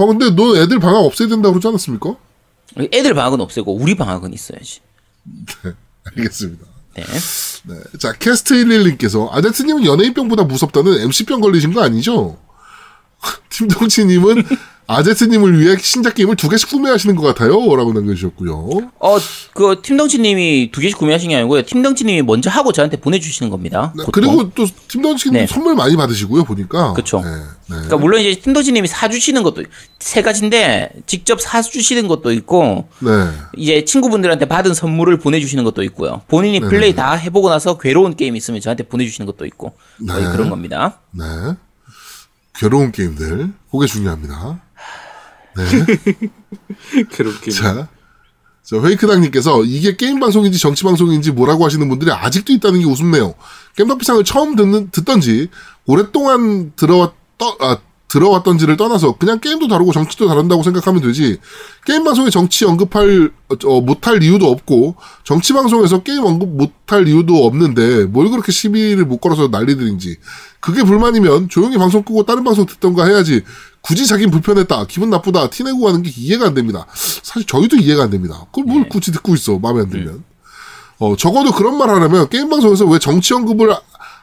어, 0.00 0.06
근데 0.06 0.30
너 0.32 0.54
애들 0.54 0.80
방학 0.80 0.98
없애야 0.98 1.28
된다고 1.30 1.54
그러지 1.54 1.66
않았습니까? 1.68 2.14
애들 2.92 3.14
방학은 3.14 3.40
없애고 3.40 3.74
우리 3.74 3.96
방학은 3.96 4.34
있어야지. 4.34 4.80
알겠습니다. 6.04 6.66
네. 6.94 7.04
네. 7.64 7.76
자, 7.98 8.12
캐스트 8.12 8.54
11님께서 8.54 9.28
아제트님은 9.32 9.84
연예인병보다 9.84 10.44
무섭다는 10.44 11.00
MC병 11.02 11.40
걸리신 11.40 11.72
거 11.72 11.82
아니죠? 11.82 12.38
팀동치님은 13.50 14.44
아제트님을 14.90 15.60
위해 15.60 15.76
신작 15.78 16.14
게임을 16.14 16.36
두 16.36 16.48
개씩 16.48 16.70
구매하시는 16.70 17.14
것 17.14 17.22
같아요. 17.22 17.50
라고 17.76 17.92
남겨주셨고요. 17.92 18.90
어, 18.98 19.18
그 19.52 19.80
팀덩치님이 19.82 20.70
두 20.72 20.80
개씩 20.80 20.96
구매하신 20.96 21.28
게 21.28 21.36
아니고요. 21.36 21.62
팀덩치님이 21.62 22.22
먼저 22.22 22.48
하고 22.48 22.72
저한테 22.72 22.96
보내주시는 22.96 23.50
겁니다. 23.50 23.92
네. 23.94 24.04
그리고 24.10 24.50
또 24.54 24.66
팀동치님 24.88 25.40
네. 25.40 25.46
선물 25.46 25.74
많이 25.74 25.94
받으시고요. 25.94 26.44
보니까. 26.44 26.94
그쵸. 26.94 27.20
네. 27.22 27.30
네. 27.30 27.44
그러니까 27.68 27.98
물론 27.98 28.22
이제 28.22 28.40
팀덩치님이 28.40 28.88
사주시는 28.88 29.42
것도 29.42 29.64
세 29.98 30.22
가지인데 30.22 30.90
직접 31.04 31.38
사주시는 31.38 32.08
것도 32.08 32.32
있고 32.32 32.88
네. 33.00 33.10
이제 33.58 33.84
친구분들한테 33.84 34.46
받은 34.46 34.72
선물을 34.72 35.18
보내주시는 35.18 35.64
것도 35.64 35.82
있고요. 35.82 36.22
본인이 36.28 36.60
플레이 36.60 36.94
다 36.94 37.12
해보고 37.12 37.50
나서 37.50 37.76
괴로운 37.76 38.16
게임 38.16 38.36
있으면 38.36 38.62
저한테 38.62 38.84
보내주시는 38.84 39.26
것도 39.26 39.44
있고 39.44 39.74
거의 40.08 40.24
네. 40.24 40.30
그런 40.32 40.48
겁니다. 40.48 41.00
네. 41.10 41.24
괴로운 42.54 42.90
게임들. 42.90 43.52
그게 43.70 43.86
중요합니다. 43.86 44.62
그렇게. 47.12 47.50
자. 47.50 47.88
저 48.62 48.82
회이크당님께서 48.82 49.64
이게 49.64 49.96
게임 49.96 50.20
방송인지 50.20 50.58
정치 50.58 50.84
방송인지 50.84 51.32
뭐라고 51.32 51.64
하시는 51.64 51.88
분들이 51.88 52.12
아직도 52.12 52.52
있다는 52.52 52.80
게 52.80 52.86
우습네요. 52.86 53.34
겜덕비상을 53.76 54.22
처음 54.24 54.56
듣는 54.56 54.90
듣던지 54.90 55.48
오랫동안 55.86 56.72
들어왔 56.76 57.14
떠, 57.38 57.56
아, 57.60 57.78
들어왔던지를 58.08 58.76
떠나서 58.76 59.16
그냥 59.16 59.38
게임도 59.38 59.68
다루고 59.68 59.92
정치도 59.92 60.28
다룬다고 60.28 60.62
생각하면 60.62 61.02
되지. 61.02 61.38
게임 61.84 62.04
방송에 62.04 62.30
정치 62.30 62.64
언급할 62.64 63.30
어, 63.64 63.80
못할 63.80 64.22
이유도 64.22 64.50
없고 64.50 64.96
정치 65.24 65.52
방송에서 65.52 66.02
게임 66.02 66.24
언급 66.24 66.48
못할 66.48 67.06
이유도 67.06 67.46
없는데 67.46 68.06
뭘 68.06 68.30
그렇게 68.30 68.50
시비를 68.50 69.04
못 69.04 69.18
걸어서 69.18 69.48
난리들인지. 69.48 70.16
그게 70.60 70.82
불만이면 70.82 71.48
조용히 71.48 71.76
방송 71.76 72.02
끄고 72.02 72.24
다른 72.24 72.44
방송 72.44 72.66
듣던가 72.66 73.04
해야지. 73.06 73.44
굳이 73.88 74.06
자긴 74.06 74.30
불편했다, 74.30 74.84
기분 74.84 75.08
나쁘다, 75.08 75.48
티내고 75.48 75.80
가는 75.80 76.02
게 76.02 76.12
이해가 76.14 76.48
안 76.48 76.54
됩니다. 76.54 76.86
사실 76.92 77.46
저희도 77.46 77.76
이해가 77.76 78.02
안 78.02 78.10
됩니다. 78.10 78.44
그걸 78.52 78.64
뭘 78.64 78.86
굳이 78.86 79.12
듣고 79.12 79.34
있어, 79.34 79.58
마음에 79.58 79.80
안 79.80 79.88
들면. 79.88 80.24
어, 80.98 81.16
적어도 81.16 81.52
그런 81.52 81.78
말 81.78 81.88
하려면 81.88 82.28
게임 82.28 82.50
방송에서 82.50 82.84
왜 82.84 82.98
정치 82.98 83.32
언급을 83.32 83.74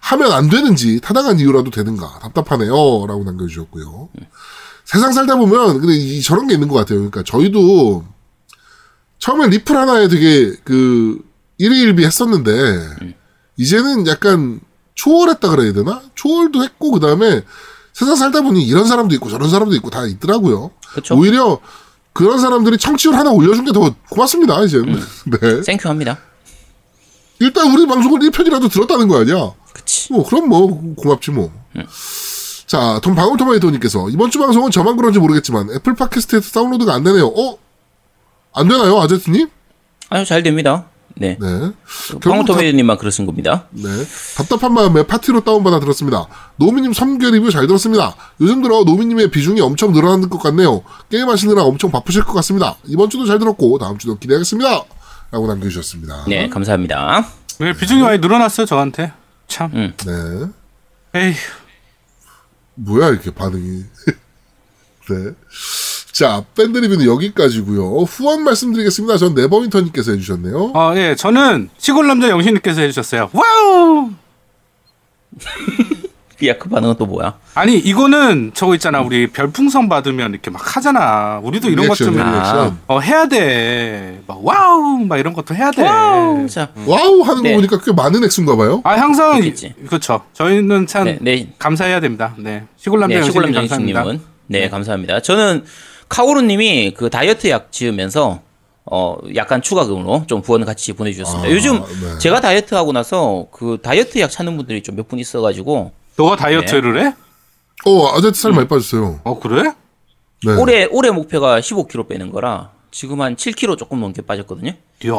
하면 0.02 0.32
안 0.34 0.50
되는지 0.50 1.02
타당한 1.02 1.40
이유라도 1.40 1.72
되는가. 1.72 2.20
답답하네요. 2.22 2.70
라고 3.08 3.24
남겨주셨고요. 3.24 4.10
세상 4.84 5.12
살다 5.14 5.36
보면 5.36 5.82
근데 5.82 5.96
이 5.96 6.22
저런 6.22 6.46
게 6.46 6.54
있는 6.54 6.68
것 6.68 6.76
같아요. 6.76 7.00
그러니까 7.00 7.24
저희도 7.24 8.06
처음에 9.18 9.48
리플 9.48 9.76
하나에 9.76 10.10
되게 10.10 10.54
그 10.64 11.20
일희일비 11.58 12.06
했었는데 12.06 13.16
이제는 13.58 14.06
약간 14.06 14.60
초월했다 14.94 15.50
그래야 15.50 15.74
되나? 15.74 16.04
초월도 16.14 16.64
했고 16.64 16.92
그 16.92 17.00
다음에 17.00 17.42
세상 17.96 18.16
살다 18.18 18.42
보니 18.42 18.62
이런 18.68 18.86
사람도 18.86 19.16
있고 19.16 19.30
저런 19.30 19.50
사람도 19.50 19.74
있고 19.78 19.90
다 19.90 20.06
있더라고요 20.06 20.72
그쵸. 20.94 21.16
오히려 21.16 21.60
그런 22.14 22.40
사람들이 22.40 22.78
청취율 22.78 23.16
하나 23.16 23.32
올려준 23.32 23.64
게 23.66 23.72
더 23.72 23.96
고맙습니다 24.10 24.62
이제는 24.64 25.00
네 25.42 25.62
땡큐합니다. 25.62 26.18
일단 27.40 27.72
우리 27.74 27.86
방송을 27.88 28.20
1편이라도 28.20 28.70
들었다는 28.72 29.08
거 29.08 29.20
아니야 29.22 29.52
그치. 29.74 30.12
뭐 30.14 30.26
그럼 30.26 30.48
뭐 30.50 30.94
고맙지 30.96 31.32
뭐. 31.32 31.52
자, 32.66 33.00
돈 33.04 33.14
방울토마토님께서 33.16 34.10
이번 34.10 34.32
주 34.32 34.40
방송은 34.40 34.72
저만 34.72 34.96
그런지 34.98 35.20
모르겠지만 35.20 35.70
애플 35.72 35.94
팟캐스트에서 35.96 36.52
다운로드가 36.52 36.94
안 36.94 37.04
되네요. 37.04 37.28
어? 37.28 37.58
안 38.54 38.68
되나요, 38.68 39.00
아제트님? 39.02 39.50
아유 40.10 40.26
잘 40.26 40.42
됩니다. 40.44 40.86
네. 41.18 41.38
네. 41.40 41.72
방울토메이님만 42.22 42.98
그러신 42.98 43.26
겁니다. 43.26 43.66
네. 43.72 43.84
답답한 44.36 44.74
마음에 44.74 45.04
파티로 45.04 45.44
다운받아 45.44 45.80
들었습니다. 45.80 46.28
노미님 46.58 46.92
3개 46.92 47.32
리뷰 47.32 47.52
잘 47.52 47.68
들었습니다. 47.68 48.16
요즘 48.42 48.62
들어 48.62 48.84
노미님의 48.84 49.32
비중이 49.32 49.62
엄청 49.62 49.94
늘어나는 49.94 50.30
것 50.30 50.40
같네요. 50.40 50.84
게임하시느라 51.10 51.64
엄청 51.64 51.92
바쁘실 51.92 52.24
것 52.24 52.34
같습니다. 52.34 52.76
이번 52.86 53.10
주도 53.10 53.26
잘 53.26 53.40
들었고 53.40 53.78
다음 53.78 53.98
주도 53.98 54.18
기대하겠습니다. 54.18 54.84
라고 55.32 55.48
남겨주셨습니다. 55.48 56.26
네, 56.28 56.50
감사합니다. 56.50 57.26
네, 57.60 57.74
비중이 57.74 58.02
많이 58.02 58.20
늘어났어요 58.20 58.66
저한테. 58.66 59.14
참. 59.48 59.72
음. 59.74 59.94
네. 60.06 61.22
에이. 61.28 61.34
뭐야 62.76 63.10
이렇게 63.10 63.32
반응이. 63.34 63.84
네. 65.10 65.32
자, 66.16 66.46
밴드 66.56 66.78
리뷰는 66.78 67.06
여기까지고요. 67.06 68.04
후원 68.04 68.46
말씀드리겠습니다. 68.46 69.18
전 69.18 69.36
네버윈터님께서 69.36 70.14
해주셨네요. 70.14 70.72
어, 70.74 70.94
예, 70.96 71.14
저는 71.14 71.70
시골 71.78 72.08
남자 72.08 72.30
영신님께서 72.30 72.80
해주셨어요. 72.80 73.32
Wow! 73.34 74.12
야, 76.48 76.58
그 76.58 76.70
반응은 76.70 76.96
또 76.98 77.06
뭐야? 77.06 77.38
아니 77.54 77.78
이거는 77.78 78.52
저거 78.54 78.76
있잖아 78.76 79.02
우리 79.02 79.28
별풍선 79.28 79.90
받으면 79.90 80.32
이렇게 80.32 80.50
막 80.52 80.78
하잖아. 80.78 81.42
우리도 81.44 81.70
이런 81.70 81.86
것 81.90 81.96
좀. 81.96 82.18
어, 82.88 83.00
해야 83.02 83.28
돼. 83.28 84.22
막 84.26 84.40
wow 84.42 85.00
막 85.06 85.18
이런 85.18 85.34
것도 85.34 85.54
해야 85.54 85.70
돼. 85.72 85.84
Wow. 85.84 86.48
자, 86.48 86.70
wow 86.86 87.24
하는 87.24 87.44
네. 87.44 87.50
거 87.52 87.56
보니까 87.58 87.82
꽤 87.82 87.92
많은 87.92 88.24
액수인가 88.24 88.56
봐요. 88.56 88.82
아 88.86 88.94
항상 88.94 89.34
그렇겠지. 89.34 89.74
그렇죠. 89.88 90.24
저희는 90.32 90.88
참 90.88 91.06
네, 91.06 91.18
네. 91.20 91.54
감사해야 91.60 92.00
됩니다. 92.00 92.36
네 92.38 92.64
시골 92.78 93.02
남자 93.02 93.16
네, 93.16 93.22
영신님 93.22 93.54
감사합니다. 93.54 94.00
영신님은 94.00 94.36
네, 94.48 94.70
감사합니다. 94.70 95.22
저는 95.22 95.64
카오루님이 96.10 96.94
그 96.96 97.10
다이어트 97.10 97.48
약 97.50 97.72
지으면서 97.72 98.42
어 98.86 99.18
약간 99.36 99.62
추가금으로 99.62 100.26
좀 100.28 100.42
후원을 100.42 100.66
같이 100.66 100.94
보내주셨습니다. 100.94 101.48
아, 101.50 101.52
요즘 101.52 101.80
네. 101.80 102.20
제가 102.20 102.40
다이어트 102.42 102.76
하고 102.76 102.92
나서 102.92 103.48
그 103.52 103.78
다이어트 103.82 104.20
약 104.20 104.30
찾는 104.30 104.56
분들이 104.58 104.84
좀 104.84 104.96
몇 104.96 105.08
분 105.08 105.18
있어가지고 105.20 105.92
너가 106.18 106.36
다이어트를 106.36 107.04
해? 107.06 107.14
어, 107.86 108.16
아재트 108.16 108.40
살 108.40 108.52
많이 108.54 108.68
빠졌어요. 108.68 109.20
어 109.24 109.40
그래? 109.40 109.74
네. 110.46 110.54
올해 110.54 110.86
올해 110.92 111.10
목표가 111.12 111.60
15kg 111.60 112.08
빼는 112.08 112.32
거라 112.32 112.70
지금 112.92 113.22
한 113.22 113.36
7kg 113.36 113.78
조금 113.78 114.00
넘게 114.00 114.22
빠졌거든요. 114.22 114.72
이야. 115.04 115.14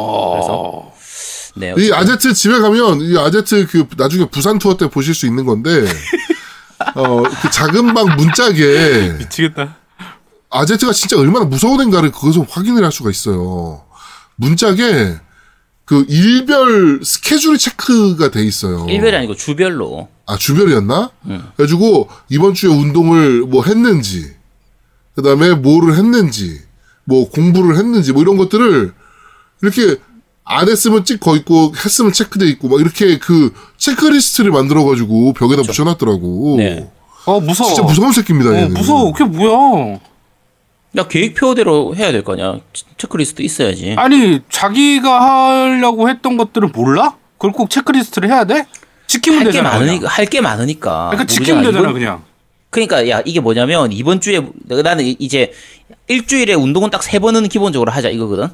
네, 1.58 1.74
이 1.78 1.90
아제트 1.92 2.32
집에 2.34 2.58
가면 2.58 3.00
이 3.00 3.18
아제트 3.18 3.66
그 3.66 3.86
나중에 3.96 4.26
부산 4.30 4.58
투어 4.58 4.76
때 4.76 4.88
보실 4.88 5.14
수 5.14 5.26
있는 5.26 5.44
건데 5.44 5.70
어 6.94 7.22
그 7.42 7.50
작은 7.50 7.94
방 7.94 8.14
문짝에 8.16 9.14
미치겠다. 9.18 9.76
아제트가 10.56 10.92
진짜 10.92 11.18
얼마나 11.18 11.44
무서운 11.44 11.80
애인가를 11.80 12.12
거기서 12.12 12.46
확인을 12.48 12.84
할 12.84 12.92
수가 12.92 13.10
있어요. 13.10 13.82
문짝에 14.36 15.16
그 15.84 16.04
일별 16.08 17.00
스케줄이 17.04 17.58
체크가 17.58 18.30
돼 18.30 18.44
있어요. 18.44 18.86
일별이 18.88 19.14
아니고 19.16 19.34
주별로 19.36 20.08
아 20.26 20.36
주별이었나? 20.36 21.10
그래가지고 21.56 22.08
이번 22.28 22.54
주에 22.54 22.68
운동을 22.70 23.42
뭐 23.42 23.62
했는지, 23.64 24.34
그 25.14 25.22
다음에 25.22 25.54
뭐를 25.54 25.96
했는지, 25.96 26.60
뭐 27.04 27.30
공부를 27.30 27.76
했는지 27.78 28.12
뭐 28.12 28.22
이런 28.22 28.36
것들을 28.36 28.92
이렇게 29.62 29.96
안 30.44 30.68
했으면 30.68 31.04
찍혀 31.04 31.36
있고 31.36 31.72
했으면 31.76 32.12
체크돼 32.12 32.46
있고 32.50 32.68
막 32.68 32.80
이렇게 32.80 33.18
그 33.18 33.52
체크리스트를 33.78 34.50
만들어가지고 34.50 35.32
벽에다 35.34 35.62
붙여놨더라고. 35.62 36.56
네. 36.58 36.90
어 37.26 37.40
무서워. 37.40 37.68
진짜 37.68 37.82
무서운 37.82 38.12
새끼입니다. 38.12 38.50
어, 38.50 38.54
얘는. 38.54 38.74
무서워. 38.74 39.12
그게 39.12 39.24
뭐야? 39.24 39.98
야 40.96 41.06
계획표대로 41.08 41.94
해야 41.96 42.10
될거 42.12 42.32
아니야. 42.34 42.58
체크리스트 42.96 43.42
있어야지. 43.42 43.94
아니 43.98 44.40
자기가 44.50 45.20
하려고 45.20 46.08
했던 46.08 46.36
것들을 46.36 46.68
몰라? 46.70 47.16
그걸 47.36 47.52
꼭 47.52 47.68
체크리스트를 47.70 48.30
해야 48.30 48.44
돼? 48.44 48.66
시키면 49.06 49.40
할게 49.40 49.52
되잖아. 49.52 49.70
그냥. 49.70 49.84
많으니까 49.86 50.08
할게 50.08 50.40
많으니까. 50.40 51.08
그러니까 51.10 51.26
지키면. 51.26 51.62
되잖아 51.64 51.80
이번- 51.80 51.92
그냥. 51.92 52.22
그러니까 52.70 53.08
야 53.08 53.22
이게 53.24 53.40
뭐냐면 53.40 53.92
이번 53.92 54.20
주에 54.20 54.40
나는 54.82 55.04
이제 55.18 55.52
일주일에 56.08 56.54
운동은 56.54 56.90
딱 56.90 57.02
세 57.02 57.18
번은 57.18 57.48
기본적으로 57.48 57.90
하자 57.92 58.08
이거거든. 58.08 58.48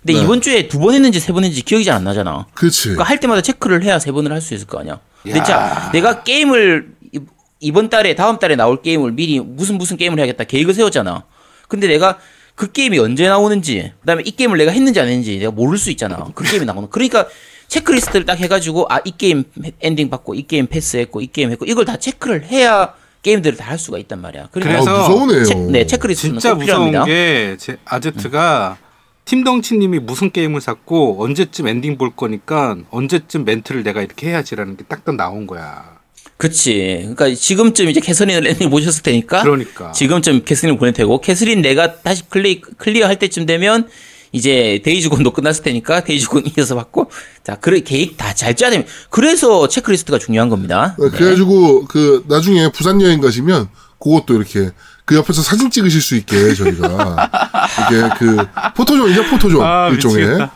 근데 0.00 0.12
네. 0.14 0.20
이번 0.22 0.40
주에 0.40 0.68
두 0.68 0.78
번 0.78 0.94
했는지 0.94 1.18
세 1.20 1.32
번 1.32 1.42
했는지 1.44 1.62
기억이 1.62 1.84
잘 1.84 1.94
안 1.96 2.04
나잖아. 2.04 2.46
그렇지. 2.54 2.82
그러니까 2.90 3.04
할 3.04 3.18
때마다 3.18 3.40
체크를 3.40 3.82
해야 3.82 3.98
세 3.98 4.12
번을 4.12 4.30
할 4.30 4.40
수 4.40 4.54
있을 4.54 4.66
거 4.66 4.78
아니야. 4.78 5.00
근데 5.22 5.38
야. 5.40 5.42
자 5.42 5.90
내가 5.92 6.22
게임을 6.22 6.88
이- 7.14 7.20
이번 7.60 7.88
달에 7.88 8.14
다음 8.14 8.38
달에 8.38 8.54
나올 8.56 8.80
게임을 8.82 9.12
미리 9.12 9.40
무슨 9.40 9.76
무슨 9.78 9.96
게임을 9.96 10.18
해야겠다 10.18 10.44
계획을 10.44 10.74
세웠잖아. 10.74 11.24
근데 11.68 11.86
내가 11.86 12.18
그 12.54 12.72
게임이 12.72 12.98
언제 12.98 13.28
나오는지 13.28 13.92
그 14.00 14.06
다음에 14.06 14.22
이 14.26 14.32
게임을 14.32 14.58
내가 14.58 14.72
했는지 14.72 14.98
안 15.00 15.06
했는지 15.08 15.38
내가 15.38 15.50
모를 15.52 15.78
수 15.78 15.90
있잖아. 15.90 16.26
그 16.34 16.44
게임이 16.44 16.64
나오는. 16.66 16.88
그러니까 16.90 17.28
체크리스트를 17.68 18.24
딱 18.26 18.38
해가지고 18.38 18.86
아 18.88 18.98
이 19.04 19.12
게임 19.16 19.44
엔딩 19.80 20.10
받고 20.10 20.34
이 20.34 20.46
게임 20.46 20.66
패스했고 20.66 21.20
이 21.20 21.28
게임 21.28 21.50
했고 21.50 21.64
이걸 21.66 21.84
다 21.84 21.96
체크를 21.98 22.44
해야 22.46 22.94
게임들을 23.22 23.56
다 23.58 23.68
할 23.70 23.78
수가 23.78 23.98
있단 23.98 24.20
말이야. 24.22 24.48
그러니까 24.50 24.80
그래서 24.82 25.04
아, 25.04 25.08
무서우네요. 25.08 25.44
체, 25.44 25.54
네 25.54 25.86
체크리스트는 25.86 26.38
진짜. 26.40 26.54
무서운 26.54 27.04
게제 27.04 27.76
아제트가 27.84 28.78
팀덩치님이 29.26 29.98
무슨 29.98 30.30
게임을 30.30 30.60
샀고 30.62 31.22
언제쯤 31.22 31.68
엔딩 31.68 31.98
볼 31.98 32.16
거니까 32.16 32.76
언제쯤 32.90 33.44
멘트를 33.44 33.82
내가 33.82 34.00
이렇게 34.00 34.28
해야지라는 34.30 34.76
게 34.78 34.84
딱딱 34.84 35.16
나온 35.16 35.46
거야. 35.46 35.97
그치. 36.38 37.00
그러니까 37.14 37.34
지금쯤 37.34 37.90
이제 37.90 38.00
캐서린을 38.00 38.46
엔딩 38.48 38.70
보셨을 38.70 39.02
테니까. 39.02 39.42
그러니까. 39.42 39.92
지금쯤 39.92 40.44
캐서린을 40.44 40.78
보낼 40.78 40.94
테고 40.94 41.20
캐서린 41.20 41.60
내가 41.60 42.00
다시 42.00 42.22
클리, 42.30 42.60
클리어 42.60 43.06
할 43.06 43.18
때쯤 43.18 43.44
되면 43.44 43.88
이제 44.30 44.80
데이즈곤도 44.84 45.32
끝났을 45.32 45.64
테니까 45.64 46.04
데이즈곤 46.04 46.44
이어서 46.56 46.74
받고 46.76 47.10
자 47.44 47.56
그래 47.56 47.80
계획 47.80 48.16
다 48.16 48.32
잘 48.34 48.54
짜야 48.54 48.70
됩니다. 48.70 48.92
그래서 49.10 49.66
체크리스트가 49.68 50.18
중요한 50.18 50.48
겁니다. 50.48 50.94
네, 50.98 51.08
그래가지고 51.10 51.86
그 51.86 52.24
나중에 52.28 52.70
부산 52.70 53.00
여행 53.02 53.20
가시면 53.20 53.68
그것도 53.98 54.34
이렇게 54.36 54.70
그 55.04 55.16
옆에서 55.16 55.42
사진 55.42 55.70
찍으실 55.70 56.00
수 56.00 56.14
있게 56.14 56.54
저희가 56.54 57.30
이게 57.88 58.08
그 58.18 58.36
포토존이죠 58.76 59.24
포토존 59.30 59.62
아, 59.64 59.88
일종의 59.88 60.18
미치겠다. 60.18 60.52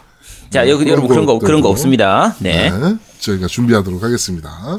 자 0.51 0.69
여기 0.69 0.85
그런 0.85 0.89
여러분 0.99 1.09
그런 1.09 1.27
거. 1.27 1.39
그런 1.41 1.61
거 1.63 1.71
없습니다. 1.71 2.37
네. 2.39 2.71
네, 2.71 2.97
저희가 3.19 3.47
준비하도록 3.49 4.01
하겠습니다. 4.03 4.79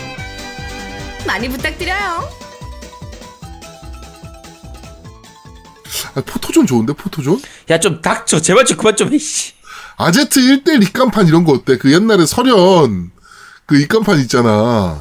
많이 1.31 1.47
부탁드려요. 1.47 2.29
아, 6.13 6.21
포토존 6.25 6.65
좋은데 6.67 6.91
포토존? 6.91 7.41
야 7.69 7.79
좀 7.79 8.01
닥쳐 8.01 8.41
제발 8.41 8.65
좀 8.65 8.75
그만 8.75 8.97
좀 8.97 9.13
해. 9.13 9.17
씨. 9.17 9.53
아제트 9.97 10.41
1대1 10.41 10.83
입간판 10.83 11.27
이런 11.27 11.45
거 11.45 11.53
어때? 11.53 11.77
그 11.77 11.93
옛날에 11.93 12.25
설현 12.25 13.11
그 13.65 13.79
입간판 13.79 14.19
있잖아. 14.21 14.99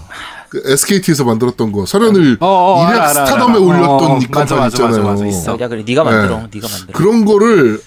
그 0.51 0.63
SKT에서 0.65 1.25
만들었던 1.25 1.73
거. 1.73 1.85
설현을 1.85 2.37
어, 2.41 2.47
어, 2.47 2.89
일약 2.91 3.03
알아, 3.03 3.13
스타덤에 3.27 3.55
알아. 3.55 3.59
올렸던 3.59 3.89
어, 3.89 4.15
어, 4.15 4.19
입간판 4.19 4.41
맞아, 4.43 4.55
맞아, 4.57 4.67
있잖아요. 4.69 5.03
맞아, 5.03 5.25
맞아, 5.25 5.27
있어. 5.27 5.59
야 5.61 5.67
그래 5.69 5.83
네가 5.85 6.05
만들어. 6.05 6.37
네. 6.43 6.49
네가 6.55 6.69
만들어. 6.69 6.93
그런 6.97 7.25
거를 7.25 7.83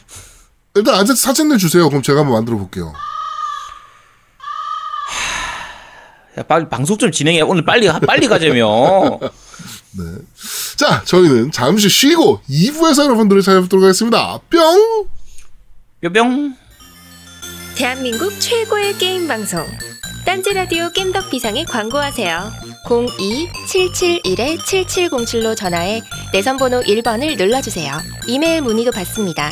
일단 0.76 0.96
아제트 0.96 1.16
사진을 1.18 1.58
주세요. 1.60 1.88
그럼 1.88 2.02
제가 2.02 2.20
한번 2.22 2.34
만들어 2.36 2.58
볼게요. 2.58 2.92
야, 6.38 6.44
빨리 6.44 6.68
방송 6.68 6.98
좀 6.98 7.12
진행해. 7.12 7.42
오늘 7.42 7.64
빨리 7.64 7.86
가- 7.88 8.00
빨리 8.00 8.28
가자며. 8.28 9.20
네. 9.96 10.04
자, 10.78 11.04
저희는 11.06 11.52
잠시 11.52 11.88
쉬고 11.90 12.40
2부에서 12.50 13.04
여러분들을 13.04 13.44
찾아뵙도록 13.44 13.84
하겠습니다. 13.84 14.40
뿅! 14.50 15.08
뿅뿅. 16.02 16.56
대한민국 17.76 18.40
최고의 18.40 18.98
게임 18.98 19.28
방송 19.28 19.66
딴지 20.26 20.54
라디오 20.54 20.90
겜덕 20.92 21.30
비상에 21.32 21.64
광고하세요. 21.66 22.52
02-771-7707로 22.86 25.56
전화해 25.56 26.02
내선 26.32 26.58
번호 26.58 26.82
1번을 26.82 27.36
눌러주세요. 27.38 27.92
이메일 28.28 28.62
문의도 28.62 28.92
받습니다. 28.92 29.52